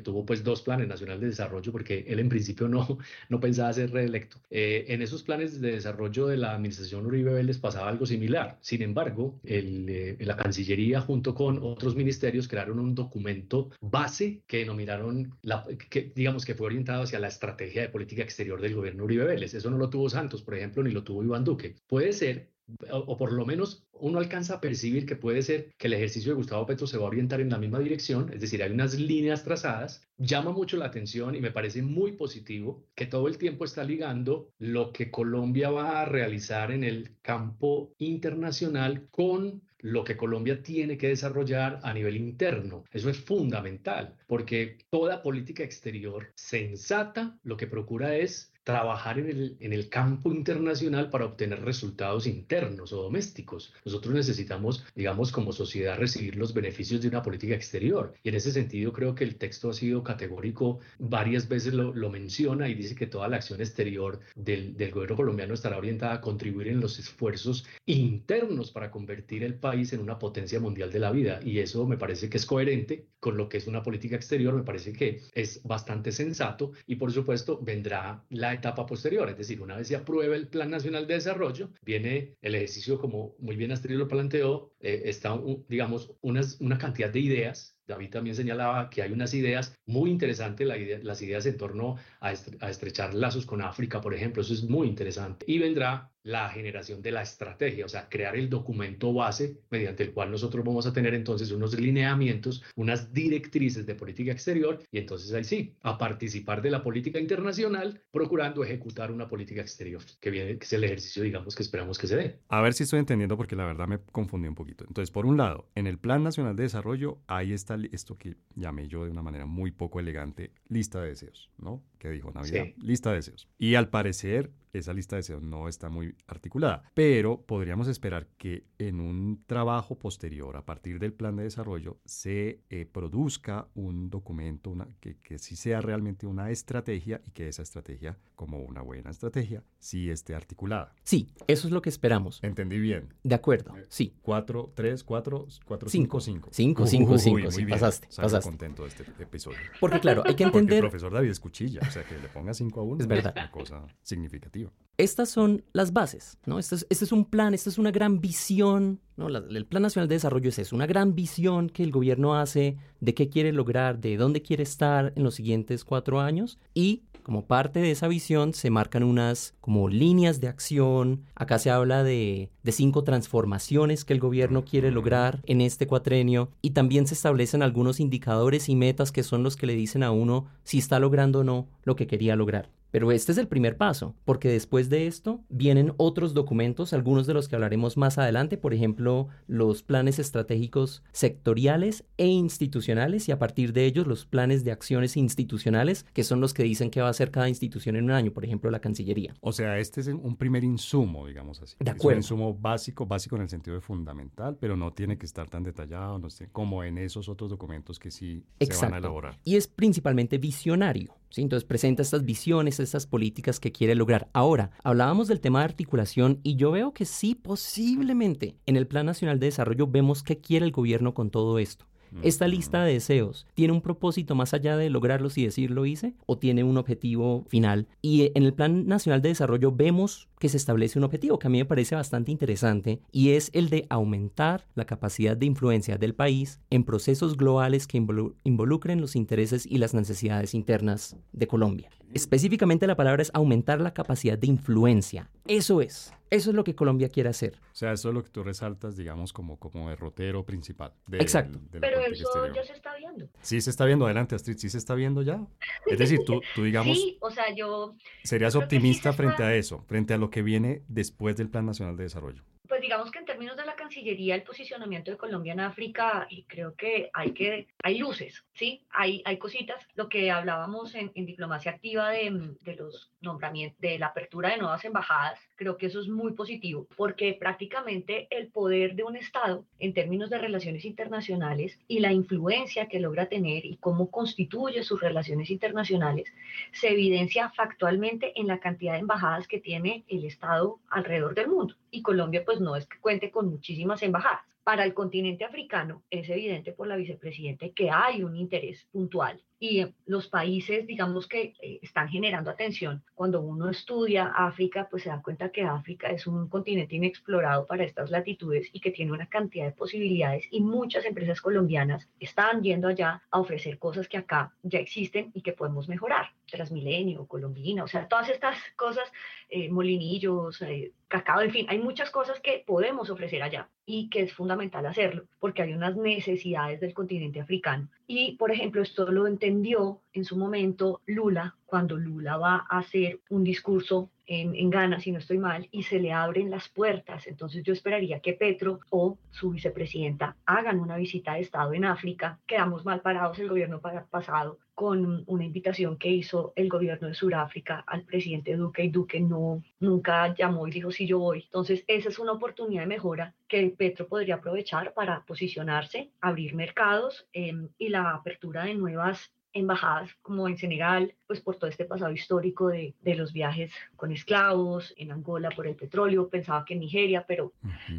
tuvo 0.00 0.26
pues 0.26 0.44
dos 0.44 0.60
planes 0.60 0.86
nacionales 0.86 1.22
de 1.22 1.28
desarrollo, 1.28 1.72
porque 1.72 2.04
él 2.08 2.18
en 2.18 2.28
principio 2.28 2.68
no, 2.68 2.98
no 3.30 3.40
pensaba 3.40 3.72
ser 3.72 3.90
reelecto, 3.90 4.36
eh, 4.50 4.84
en 4.88 5.00
esos 5.00 5.22
planes 5.22 5.62
de 5.62 5.72
desarrollo 5.72 6.26
de 6.26 6.36
la 6.36 6.52
administración 6.54 7.06
Uribe 7.06 7.32
Vélez 7.32 7.56
pasaba 7.56 7.88
algo 7.88 8.04
similar. 8.04 8.58
Sin 8.60 8.82
embargo, 8.82 9.09
el, 9.44 10.16
la 10.18 10.36
Cancillería 10.36 11.00
junto 11.00 11.34
con 11.34 11.58
otros 11.62 11.96
ministerios 11.96 12.48
crearon 12.48 12.78
un 12.78 12.94
documento 12.94 13.70
base 13.80 14.42
que 14.46 14.58
denominaron, 14.58 15.34
la, 15.42 15.66
que 15.88 16.12
digamos 16.14 16.44
que 16.44 16.54
fue 16.54 16.66
orientado 16.66 17.02
hacia 17.02 17.18
la 17.18 17.28
estrategia 17.28 17.82
de 17.82 17.88
política 17.88 18.22
exterior 18.22 18.60
del 18.60 18.74
gobierno 18.74 19.04
Uribe 19.04 19.24
Vélez. 19.24 19.54
Eso 19.54 19.70
no 19.70 19.78
lo 19.78 19.90
tuvo 19.90 20.08
Santos, 20.08 20.42
por 20.42 20.54
ejemplo, 20.54 20.82
ni 20.82 20.90
lo 20.90 21.04
tuvo 21.04 21.24
Iván 21.24 21.44
Duque. 21.44 21.76
Puede 21.86 22.12
ser 22.12 22.49
o, 22.90 23.16
por 23.16 23.32
lo 23.32 23.44
menos 23.46 23.84
uno 23.92 24.18
alcanza 24.18 24.54
a 24.54 24.60
percibir 24.60 25.06
que 25.06 25.16
puede 25.16 25.42
ser 25.42 25.72
que 25.76 25.86
el 25.86 25.92
ejercicio 25.94 26.32
de 26.32 26.36
Gustavo 26.36 26.66
Petro 26.66 26.86
se 26.86 26.96
va 26.96 27.04
a 27.04 27.08
orientar 27.08 27.40
en 27.40 27.50
la 27.50 27.58
misma 27.58 27.78
dirección, 27.78 28.32
es 28.32 28.40
decir, 28.40 28.62
hay 28.62 28.72
unas 28.72 28.98
líneas 28.98 29.44
trazadas, 29.44 30.02
llama 30.16 30.52
mucho 30.52 30.76
la 30.76 30.86
atención 30.86 31.34
y 31.34 31.40
me 31.40 31.50
parece 31.50 31.82
muy 31.82 32.12
positivo 32.12 32.84
que 32.94 33.06
todo 33.06 33.28
el 33.28 33.38
tiempo 33.38 33.64
está 33.64 33.84
ligando 33.84 34.50
lo 34.58 34.92
que 34.92 35.10
Colombia 35.10 35.70
va 35.70 36.00
a 36.00 36.04
realizar 36.04 36.72
en 36.72 36.84
el 36.84 37.16
campo 37.22 37.92
internacional 37.98 39.08
con 39.10 39.62
lo 39.82 40.04
que 40.04 40.16
Colombia 40.16 40.62
tiene 40.62 40.98
que 40.98 41.08
desarrollar 41.08 41.80
a 41.82 41.92
nivel 41.94 42.16
interno. 42.16 42.84
Eso 42.90 43.10
es 43.10 43.18
fundamental, 43.18 44.16
porque 44.26 44.78
toda 44.90 45.22
política 45.22 45.62
exterior 45.62 46.32
sensata 46.34 47.38
lo 47.42 47.56
que 47.56 47.66
procura 47.66 48.16
es 48.16 48.49
trabajar 48.64 49.18
en 49.18 49.28
el, 49.28 49.56
en 49.60 49.72
el 49.72 49.88
campo 49.88 50.30
internacional 50.30 51.10
para 51.10 51.24
obtener 51.24 51.62
resultados 51.62 52.26
internos 52.26 52.92
o 52.92 53.02
domésticos. 53.02 53.72
Nosotros 53.84 54.14
necesitamos, 54.14 54.84
digamos, 54.94 55.32
como 55.32 55.52
sociedad 55.52 55.98
recibir 55.98 56.36
los 56.36 56.54
beneficios 56.54 57.00
de 57.00 57.08
una 57.08 57.22
política 57.22 57.54
exterior. 57.54 58.14
Y 58.22 58.28
en 58.28 58.34
ese 58.34 58.52
sentido 58.52 58.92
creo 58.92 59.14
que 59.14 59.24
el 59.24 59.36
texto 59.36 59.70
ha 59.70 59.74
sido 59.74 60.02
categórico, 60.02 60.80
varias 60.98 61.48
veces 61.48 61.74
lo, 61.74 61.94
lo 61.94 62.10
menciona 62.10 62.68
y 62.68 62.74
dice 62.74 62.94
que 62.94 63.06
toda 63.06 63.28
la 63.28 63.36
acción 63.36 63.60
exterior 63.60 64.20
del, 64.34 64.76
del 64.76 64.90
gobierno 64.90 65.16
colombiano 65.16 65.54
estará 65.54 65.78
orientada 65.78 66.14
a 66.14 66.20
contribuir 66.20 66.68
en 66.68 66.80
los 66.80 66.98
esfuerzos 66.98 67.66
internos 67.86 68.70
para 68.70 68.90
convertir 68.90 69.42
el 69.42 69.54
país 69.54 69.92
en 69.92 70.00
una 70.00 70.18
potencia 70.18 70.60
mundial 70.60 70.92
de 70.92 70.98
la 70.98 71.12
vida. 71.12 71.40
Y 71.42 71.58
eso 71.58 71.86
me 71.86 71.96
parece 71.96 72.28
que 72.28 72.36
es 72.36 72.46
coherente 72.46 73.06
con 73.20 73.36
lo 73.36 73.48
que 73.48 73.58
es 73.58 73.66
una 73.66 73.82
política 73.82 74.16
exterior, 74.16 74.54
me 74.54 74.62
parece 74.62 74.92
que 74.92 75.20
es 75.34 75.62
bastante 75.62 76.10
sensato 76.10 76.72
y 76.86 76.96
por 76.96 77.12
supuesto 77.12 77.60
vendrá 77.62 78.24
la 78.30 78.49
etapa 78.52 78.86
posterior, 78.86 79.28
es 79.28 79.36
decir, 79.36 79.60
una 79.60 79.76
vez 79.76 79.88
se 79.88 79.96
apruebe 79.96 80.36
el 80.36 80.48
Plan 80.48 80.70
Nacional 80.70 81.06
de 81.06 81.14
Desarrollo, 81.14 81.70
viene 81.82 82.36
el 82.42 82.54
ejercicio, 82.54 82.98
como 82.98 83.34
muy 83.38 83.56
bien 83.56 83.72
Astrid 83.72 83.96
lo 83.96 84.08
planteó, 84.08 84.72
eh, 84.80 85.02
está, 85.06 85.40
digamos, 85.68 86.14
unas, 86.20 86.60
una 86.60 86.78
cantidad 86.78 87.10
de 87.10 87.20
ideas 87.20 87.76
David 87.90 88.10
también 88.10 88.36
señalaba 88.36 88.88
que 88.88 89.02
hay 89.02 89.12
unas 89.12 89.34
ideas 89.34 89.74
muy 89.86 90.10
interesantes, 90.10 90.66
las 91.02 91.22
ideas 91.22 91.44
en 91.46 91.56
torno 91.56 91.96
a, 92.20 92.32
estrechar 92.32 93.14
lazos 93.14 93.44
con 93.44 93.60
África, 93.60 94.00
por 94.00 94.14
ejemplo, 94.14 94.42
eso 94.42 94.54
es 94.54 94.64
muy 94.64 94.88
interesante. 94.88 95.44
Y 95.48 95.58
vendrá 95.58 96.10
la 96.22 96.50
generación 96.50 97.00
de 97.00 97.12
la 97.12 97.22
estrategia, 97.22 97.86
o 97.86 97.88
sea, 97.88 98.08
crear 98.08 98.36
el 98.36 98.50
documento 98.50 99.12
base 99.12 99.58
mediante 99.70 100.02
el 100.02 100.12
cual 100.12 100.30
nosotros 100.30 100.64
vamos 100.64 100.86
a 100.86 100.92
tener 100.92 101.14
entonces 101.14 101.50
unos 101.50 101.78
lineamientos, 101.78 102.62
unas 102.76 103.12
directrices 103.12 103.86
de 103.86 103.94
política 103.94 104.30
exterior 104.30 104.80
y 104.92 104.98
entonces 104.98 105.32
ahí 105.32 105.44
sí, 105.44 105.74
a 105.80 105.96
participar 105.96 106.60
de 106.60 106.70
la 106.70 106.82
política 106.82 107.18
internacional 107.18 108.02
procurando 108.10 108.62
ejecutar 108.62 109.10
una 109.10 109.28
política 109.28 109.62
exterior, 109.62 110.02
que 110.20 110.30
viene 110.30 110.58
que 110.58 110.64
es 110.64 110.72
el 110.74 110.84
ejercicio, 110.84 111.22
digamos, 111.22 111.54
que 111.54 111.62
esperamos 111.62 111.98
que 111.98 112.06
se 112.06 112.16
dé. 112.16 112.38
A 112.48 112.60
ver 112.60 112.74
si 112.74 112.82
estoy 112.82 112.98
entendiendo 112.98 113.36
porque 113.38 113.56
la 113.56 113.64
verdad 113.64 113.88
me 113.88 113.98
confundí 113.98 114.46
un 114.46 114.54
poquito. 114.54 114.84
Entonces, 114.86 115.10
por 115.10 115.24
un 115.24 115.38
lado, 115.38 115.70
en 115.74 115.86
el 115.86 115.98
Plan 115.98 116.22
Nacional 116.22 116.54
de 116.54 116.64
Desarrollo, 116.64 117.18
ahí 117.28 117.54
está 117.54 117.78
esto 117.92 118.16
que 118.18 118.36
llamé 118.54 118.88
yo 118.88 119.04
de 119.04 119.10
una 119.10 119.22
manera 119.22 119.46
muy 119.46 119.70
poco 119.70 120.00
elegante, 120.00 120.52
lista 120.68 121.00
de 121.00 121.08
deseos, 121.08 121.50
¿no? 121.58 121.82
Que 121.98 122.10
dijo 122.10 122.30
Navidad, 122.30 122.66
lista 122.78 123.10
de 123.10 123.16
deseos. 123.16 123.48
Y 123.58 123.74
al 123.74 123.88
parecer 123.88 124.50
esa 124.72 124.92
lista 124.92 125.16
de 125.16 125.20
deseos 125.20 125.42
no 125.42 125.68
está 125.68 125.88
muy 125.88 126.14
articulada, 126.26 126.82
pero 126.94 127.42
podríamos 127.42 127.88
esperar 127.88 128.28
que 128.38 128.64
en 128.78 129.00
un 129.00 129.42
trabajo 129.46 129.98
posterior, 129.98 130.56
a 130.56 130.64
partir 130.64 130.98
del 130.98 131.12
plan 131.12 131.36
de 131.36 131.44
desarrollo, 131.44 131.98
se 132.04 132.60
eh, 132.70 132.86
produzca 132.86 133.68
un 133.74 134.10
documento 134.10 134.70
una, 134.70 134.88
que, 135.00 135.16
que 135.18 135.38
sí 135.38 135.56
sea 135.56 135.80
realmente 135.80 136.26
una 136.26 136.50
estrategia 136.50 137.20
y 137.26 137.30
que 137.30 137.48
esa 137.48 137.62
estrategia, 137.62 138.18
como 138.34 138.58
una 138.62 138.82
buena 138.82 139.10
estrategia, 139.10 139.62
sí 139.78 140.10
esté 140.10 140.34
articulada. 140.34 140.94
Sí, 141.04 141.32
eso 141.46 141.66
es 141.66 141.72
lo 141.72 141.82
que 141.82 141.88
esperamos. 141.88 142.38
Entendí 142.42 142.78
bien. 142.78 143.14
De 143.22 143.34
acuerdo, 143.34 143.74
sí. 143.88 144.14
Cuatro, 144.22 144.72
tres, 144.74 145.04
cuatro, 145.04 145.46
cuatro, 145.64 145.88
cinco, 145.88 146.20
cinco. 146.20 146.50
Cinco, 146.52 146.86
cinco, 146.86 147.18
cinco, 147.18 147.50
sí, 147.50 147.66
pasaste, 147.66 148.08
pasaste. 148.14 148.48
contento 148.48 148.82
de 148.82 148.88
este 148.88 149.04
episodio. 149.18 149.58
Porque 149.78 150.00
claro, 150.00 150.22
hay 150.24 150.34
que 150.34 150.44
entender... 150.44 150.68
Porque 150.68 150.74
el 150.74 150.90
profesor 150.90 151.12
David 151.12 151.30
es 151.30 151.40
cuchilla, 151.40 151.80
o 151.86 151.90
sea, 151.90 152.04
que 152.04 152.18
le 152.18 152.28
ponga 152.28 152.54
cinco 152.54 152.80
a 152.80 152.84
uno 152.84 153.00
es 153.00 153.06
verdad. 153.06 153.32
una 153.36 153.50
cosa 153.50 153.86
significativa. 154.02 154.59
Estas 155.00 155.30
son 155.30 155.64
las 155.72 155.94
bases, 155.94 156.36
¿no? 156.44 156.58
Este 156.58 156.74
es, 156.74 156.86
este 156.90 157.06
es 157.06 157.12
un 157.12 157.24
plan, 157.24 157.54
esta 157.54 157.70
es 157.70 157.78
una 157.78 157.90
gran 157.90 158.20
visión, 158.20 159.00
¿no? 159.16 159.28
el 159.28 159.64
Plan 159.64 159.82
Nacional 159.82 160.08
de 160.08 160.16
Desarrollo 160.16 160.50
es 160.50 160.58
eso, 160.58 160.76
una 160.76 160.86
gran 160.86 161.14
visión 161.14 161.70
que 161.70 161.82
el 161.82 161.90
gobierno 161.90 162.34
hace 162.34 162.76
de 163.00 163.14
qué 163.14 163.30
quiere 163.30 163.52
lograr, 163.52 163.98
de 163.98 164.18
dónde 164.18 164.42
quiere 164.42 164.62
estar 164.62 165.14
en 165.16 165.22
los 165.22 165.36
siguientes 165.36 165.86
cuatro 165.86 166.20
años 166.20 166.58
y 166.74 167.04
como 167.22 167.46
parte 167.46 167.80
de 167.80 167.92
esa 167.92 168.08
visión 168.08 168.52
se 168.52 168.70
marcan 168.70 169.02
unas 169.02 169.54
como 169.60 169.88
líneas 169.88 170.40
de 170.40 170.48
acción. 170.48 171.22
Acá 171.34 171.58
se 171.58 171.70
habla 171.70 172.02
de, 172.02 172.50
de, 172.62 172.72
cinco 172.72 173.04
transformaciones 173.04 174.04
que 174.04 174.12
el 174.12 174.20
gobierno 174.20 174.64
quiere 174.64 174.90
lograr 174.90 175.40
en 175.44 175.60
este 175.60 175.86
cuatrenio 175.86 176.50
y 176.60 176.70
también 176.70 177.06
se 177.06 177.14
establecen 177.14 177.62
algunos 177.62 178.00
indicadores 178.00 178.68
y 178.68 178.76
metas 178.76 179.12
que 179.12 179.22
son 179.22 179.42
los 179.42 179.56
que 179.56 179.66
le 179.66 179.74
dicen 179.74 180.02
a 180.02 180.10
uno 180.10 180.46
si 180.64 180.78
está 180.78 180.98
logrando 180.98 181.40
o 181.40 181.44
no 181.44 181.68
lo 181.84 181.96
que 181.96 182.06
quería 182.06 182.36
lograr. 182.36 182.70
Pero 182.90 183.12
este 183.12 183.32
es 183.32 183.38
el 183.38 183.48
primer 183.48 183.76
paso, 183.76 184.14
porque 184.24 184.48
después 184.48 184.90
de 184.90 185.06
esto 185.06 185.44
vienen 185.48 185.92
otros 185.96 186.34
documentos, 186.34 186.92
algunos 186.92 187.26
de 187.26 187.34
los 187.34 187.48
que 187.48 187.56
hablaremos 187.56 187.96
más 187.96 188.18
adelante, 188.18 188.56
por 188.56 188.74
ejemplo, 188.74 189.28
los 189.46 189.82
planes 189.82 190.18
estratégicos 190.18 191.02
sectoriales 191.12 192.04
e 192.16 192.26
institucionales 192.26 193.28
y 193.28 193.32
a 193.32 193.38
partir 193.38 193.72
de 193.72 193.84
ellos 193.84 194.06
los 194.06 194.26
planes 194.26 194.64
de 194.64 194.72
acciones 194.72 195.16
institucionales, 195.16 196.06
que 196.12 196.24
son 196.24 196.40
los 196.40 196.54
que 196.54 196.62
dicen 196.62 196.90
qué 196.90 197.00
va 197.00 197.08
a 197.08 197.10
hacer 197.10 197.30
cada 197.30 197.48
institución 197.48 197.96
en 197.96 198.04
un 198.04 198.10
año, 198.10 198.32
por 198.32 198.44
ejemplo, 198.44 198.70
la 198.70 198.80
Cancillería. 198.80 199.34
O 199.40 199.52
sea, 199.52 199.78
este 199.78 200.00
es 200.00 200.08
un 200.08 200.36
primer 200.36 200.64
insumo, 200.64 201.26
digamos 201.26 201.60
así. 201.62 201.76
De 201.78 201.90
acuerdo. 201.90 202.18
Es 202.18 202.30
un 202.30 202.38
insumo 202.38 202.54
básico, 202.54 203.06
básico 203.06 203.36
en 203.36 203.42
el 203.42 203.48
sentido 203.48 203.74
de 203.74 203.80
fundamental, 203.80 204.56
pero 204.60 204.76
no 204.76 204.92
tiene 204.92 205.18
que 205.18 205.26
estar 205.26 205.48
tan 205.48 205.62
detallado, 205.62 206.18
no 206.18 206.30
sé, 206.30 206.48
como 206.50 206.84
en 206.84 206.98
esos 206.98 207.28
otros 207.28 207.50
documentos 207.50 207.98
que 207.98 208.10
sí 208.10 208.44
se 208.58 208.84
van 208.84 208.94
a 208.94 208.98
elaborar. 208.98 209.38
Y 209.44 209.56
es 209.56 209.66
principalmente 209.66 210.38
visionario. 210.38 211.19
Entonces 211.36 211.66
presenta 211.66 212.02
estas 212.02 212.24
visiones, 212.24 212.80
estas 212.80 213.06
políticas 213.06 213.60
que 213.60 213.72
quiere 213.72 213.94
lograr. 213.94 214.28
Ahora, 214.32 214.70
hablábamos 214.82 215.28
del 215.28 215.40
tema 215.40 215.60
de 215.60 215.66
articulación 215.66 216.40
y 216.42 216.56
yo 216.56 216.70
veo 216.70 216.92
que 216.92 217.04
sí, 217.04 217.34
posiblemente 217.34 218.56
en 218.66 218.76
el 218.76 218.86
Plan 218.86 219.06
Nacional 219.06 219.38
de 219.38 219.46
Desarrollo 219.46 219.86
vemos 219.86 220.22
qué 220.22 220.38
quiere 220.38 220.66
el 220.66 220.72
gobierno 220.72 221.14
con 221.14 221.30
todo 221.30 221.58
esto. 221.58 221.89
Esta 222.22 222.48
lista 222.48 222.84
de 222.84 222.94
deseos 222.94 223.46
tiene 223.54 223.72
un 223.72 223.80
propósito 223.80 224.34
más 224.34 224.54
allá 224.54 224.76
de 224.76 224.90
lograrlos 224.90 225.38
y 225.38 225.44
decir 225.44 225.70
lo 225.70 225.86
hice 225.86 226.14
o 226.26 226.38
tiene 226.38 226.64
un 226.64 226.76
objetivo 226.76 227.44
final. 227.48 227.88
Y 228.02 228.32
en 228.34 228.44
el 228.44 228.54
Plan 228.54 228.86
Nacional 228.86 229.22
de 229.22 229.30
Desarrollo 229.30 229.72
vemos 229.72 230.28
que 230.38 230.48
se 230.48 230.56
establece 230.56 230.98
un 230.98 231.04
objetivo 231.04 231.38
que 231.38 231.46
a 231.46 231.50
mí 231.50 231.58
me 231.58 231.64
parece 231.64 231.94
bastante 231.94 232.32
interesante 232.32 233.00
y 233.12 233.30
es 233.30 233.50
el 233.52 233.68
de 233.68 233.86
aumentar 233.90 234.66
la 234.74 234.86
capacidad 234.86 235.36
de 235.36 235.46
influencia 235.46 235.98
del 235.98 236.14
país 236.14 236.60
en 236.70 236.84
procesos 236.84 237.36
globales 237.36 237.86
que 237.86 237.98
involucren 238.44 239.00
los 239.00 239.16
intereses 239.16 239.66
y 239.66 239.78
las 239.78 239.94
necesidades 239.94 240.54
internas 240.54 241.16
de 241.32 241.46
Colombia. 241.46 241.90
Específicamente 242.12 242.86
la 242.86 242.96
palabra 242.96 243.22
es 243.22 243.30
aumentar 243.34 243.80
la 243.80 243.94
capacidad 243.94 244.38
de 244.38 244.48
influencia 244.48 245.30
Eso 245.46 245.80
es. 245.80 246.12
Eso 246.30 246.50
es 246.50 246.56
lo 246.56 246.62
que 246.62 246.76
Colombia 246.76 247.08
quiere 247.08 247.28
hacer. 247.28 247.58
O 247.72 247.74
sea, 247.74 247.92
eso 247.92 248.08
es 248.08 248.14
lo 248.14 248.22
que 248.22 248.30
tú 248.30 248.44
resaltas, 248.44 248.96
digamos, 248.96 249.32
como, 249.32 249.58
como 249.58 249.90
derrotero 249.90 250.44
principal. 250.44 250.92
Exacto. 251.12 251.60
Pero 251.72 252.00
eso 252.00 252.52
ya 252.54 252.62
se 252.62 252.72
está 252.72 252.94
viendo. 252.96 253.28
Sí, 253.42 253.60
se 253.60 253.70
está 253.70 253.84
viendo. 253.84 254.04
Adelante, 254.04 254.36
Astrid, 254.36 254.56
sí 254.56 254.70
se 254.70 254.78
está 254.78 254.94
viendo 254.94 255.22
ya. 255.22 255.44
Es 255.86 255.98
decir, 255.98 256.20
tú, 256.24 256.40
tú 256.54 256.62
digamos... 256.62 256.96
Sí, 256.96 257.18
o 257.20 257.30
sea, 257.30 257.54
yo... 257.54 257.96
Serías 258.22 258.54
optimista 258.54 259.12
frente 259.12 259.42
a 259.42 259.54
eso, 259.54 259.82
frente 259.88 260.14
a 260.14 260.18
lo 260.18 260.30
que 260.30 260.42
viene 260.42 260.82
después 260.86 261.36
del 261.36 261.48
Plan 261.48 261.66
Nacional 261.66 261.96
de 261.96 262.04
Desarrollo. 262.04 262.44
Pues 262.70 262.82
digamos 262.82 263.10
que 263.10 263.18
en 263.18 263.24
términos 263.24 263.56
de 263.56 263.64
la 263.64 263.74
Cancillería, 263.74 264.36
el 264.36 264.44
posicionamiento 264.44 265.10
de 265.10 265.16
Colombia 265.16 265.54
en 265.54 265.58
África, 265.58 266.28
y 266.30 266.44
creo 266.44 266.76
que 266.76 267.10
hay 267.12 267.32
que, 267.32 267.66
hay 267.82 267.98
luces, 267.98 268.44
¿sí? 268.54 268.86
Hay, 268.90 269.22
hay 269.24 269.38
cositas, 269.38 269.84
lo 269.96 270.08
que 270.08 270.30
hablábamos 270.30 270.94
en, 270.94 271.10
diplomacia 271.12 271.72
activa 271.72 272.10
de, 272.10 272.54
de, 272.62 272.76
los 272.76 273.10
nombramientos, 273.20 273.80
de 273.80 273.98
la 273.98 274.06
apertura 274.06 274.50
de 274.50 274.58
nuevas 274.58 274.84
embajadas, 274.84 275.40
creo 275.56 275.76
que 275.76 275.86
eso 275.86 276.00
es 276.00 276.06
muy 276.06 276.34
positivo, 276.34 276.86
porque 276.96 277.34
prácticamente 277.34 278.28
el 278.30 278.52
poder 278.52 278.94
de 278.94 279.02
un 279.02 279.16
Estado 279.16 279.66
en 279.80 279.92
términos 279.92 280.30
de 280.30 280.38
relaciones 280.38 280.84
internacionales 280.84 281.76
y 281.88 281.98
la 281.98 282.12
influencia 282.12 282.86
que 282.86 283.00
logra 283.00 283.28
tener 283.28 283.66
y 283.66 283.78
cómo 283.78 284.12
constituye 284.12 284.84
sus 284.84 285.00
relaciones 285.00 285.50
internacionales, 285.50 286.32
se 286.70 286.90
evidencia 286.90 287.50
factualmente 287.50 288.32
en 288.38 288.46
la 288.46 288.60
cantidad 288.60 288.92
de 288.92 289.00
embajadas 289.00 289.48
que 289.48 289.58
tiene 289.58 290.04
el 290.06 290.24
Estado 290.24 290.78
alrededor 290.88 291.34
del 291.34 291.48
mundo. 291.48 291.74
Y 291.90 292.02
Colombia, 292.02 292.44
pues 292.44 292.59
no 292.60 292.76
es 292.76 292.86
que 292.86 292.98
cuente 292.98 293.30
con 293.30 293.48
muchísimas 293.48 294.02
embajadas. 294.02 294.44
Para 294.62 294.84
el 294.84 294.94
continente 294.94 295.44
africano 295.44 296.04
es 296.10 296.28
evidente 296.28 296.72
por 296.72 296.86
la 296.86 296.96
vicepresidenta 296.96 297.68
que 297.70 297.90
hay 297.90 298.22
un 298.22 298.36
interés 298.36 298.86
puntual 298.92 299.42
y 299.58 299.86
los 300.06 300.28
países, 300.28 300.86
digamos 300.86 301.26
que 301.26 301.54
eh, 301.60 301.78
están 301.82 302.08
generando 302.08 302.50
atención. 302.50 303.02
Cuando 303.14 303.42
uno 303.42 303.68
estudia 303.68 304.32
África, 304.34 304.88
pues 304.90 305.02
se 305.02 305.10
da 305.10 305.22
cuenta 305.22 305.50
que 305.50 305.62
África 305.62 306.08
es 306.08 306.26
un 306.26 306.48
continente 306.48 306.96
inexplorado 306.96 307.66
para 307.66 307.84
estas 307.84 308.10
latitudes 308.10 308.70
y 308.72 308.80
que 308.80 308.90
tiene 308.90 309.12
una 309.12 309.28
cantidad 309.28 309.66
de 309.66 309.72
posibilidades 309.72 310.46
y 310.50 310.60
muchas 310.60 311.04
empresas 311.04 311.40
colombianas 311.42 312.08
están 312.18 312.62
yendo 312.62 312.88
allá 312.88 313.22
a 313.30 313.40
ofrecer 313.40 313.78
cosas 313.78 314.08
que 314.08 314.16
acá 314.16 314.54
ya 314.62 314.78
existen 314.78 315.30
y 315.34 315.42
que 315.42 315.52
podemos 315.52 315.88
mejorar. 315.88 316.32
Transmilenio, 316.50 317.26
Colombina, 317.26 317.84
o 317.84 317.88
sea, 317.88 318.08
todas 318.08 318.28
estas 318.28 318.58
cosas, 318.76 319.10
eh, 319.48 319.70
molinillos, 319.70 320.60
eh, 320.62 320.92
cacao, 321.08 321.40
en 321.42 321.50
fin, 321.50 321.66
hay 321.68 321.78
muchas 321.78 322.10
cosas 322.10 322.40
que 322.40 322.62
podemos 322.66 323.10
ofrecer 323.10 323.42
allá 323.42 323.68
y 323.84 324.08
que 324.08 324.22
es 324.22 324.32
fundamental 324.32 324.86
hacerlo 324.86 325.24
porque 325.40 325.62
hay 325.62 325.72
unas 325.72 325.96
necesidades 325.96 326.80
del 326.80 326.94
continente 326.94 327.40
africano. 327.40 327.88
Y, 328.06 328.36
por 328.36 328.52
ejemplo, 328.52 328.82
esto 328.82 329.10
lo 329.10 329.26
entendió 329.26 330.00
en 330.12 330.24
su 330.24 330.36
momento 330.36 331.00
Lula, 331.06 331.56
cuando 331.66 331.96
Lula 331.96 332.36
va 332.36 332.66
a 332.68 332.78
hacer 332.78 333.20
un 333.28 333.44
discurso 333.44 334.10
en, 334.26 334.54
en, 334.54 334.70
Ghana, 334.70 335.00
si 335.00 335.10
no 335.10 335.18
estoy 335.18 335.38
mal, 335.38 335.68
y 335.72 335.82
se 335.82 335.98
le 335.98 336.12
abren 336.12 336.50
las 336.50 336.68
puertas. 336.68 337.26
Entonces 337.26 337.64
yo 337.64 337.72
esperaría 337.72 338.20
que 338.20 338.32
Petro 338.32 338.80
o 338.90 339.18
su 339.30 339.50
vicepresidenta 339.50 340.36
hagan 340.46 340.78
una 340.78 340.96
visita 340.96 341.34
de 341.34 341.40
Estado 341.40 341.72
en 341.74 341.84
África. 341.84 342.38
Quedamos 342.46 342.84
mal 342.84 343.00
parados 343.00 343.38
el 343.40 343.48
gobierno 343.48 343.80
pasado 343.80 344.58
con 344.80 345.24
una 345.26 345.44
invitación 345.44 345.98
que 345.98 346.08
hizo 346.08 346.54
el 346.56 346.70
gobierno 346.70 347.08
de 347.08 347.12
Sudáfrica 347.12 347.84
al 347.86 348.02
presidente 348.04 348.56
Duque 348.56 348.82
y 348.82 348.88
Duque 348.88 349.20
no 349.20 349.62
nunca 349.78 350.34
llamó 350.34 350.66
y 350.66 350.70
dijo 350.70 350.90
sí 350.90 351.06
yo 351.06 351.18
voy. 351.18 351.42
Entonces 351.44 351.84
esa 351.86 352.08
es 352.08 352.18
una 352.18 352.32
oportunidad 352.32 352.84
de 352.84 352.86
mejora 352.86 353.34
que 353.46 353.74
Petro 353.76 354.08
podría 354.08 354.36
aprovechar 354.36 354.94
para 354.94 355.22
posicionarse, 355.26 356.12
abrir 356.22 356.54
mercados 356.54 357.28
em, 357.34 357.68
y 357.76 357.90
la 357.90 358.12
apertura 358.12 358.64
de 358.64 358.72
nuevas 358.72 359.30
embajadas 359.52 360.10
como 360.22 360.48
en 360.48 360.58
Senegal, 360.58 361.14
pues 361.26 361.40
por 361.40 361.56
todo 361.56 361.70
este 361.70 361.84
pasado 361.84 362.12
histórico 362.12 362.68
de, 362.68 362.94
de, 363.00 363.14
los 363.14 363.32
viajes 363.32 363.72
con 363.96 364.12
esclavos, 364.12 364.92
en 364.96 365.12
Angola 365.12 365.50
por 365.50 365.66
el 365.66 365.76
petróleo, 365.76 366.28
pensaba 366.28 366.64
que 366.64 366.74
en 366.74 366.80
Nigeria, 366.80 367.24
pero 367.26 367.52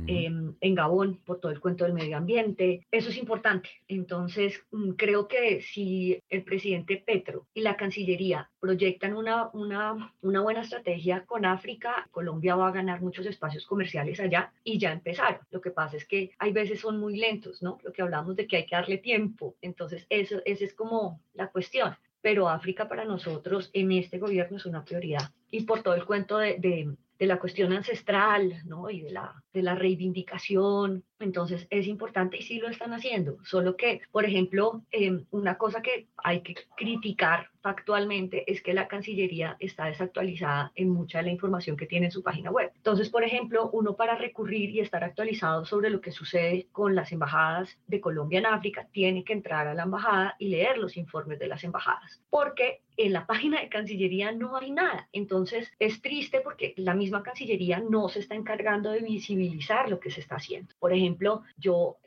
em, 0.08 0.54
en 0.60 0.76
Gabón 0.76 1.20
por 1.26 1.40
todo 1.40 1.52
el 1.52 1.60
cuento 1.60 1.84
del 1.84 1.94
medio 1.94 2.18
ambiente. 2.18 2.86
Eso 2.92 3.10
es 3.10 3.18
importante. 3.18 3.70
Entonces, 3.88 4.62
mm, 4.72 4.92
creo 4.92 5.28
que 5.28 5.62
si 5.62 6.22
el 6.30 6.44
presidente 6.44 7.02
Petro 7.06 7.48
y 7.54 7.62
la 7.62 7.78
Cancillería 7.78 8.51
proyectan 8.62 9.16
una, 9.16 9.50
una, 9.54 10.14
una 10.22 10.42
buena 10.42 10.62
estrategia 10.62 11.26
con 11.26 11.46
África, 11.46 12.08
Colombia 12.12 12.56
va 12.56 12.68
a 12.68 12.72
ganar 12.72 13.02
muchos 13.02 13.26
espacios 13.26 13.66
comerciales 13.66 14.20
allá 14.20 14.54
y 14.64 14.78
ya 14.78 14.94
empezaron. 14.94 15.42
Lo 15.50 15.60
que 15.60 15.72
pasa 15.72 15.98
es 15.98 16.06
que 16.06 16.32
hay 16.38 16.54
veces 16.54 16.80
son 16.80 17.00
muy 17.00 17.18
lentos, 17.18 17.64
¿no? 17.64 17.80
Lo 17.84 17.92
que 17.92 18.04
hablamos 18.04 18.36
de 18.36 18.46
que 18.46 18.58
hay 18.58 18.66
que 18.68 18.76
darle 18.76 19.00
tiempo. 19.00 19.56
Entonces, 19.62 20.06
eso, 20.10 20.42
ese 20.46 20.66
es 20.66 20.74
como 20.76 21.20
la 21.34 21.48
cuestión. 21.48 21.96
Pero 22.22 22.48
África 22.48 22.88
para 22.88 23.04
nosotros 23.04 23.72
en 23.74 23.92
este 23.94 24.20
gobierno 24.20 24.58
es 24.58 24.66
una 24.68 24.86
prioridad. 24.86 25.32
Y 25.50 25.64
por 25.64 25.82
todo 25.82 25.96
el 25.96 26.06
cuento 26.06 26.38
de, 26.38 26.58
de, 26.60 26.96
de 27.22 27.28
la 27.28 27.38
cuestión 27.38 27.72
ancestral, 27.72 28.64
¿no? 28.66 28.90
Y 28.90 29.02
de 29.02 29.12
la, 29.12 29.44
de 29.54 29.62
la 29.62 29.76
reivindicación. 29.76 31.04
Entonces 31.20 31.68
es 31.70 31.86
importante 31.86 32.38
y 32.38 32.42
sí 32.42 32.58
lo 32.58 32.68
están 32.68 32.94
haciendo. 32.94 33.38
Solo 33.44 33.78
que, 33.78 34.02
por 34.12 34.26
ejemplo, 34.26 34.82
em, 34.90 35.26
una 35.30 35.56
cosa 35.56 35.84
que 35.84 36.08
hay 36.18 36.42
que 36.42 36.56
criticar 36.76 37.52
factualmente 37.62 38.52
es 38.52 38.62
que 38.62 38.74
la 38.74 38.88
Cancillería 38.88 39.56
está 39.60 39.86
desactualizada 39.86 40.72
en 40.76 40.90
mucha 40.90 41.20
de 41.20 41.26
la 41.26 41.32
información 41.32 41.78
que 41.78 41.86
tiene 41.86 42.08
en 42.08 42.12
su 42.12 42.24
página 42.24 42.52
web. 42.52 42.72
Entonces, 42.76 43.10
por 43.10 43.24
ejemplo, 43.24 43.70
uno 43.74 43.96
para 43.96 44.16
recurrir 44.16 44.70
y 44.72 44.80
estar 44.80 45.04
actualizado 45.04 45.66
sobre 45.66 45.90
lo 45.90 46.02
que 46.02 46.12
sucede 46.12 46.68
con 46.72 46.96
las 46.96 47.12
embajadas 47.12 47.78
de 47.88 48.02
Colombia 48.02 48.40
en 48.40 48.46
África, 48.46 48.88
tiene 48.92 49.24
que 49.24 49.34
entrar 49.34 49.68
a 49.68 49.74
la 49.74 49.84
embajada 49.84 50.36
y 50.40 50.50
leer 50.50 50.78
los 50.78 50.98
informes 50.98 51.40
de 51.40 51.48
las 51.48 51.64
embajadas, 51.64 52.22
porque 52.30 52.82
en 52.98 53.14
la 53.14 53.26
página 53.26 53.62
de 53.62 53.70
Cancillería 53.70 54.32
no 54.32 54.58
hay 54.58 54.72
nada. 54.72 55.08
Entonces, 55.12 55.72
es 55.80 56.02
triste 56.02 56.42
porque 56.42 56.74
la 56.78 56.94
misma 56.94 57.24
Cancillería 57.24 57.80
no 57.80 58.10
se 58.10 58.20
está 58.20 58.36
encargando 58.36 58.92
de 58.92 59.00
visibilizar 59.00 59.90
lo 59.90 60.00
que 60.00 60.12
se 60.12 60.20
está 60.20 60.36
haciendo. 60.36 60.74
Por 60.80 60.94
ejemplo, 60.94 61.44
yo 61.58 61.98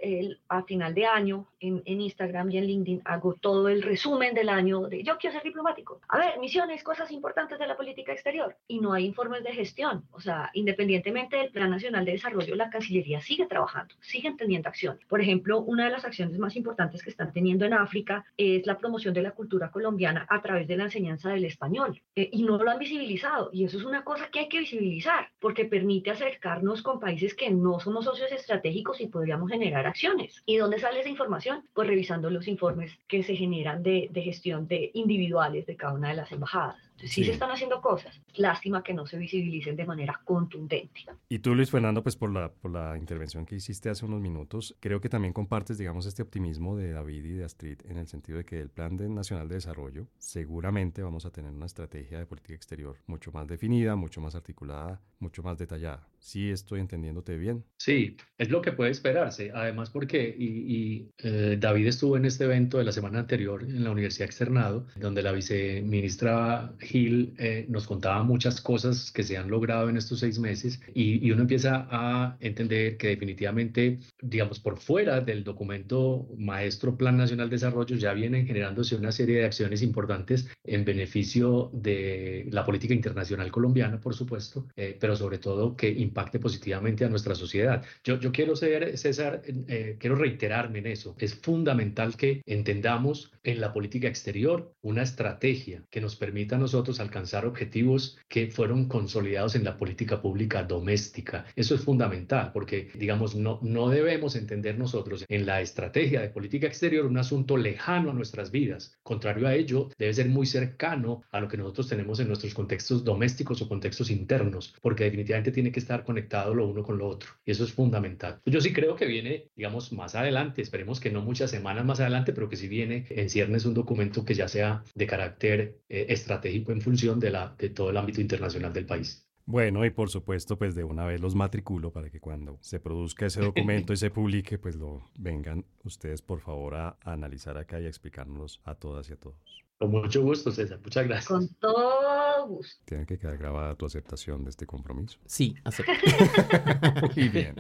a 0.49 0.63
final 0.63 0.95
de 0.95 1.07
año 1.07 1.49
en, 1.59 1.83
en 1.85 2.01
Instagram 2.01 2.51
y 2.51 2.59
en 2.59 2.67
LinkedIn 2.67 3.03
hago 3.05 3.35
todo 3.35 3.69
el 3.69 3.83
resumen 3.83 4.35
del 4.35 4.49
año 4.49 4.83
de 4.83 5.03
yo 5.03 5.19
quiero 5.19 5.37
ser 5.37 5.44
diplomático. 5.45 6.01
A 6.09 6.19
ver, 6.19 6.39
misiones, 6.41 6.83
cosas 6.83 7.11
importantes 7.13 7.59
de 7.59 7.67
la 7.67 7.77
política 7.77 8.13
exterior. 8.13 8.57
Y 8.67 8.81
no 8.81 8.93
hay 8.93 9.05
informes 9.05 9.45
de 9.45 9.53
gestión. 9.53 10.05
O 10.11 10.21
sea, 10.21 10.51
independientemente 10.55 11.37
del 11.37 11.51
Plan 11.51 11.71
Nacional 11.71 12.05
de 12.05 12.13
Desarrollo, 12.13 12.57
la 12.57 12.71
Cancillería 12.71 13.21
sigue 13.21 13.47
trabajando, 13.47 13.95
siguen 14.01 14.37
teniendo 14.37 14.69
acciones. 14.69 15.05
Por 15.07 15.21
ejemplo, 15.21 15.61
una 15.61 15.85
de 15.85 15.91
las 15.91 16.05
acciones 16.05 16.39
más 16.39 16.57
importantes 16.57 17.03
que 17.03 17.11
están 17.11 17.33
teniendo 17.33 17.65
en 17.65 17.75
África 17.75 18.25
es 18.37 18.67
la 18.67 18.79
promoción 18.79 19.15
de 19.15 19.23
la 19.23 19.33
cultura 19.33 19.71
colombiana 19.71 20.27
a 20.29 20.41
través 20.43 20.67
de 20.67 20.77
la 20.77 20.85
enseñanza 20.85 21.31
del 21.31 21.45
español. 21.45 22.01
Eh, 22.17 22.31
y 22.33 22.43
no 22.43 22.59
lo 22.59 22.71
han 22.71 22.79
visibilizado. 22.79 23.51
Y 23.53 23.65
eso 23.65 23.79
es 23.79 23.85
una 23.85 24.03
cosa 24.05 24.29
que 24.31 24.41
hay 24.41 24.49
que 24.49 24.61
visibilizar, 24.61 25.29
porque 25.39 25.67
permite 25.67 26.11
acercarnos 26.11 26.83
con 26.83 27.01
países 27.01 27.35
que 27.35 27.51
no 27.51 27.79
somos 27.81 28.07
socios 28.07 28.33
estratégicos 28.33 29.01
y 29.01 29.09
podríamos 29.09 29.51
generar 29.51 29.87
acciones. 29.87 30.43
¿Y 30.47 30.57
dónde 30.57 30.79
sale 30.79 31.01
esa 31.01 31.09
información? 31.09 31.65
Pues 31.75 31.89
revisando 31.89 32.31
los 32.31 32.49
informes 32.49 32.99
que 33.07 33.23
se 33.23 33.37
generan 33.37 33.83
de, 33.83 34.09
de 34.11 34.23
gestión 34.23 34.67
de 34.67 34.91
individuos 34.95 35.34
de 35.67 35.77
cada 35.77 35.95
una 35.95 36.11
de 36.11 36.17
las 36.17 36.33
embajadas. 36.33 36.77
Sí, 37.05 37.25
se 37.25 37.33
están 37.33 37.51
haciendo 37.51 37.81
cosas. 37.81 38.21
Lástima 38.35 38.83
que 38.83 38.95
no 38.95 39.07
se 39.07 39.19
visibilicen 39.19 39.77
de 39.77 39.85
manera 39.85 40.21
contundente. 40.25 41.05
Y 41.29 41.41
tú, 41.41 41.55
Luis 41.55 41.71
Fernando, 41.71 42.03
pues 42.03 42.17
por 42.17 42.33
la, 42.33 42.51
por 42.51 42.71
la 42.71 42.97
intervención 42.97 43.47
que 43.47 43.57
hiciste 43.57 43.91
hace 43.91 44.05
unos 44.05 44.21
minutos, 44.21 44.77
creo 44.81 45.01
que 45.01 45.09
también 45.09 45.33
compartes, 45.33 45.79
digamos, 45.79 46.07
este 46.07 46.23
optimismo 46.23 46.77
de 46.77 46.93
David 46.93 47.25
y 47.25 47.33
de 47.33 47.45
Astrid 47.45 47.79
en 47.89 47.99
el 47.99 48.07
sentido 48.07 48.39
de 48.39 48.45
que 48.45 48.61
el 48.61 48.71
Plan 48.71 48.95
Nacional 49.15 49.49
de 49.49 49.57
Desarrollo 49.57 50.07
seguramente 50.19 51.03
vamos 51.03 51.27
a 51.27 51.31
tener 51.31 51.51
una 51.51 51.67
estrategia 51.67 52.19
de 52.19 52.27
política 52.27 52.55
exterior 52.55 52.99
mucho 53.07 53.33
más 53.33 53.47
definida, 53.47 53.97
mucho 53.97 54.21
más 54.21 54.35
articulada, 54.35 55.01
mucho 55.19 55.43
más 55.43 55.59
detallada. 55.59 56.07
¿Sí 56.19 56.51
estoy 56.51 56.81
entendiéndote 56.81 57.37
bien? 57.37 57.65
Sí, 57.77 58.17
es 58.39 58.51
lo 58.51 58.63
que 58.63 58.73
puede 58.73 58.91
esperarse. 58.91 59.51
Además, 59.55 59.91
porque 59.91 60.35
y, 60.39 61.11
eh, 61.19 61.57
David 61.59 61.89
estuvo 61.89 62.17
en 62.17 62.25
este 62.25 62.45
evento 62.45 62.79
de 62.79 62.85
la 62.85 62.93
semana 62.93 63.19
anterior 63.21 63.63
en 63.63 63.85
la 63.85 63.91
Universidad 63.91 64.27
Externado, 64.27 64.87
donde 64.97 65.23
la 65.23 65.33
viceministra 65.33 66.73
Gil 66.95 67.35
eh, 67.39 67.67
nos 67.69 67.89
contaba 67.89 68.23
muchas 68.23 68.61
cosas 68.61 69.11
que 69.11 69.25
se 69.25 69.37
han 69.37 69.51
logrado 69.51 69.89
en 69.89 69.97
estos 69.97 70.21
seis 70.21 70.39
meses 70.39 70.81
y, 70.95 71.31
uno 71.33 71.43
empieza 71.43 71.89
a 71.91 72.37
entender 72.39 72.97
que 72.97 73.09
definitivamente, 73.09 73.99
digamos, 74.23 74.61
por 74.61 74.79
fuera 74.79 75.21
del 75.21 75.43
documento 75.43 76.29
maestro 76.37 76.97
Plan 76.97 77.17
Nacional 77.17 77.49
de 77.49 77.57
Desarrollo 77.57 77.97
ya 77.97 78.13
vienen 78.13 78.47
generándose 78.47 78.95
una 78.95 79.11
serie 79.11 79.39
de 79.39 79.47
acciones 79.47 79.83
importantes 79.83 80.49
en 80.63 80.85
beneficio 80.85 81.71
de 81.73 82.47
la 82.53 82.65
política 82.65 82.95
internacional 82.95 83.51
colombiana, 83.51 83.99
por 83.99 84.15
supuesto, 84.15 84.69
eh, 84.77 84.97
pero 85.01 85.17
sobre 85.17 85.39
todo 85.39 85.75
que 85.75 85.91
impacte 85.91 86.39
positivamente 86.39 87.05
a 87.05 87.09
nuestra 87.09 87.35
sociedad. 87.35 87.83
Yo, 88.05 88.21
yo 88.21 88.31
quiero 88.31 88.55
ser, 88.55 88.97
César, 88.97 89.43
eh, 89.67 89.97
quiero 89.99 90.15
reiterarme 90.15 90.79
en 90.79 90.87
eso. 90.87 91.17
Es 91.19 91.35
fundamental 91.35 92.17
que 92.17 92.43
entendamos 92.47 93.33
en 93.43 93.61
la 93.61 93.73
política 93.73 94.07
exterior 94.07 94.73
una 94.83 95.03
estrategia 95.03 95.83
que 95.91 96.01
nos 96.01 96.15
permita 96.15 96.57
no 96.57 96.69
nosotros 96.75 96.84
alcanzar 97.01 97.47
objetivos 97.47 98.19
que 98.29 98.49
fueron 98.49 98.89
consolidados 98.89 99.55
en 99.55 99.65
la 99.65 99.77
política 99.77 100.21
pública 100.21 100.63
doméstica. 100.63 101.45
Eso 101.57 101.75
es 101.75 101.83
fundamental 101.83 102.51
porque, 102.53 102.91
digamos, 102.95 103.35
no, 103.35 103.59
no 103.63 103.89
debemos 103.89 104.37
entender 104.37 104.79
nosotros 104.79 105.25
en 105.29 105.47
la 105.47 105.61
estrategia 105.61 106.21
de 106.21 106.29
política 106.29 106.67
exterior 106.67 107.07
un 107.07 107.19
asunto 107.19 107.57
lejano 107.57 108.11
a 108.11 108.15
nuestras 108.15 108.51
vidas. 108.51 108.97
Contrario 109.03 109.47
a 109.47 109.55
ello, 109.55 109.89
debe 109.99 110.15
ser 110.15 110.29
muy 110.29 110.47
cercano 110.47 111.23
a 111.31 111.41
lo 111.41 111.49
que 111.49 111.57
nosotros 111.57 111.89
tenemos 111.89 112.21
en 112.21 112.29
nuestros 112.29 112.55
contextos 112.55 113.05
domésticos 113.05 113.63
o 113.63 113.69
contextos 113.69 114.11
internos, 114.11 114.75
porque 114.81 115.05
definitivamente 115.05 115.53
tiene 115.53 115.73
que 115.73 115.81
estar 115.81 116.05
conectado 116.05 116.55
lo 116.55 116.69
uno 116.69 116.83
con 116.83 116.99
lo 116.99 117.07
otro. 117.07 117.31
Y 117.45 117.51
eso 117.51 117.65
es 117.65 117.73
fundamental. 117.73 118.41
Yo 118.47 118.61
sí 118.61 118.73
creo 118.73 118.97
que 118.97 119.07
viene, 119.07 119.49
digamos, 119.57 119.93
más 119.93 120.15
adelante, 120.15 120.63
esperemos 120.63 121.01
que 121.01 121.11
no 121.11 121.23
muchas 121.23 121.51
semanas 121.51 121.85
más 121.85 122.01
adelante, 122.01 122.33
pero 122.33 122.49
que 122.49 122.57
sí 122.57 122.69
viene 122.69 123.07
en 123.11 123.29
ciernes 123.29 123.65
un 123.65 123.75
documento 123.75 124.25
que 124.25 124.35
ya 124.35 124.49
sea 124.49 124.83
de 124.95 125.07
carácter 125.07 125.79
eh, 125.89 126.07
estratégico 126.09 126.64
en 126.73 126.81
función 126.81 127.21
de, 127.21 127.31
la, 127.31 127.55
de 127.59 127.71
todo 127.71 127.91
el 127.91 127.97
ámbito 127.97 128.21
internacional 128.21 128.73
del 128.73 128.87
país. 128.87 129.25
Bueno, 129.47 129.85
y 129.85 129.91
por 129.91 130.09
supuesto, 130.09 130.57
pues 130.57 130.75
de 130.75 130.85
una 130.85 131.05
vez 131.05 131.21
los 131.21 131.35
matriculo 131.35 131.93
para 131.93 132.09
que 132.09 132.19
cuando 132.19 132.59
se 132.63 132.81
produzca 132.81 133.27
ese 133.27 133.43
documento 133.43 133.93
y 133.93 133.97
se 133.99 134.11
publique, 134.11 134.59
pues 134.59 134.77
lo 134.77 135.11
vengan 135.19 135.67
ustedes 135.83 136.23
por 136.23 136.41
favor 136.41 136.75
a, 136.77 136.97
analizar 137.05 137.59
acá 137.59 137.79
y 137.79 137.85
a 137.85 137.89
explicarnos 137.89 138.63
a 138.65 138.75
todas 138.75 139.11
y 139.11 139.13
a 139.13 139.17
todos. 139.17 139.65
Con 139.79 139.91
mucho 139.91 140.23
gusto, 140.23 140.51
César. 140.51 140.81
Muchas 140.83 141.07
gracias. 141.07 141.29
Con 141.29 141.49
todo 141.57 142.49
gusto. 142.49 142.83
Tiene 142.87 143.05
que 143.05 143.19
quedar 143.19 143.37
grabada 143.37 143.75
tu 143.75 143.85
aceptación 143.85 144.45
de 144.45 144.51
este 144.51 144.67
compromiso. 144.67 145.19
Sí, 145.27 145.55
acepto. 145.65 145.93
Muy 147.17 147.29
bien. 147.29 147.55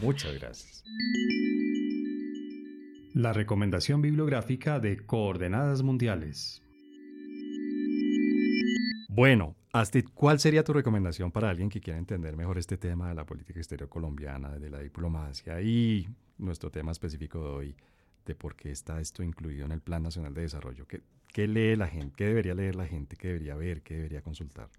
Muchas 0.00 0.34
gracias. 0.34 0.84
La 3.14 3.32
recomendación 3.32 4.02
bibliográfica 4.02 4.80
de 4.80 4.98
Coordenadas 4.98 5.82
Mundiales. 5.82 6.62
Bueno, 9.14 9.56
Astrid, 9.74 10.06
¿cuál 10.14 10.40
sería 10.40 10.64
tu 10.64 10.72
recomendación 10.72 11.30
para 11.30 11.50
alguien 11.50 11.68
que 11.68 11.82
quiera 11.82 11.98
entender 11.98 12.34
mejor 12.34 12.56
este 12.56 12.78
tema 12.78 13.10
de 13.10 13.14
la 13.14 13.26
política 13.26 13.60
exterior 13.60 13.86
colombiana, 13.86 14.58
de 14.58 14.70
la 14.70 14.78
diplomacia 14.78 15.60
y 15.60 16.08
nuestro 16.38 16.70
tema 16.70 16.92
específico 16.92 17.38
de 17.44 17.50
hoy, 17.50 17.76
de 18.24 18.34
por 18.34 18.56
qué 18.56 18.70
está 18.70 19.02
esto 19.02 19.22
incluido 19.22 19.66
en 19.66 19.72
el 19.72 19.82
Plan 19.82 20.02
Nacional 20.02 20.32
de 20.32 20.40
Desarrollo? 20.40 20.86
¿Qué, 20.86 21.46
lee 21.46 21.76
la 21.76 21.88
gente? 21.88 22.14
¿Qué 22.16 22.24
debería 22.24 22.54
leer 22.54 22.74
la 22.74 22.86
gente? 22.86 23.16
¿Qué 23.16 23.28
debería 23.28 23.54
ver? 23.54 23.82
¿Qué 23.82 23.96
debería 23.96 24.22
consultar? 24.22 24.70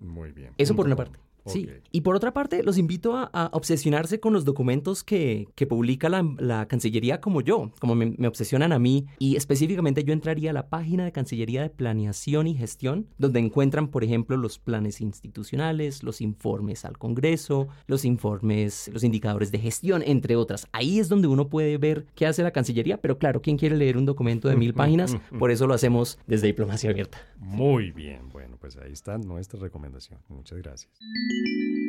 Muy 0.00 0.32
bien. 0.32 0.52
Eso 0.58 0.74
por 0.74 0.86
una 0.86 0.96
parte. 0.96 1.21
Sí, 1.46 1.68
y 1.90 2.02
por 2.02 2.14
otra 2.14 2.32
parte, 2.32 2.62
los 2.62 2.78
invito 2.78 3.16
a, 3.16 3.50
obsesionarse 3.52 4.20
con 4.20 4.32
los 4.32 4.44
documentos 4.44 5.02
que, 5.02 5.48
que 5.54 5.66
publica 5.66 6.08
la, 6.08 6.24
la, 6.38 6.66
Cancillería 6.66 7.20
como 7.20 7.40
yo, 7.40 7.72
como 7.80 7.94
me, 7.94 8.14
me, 8.16 8.28
obsesionan 8.28 8.72
a 8.72 8.78
mí. 8.78 9.06
Y 9.18 9.36
específicamente 9.36 10.04
yo 10.04 10.12
entraría 10.12 10.50
a 10.50 10.52
la 10.52 10.68
página 10.68 11.04
de 11.04 11.12
Cancillería 11.12 11.62
de 11.62 11.70
Planeación 11.70 12.46
y 12.46 12.54
Gestión, 12.54 13.08
donde 13.18 13.40
encuentran, 13.40 13.88
por 13.88 14.04
ejemplo, 14.04 14.36
los 14.36 14.58
planes 14.58 15.00
institucionales, 15.00 16.02
los 16.02 16.20
informes 16.20 16.84
al 16.84 16.98
Congreso, 16.98 17.68
los 17.86 18.04
informes, 18.04 18.90
los 18.92 19.04
indicadores 19.04 19.50
de 19.50 19.58
gestión, 19.58 20.02
entre 20.06 20.36
otras. 20.36 20.66
Ahí 20.72 20.98
es 20.98 21.08
donde 21.08 21.28
uno 21.28 21.48
puede 21.48 21.76
ver 21.78 22.06
qué 22.14 22.26
hace 22.26 22.42
la 22.42 22.52
Cancillería, 22.52 23.00
pero 23.00 23.18
claro, 23.18 23.42
¿quién 23.42 23.58
quiere 23.58 23.76
leer 23.76 23.96
un 23.96 24.06
documento 24.06 24.48
de 24.48 24.56
mil 24.56 24.74
páginas? 24.74 25.16
Por 25.38 25.50
eso 25.50 25.66
lo 25.66 25.74
hacemos 25.74 26.18
desde 26.26 26.46
Diplomacia 26.46 26.90
Abierta. 26.90 27.18
Muy 27.38 27.90
bien, 27.90 28.28
bueno, 28.28 28.56
pues 28.58 28.76
ahí 28.76 28.92
está 28.92 29.18
nuestra 29.18 29.60
recomendación. 29.60 30.20
Muchas 30.28 30.58
gracias. 30.58 30.90
Música 31.32 31.81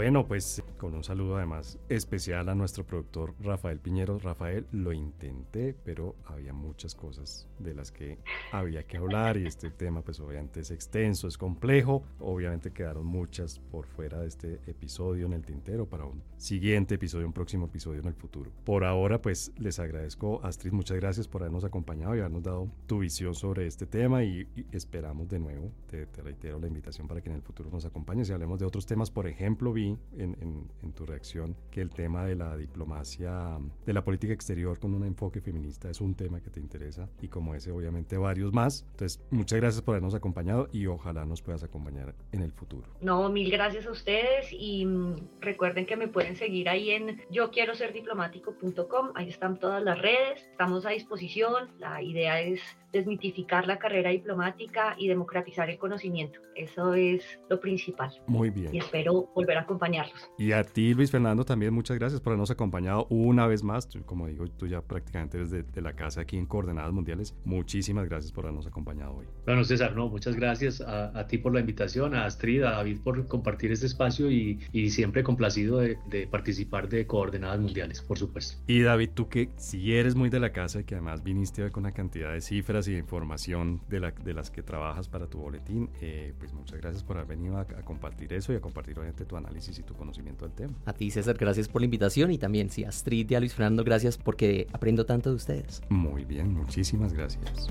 Bueno, 0.00 0.26
pues 0.26 0.62
con 0.78 0.94
un 0.94 1.04
saludo 1.04 1.36
además 1.36 1.78
especial 1.90 2.48
a 2.48 2.54
nuestro 2.54 2.86
productor 2.86 3.34
Rafael 3.38 3.80
Piñero. 3.80 4.18
Rafael, 4.18 4.66
lo 4.72 4.94
intenté, 4.94 5.74
pero 5.84 6.16
había 6.24 6.54
muchas 6.54 6.94
cosas 6.94 7.46
de 7.58 7.74
las 7.74 7.92
que 7.92 8.16
había 8.50 8.84
que 8.84 8.96
hablar 8.96 9.36
y 9.36 9.46
este 9.46 9.70
tema 9.70 10.00
pues 10.00 10.18
obviamente 10.18 10.60
es 10.60 10.70
extenso, 10.70 11.28
es 11.28 11.36
complejo. 11.36 12.02
Obviamente 12.18 12.70
quedaron 12.70 13.04
muchas 13.04 13.58
por 13.58 13.84
fuera 13.84 14.20
de 14.20 14.28
este 14.28 14.54
episodio 14.66 15.26
en 15.26 15.34
el 15.34 15.44
tintero 15.44 15.84
para 15.84 16.06
un 16.06 16.22
siguiente 16.38 16.94
episodio, 16.94 17.26
un 17.26 17.34
próximo 17.34 17.66
episodio 17.66 18.00
en 18.00 18.06
el 18.06 18.14
futuro. 18.14 18.50
Por 18.64 18.84
ahora 18.84 19.20
pues 19.20 19.52
les 19.58 19.78
agradezco 19.80 20.40
Astrid, 20.42 20.72
muchas 20.72 20.96
gracias 20.96 21.28
por 21.28 21.42
habernos 21.42 21.64
acompañado 21.64 22.16
y 22.16 22.20
habernos 22.20 22.42
dado 22.42 22.70
tu 22.86 23.00
visión 23.00 23.34
sobre 23.34 23.66
este 23.66 23.84
tema 23.84 24.24
y, 24.24 24.48
y 24.56 24.64
esperamos 24.72 25.28
de 25.28 25.40
nuevo, 25.40 25.70
te, 25.90 26.06
te 26.06 26.22
reitero 26.22 26.58
la 26.58 26.68
invitación 26.68 27.06
para 27.06 27.20
que 27.20 27.28
en 27.28 27.36
el 27.36 27.42
futuro 27.42 27.68
nos 27.70 27.84
acompañes 27.84 28.30
y 28.30 28.32
hablemos 28.32 28.58
de 28.58 28.64
otros 28.64 28.86
temas, 28.86 29.10
por 29.10 29.26
ejemplo, 29.26 29.74
vi 29.74 29.89
vi 29.96 30.22
en, 30.22 30.36
en, 30.82 30.92
tu 30.92 31.06
reacción 31.06 31.56
que 31.70 31.80
el 31.80 31.90
tema 31.90 32.24
de 32.24 32.34
la 32.34 32.56
diplomacia, 32.56 33.58
de 33.86 33.92
la 33.92 34.02
política 34.02 34.32
exterior 34.32 34.78
con 34.78 34.92
un 34.94 35.04
enfoque 35.04 35.40
feminista 35.40 35.88
es 35.88 36.00
un 36.00 36.14
tema 36.14 36.40
que 36.40 36.50
te 36.50 36.60
interesa 36.60 37.08
y 37.22 37.28
como 37.28 37.54
ese 37.54 37.70
obviamente 37.70 38.16
varios 38.16 38.52
más. 38.52 38.84
Entonces, 38.90 39.20
muchas 39.30 39.60
gracias 39.60 39.82
por 39.82 39.94
habernos 39.94 40.14
acompañado 40.14 40.68
y 40.72 40.86
ojalá 40.86 41.24
nos 41.24 41.42
puedas 41.42 41.62
acompañar 41.62 42.14
en 42.32 42.42
el 42.42 42.52
futuro. 42.52 42.88
No, 43.00 43.28
mil 43.28 43.50
gracias 43.50 43.86
a 43.86 43.90
ustedes 43.92 44.48
y 44.52 44.84
mm, 44.84 45.16
recuerden 45.40 45.86
que 45.86 45.96
me 45.96 46.08
pueden 46.08 46.36
seguir 46.36 46.68
ahí 46.68 46.90
en 46.90 47.22
yo 47.30 47.50
quiero 47.50 47.74
ser 47.74 47.92
diplomático.com, 47.92 49.12
ahí 49.14 49.28
están 49.28 49.58
todas 49.58 49.82
las 49.82 50.00
redes, 50.00 50.42
estamos 50.50 50.84
a 50.86 50.90
disposición, 50.90 51.70
la 51.78 52.02
idea 52.02 52.40
es 52.40 52.60
desmitificar 52.92 53.66
la 53.66 53.78
carrera 53.78 54.10
diplomática 54.10 54.94
y 54.98 55.08
democratizar 55.08 55.70
el 55.70 55.78
conocimiento. 55.78 56.40
Eso 56.54 56.94
es 56.94 57.22
lo 57.48 57.60
principal. 57.60 58.10
Muy 58.26 58.50
bien. 58.50 58.74
Y 58.74 58.78
espero 58.78 59.30
volver 59.34 59.58
a 59.58 59.66
acompañarlos. 59.70 60.30
Y 60.38 60.52
a 60.52 60.64
ti, 60.64 60.94
Luis 60.94 61.10
Fernando, 61.10 61.44
también 61.44 61.72
muchas 61.72 61.98
gracias 61.98 62.20
por 62.20 62.32
habernos 62.32 62.50
acompañado 62.50 63.06
una 63.08 63.46
vez 63.46 63.62
más. 63.62 63.88
Como 64.04 64.26
digo, 64.26 64.46
tú 64.48 64.66
ya 64.66 64.82
prácticamente 64.82 65.38
desde 65.38 65.62
de 65.62 65.80
la 65.80 65.94
casa 65.94 66.22
aquí 66.22 66.36
en 66.36 66.46
Coordenadas 66.46 66.92
Mundiales. 66.92 67.34
Muchísimas 67.44 68.08
gracias 68.08 68.32
por 68.32 68.44
habernos 68.44 68.66
acompañado 68.66 69.14
hoy. 69.16 69.26
Bueno, 69.46 69.64
César, 69.64 69.94
no, 69.94 70.08
muchas 70.08 70.36
gracias 70.36 70.80
a, 70.80 71.26
ti 71.26 71.38
por 71.38 71.54
la 71.54 71.60
invitación, 71.60 72.14
a 72.14 72.24
Astrid, 72.24 72.62
a 72.62 72.72
David 72.72 73.00
por 73.02 73.26
compartir 73.26 73.72
este 73.72 73.86
espacio 73.86 74.30
y, 74.30 74.58
y 74.72 74.90
siempre 74.90 75.22
complacido 75.22 75.78
de, 75.78 75.98
de, 76.08 76.26
participar 76.26 76.88
de 76.88 77.06
Coordenadas 77.06 77.60
Mundiales, 77.60 78.02
por 78.02 78.18
supuesto. 78.18 78.60
Y 78.66 78.80
David, 78.80 79.10
tú 79.14 79.28
que 79.28 79.50
si 79.56 79.94
eres 79.94 80.14
muy 80.14 80.30
de 80.30 80.40
la 80.40 80.52
casa 80.52 80.80
y 80.80 80.84
que 80.84 80.94
además 80.94 81.22
viniste 81.22 81.70
con 81.70 81.84
una 81.84 81.92
cantidad 81.92 82.32
de 82.32 82.40
cifras 82.40 82.88
y 82.88 82.92
de 82.92 82.98
información 82.98 83.82
de, 83.88 84.00
la, 84.00 84.10
de 84.10 84.34
las 84.34 84.50
que 84.50 84.62
trabajas 84.62 85.08
para 85.08 85.26
tu 85.26 85.38
boletín. 85.38 85.90
Eh, 86.00 86.34
pues 86.38 86.52
muchas 86.52 86.80
gracias 86.80 87.04
por 87.04 87.16
haber 87.16 87.36
venido 87.36 87.58
a, 87.58 87.66
compartir 87.84 88.32
eso 88.32 88.52
y 88.52 88.56
a 88.56 88.60
compartir 88.60 88.98
obviamente 88.98 89.24
tu 89.24 89.36
análisis 89.60 89.78
y 89.78 89.82
tu 89.82 89.94
conocimiento 89.94 90.46
del 90.46 90.54
tema. 90.54 90.74
A 90.86 90.92
ti 90.92 91.10
César, 91.10 91.36
gracias 91.38 91.68
por 91.68 91.82
la 91.82 91.84
invitación 91.84 92.30
y 92.30 92.38
también 92.38 92.70
sí, 92.70 92.84
Astrid 92.84 93.30
y 93.30 93.34
a 93.34 93.40
Luis 93.40 93.54
Fernando, 93.54 93.84
gracias 93.84 94.16
porque 94.16 94.66
aprendo 94.72 95.04
tanto 95.04 95.30
de 95.30 95.36
ustedes. 95.36 95.82
Muy 95.90 96.24
bien, 96.24 96.52
muchísimas 96.54 97.12
gracias. 97.12 97.68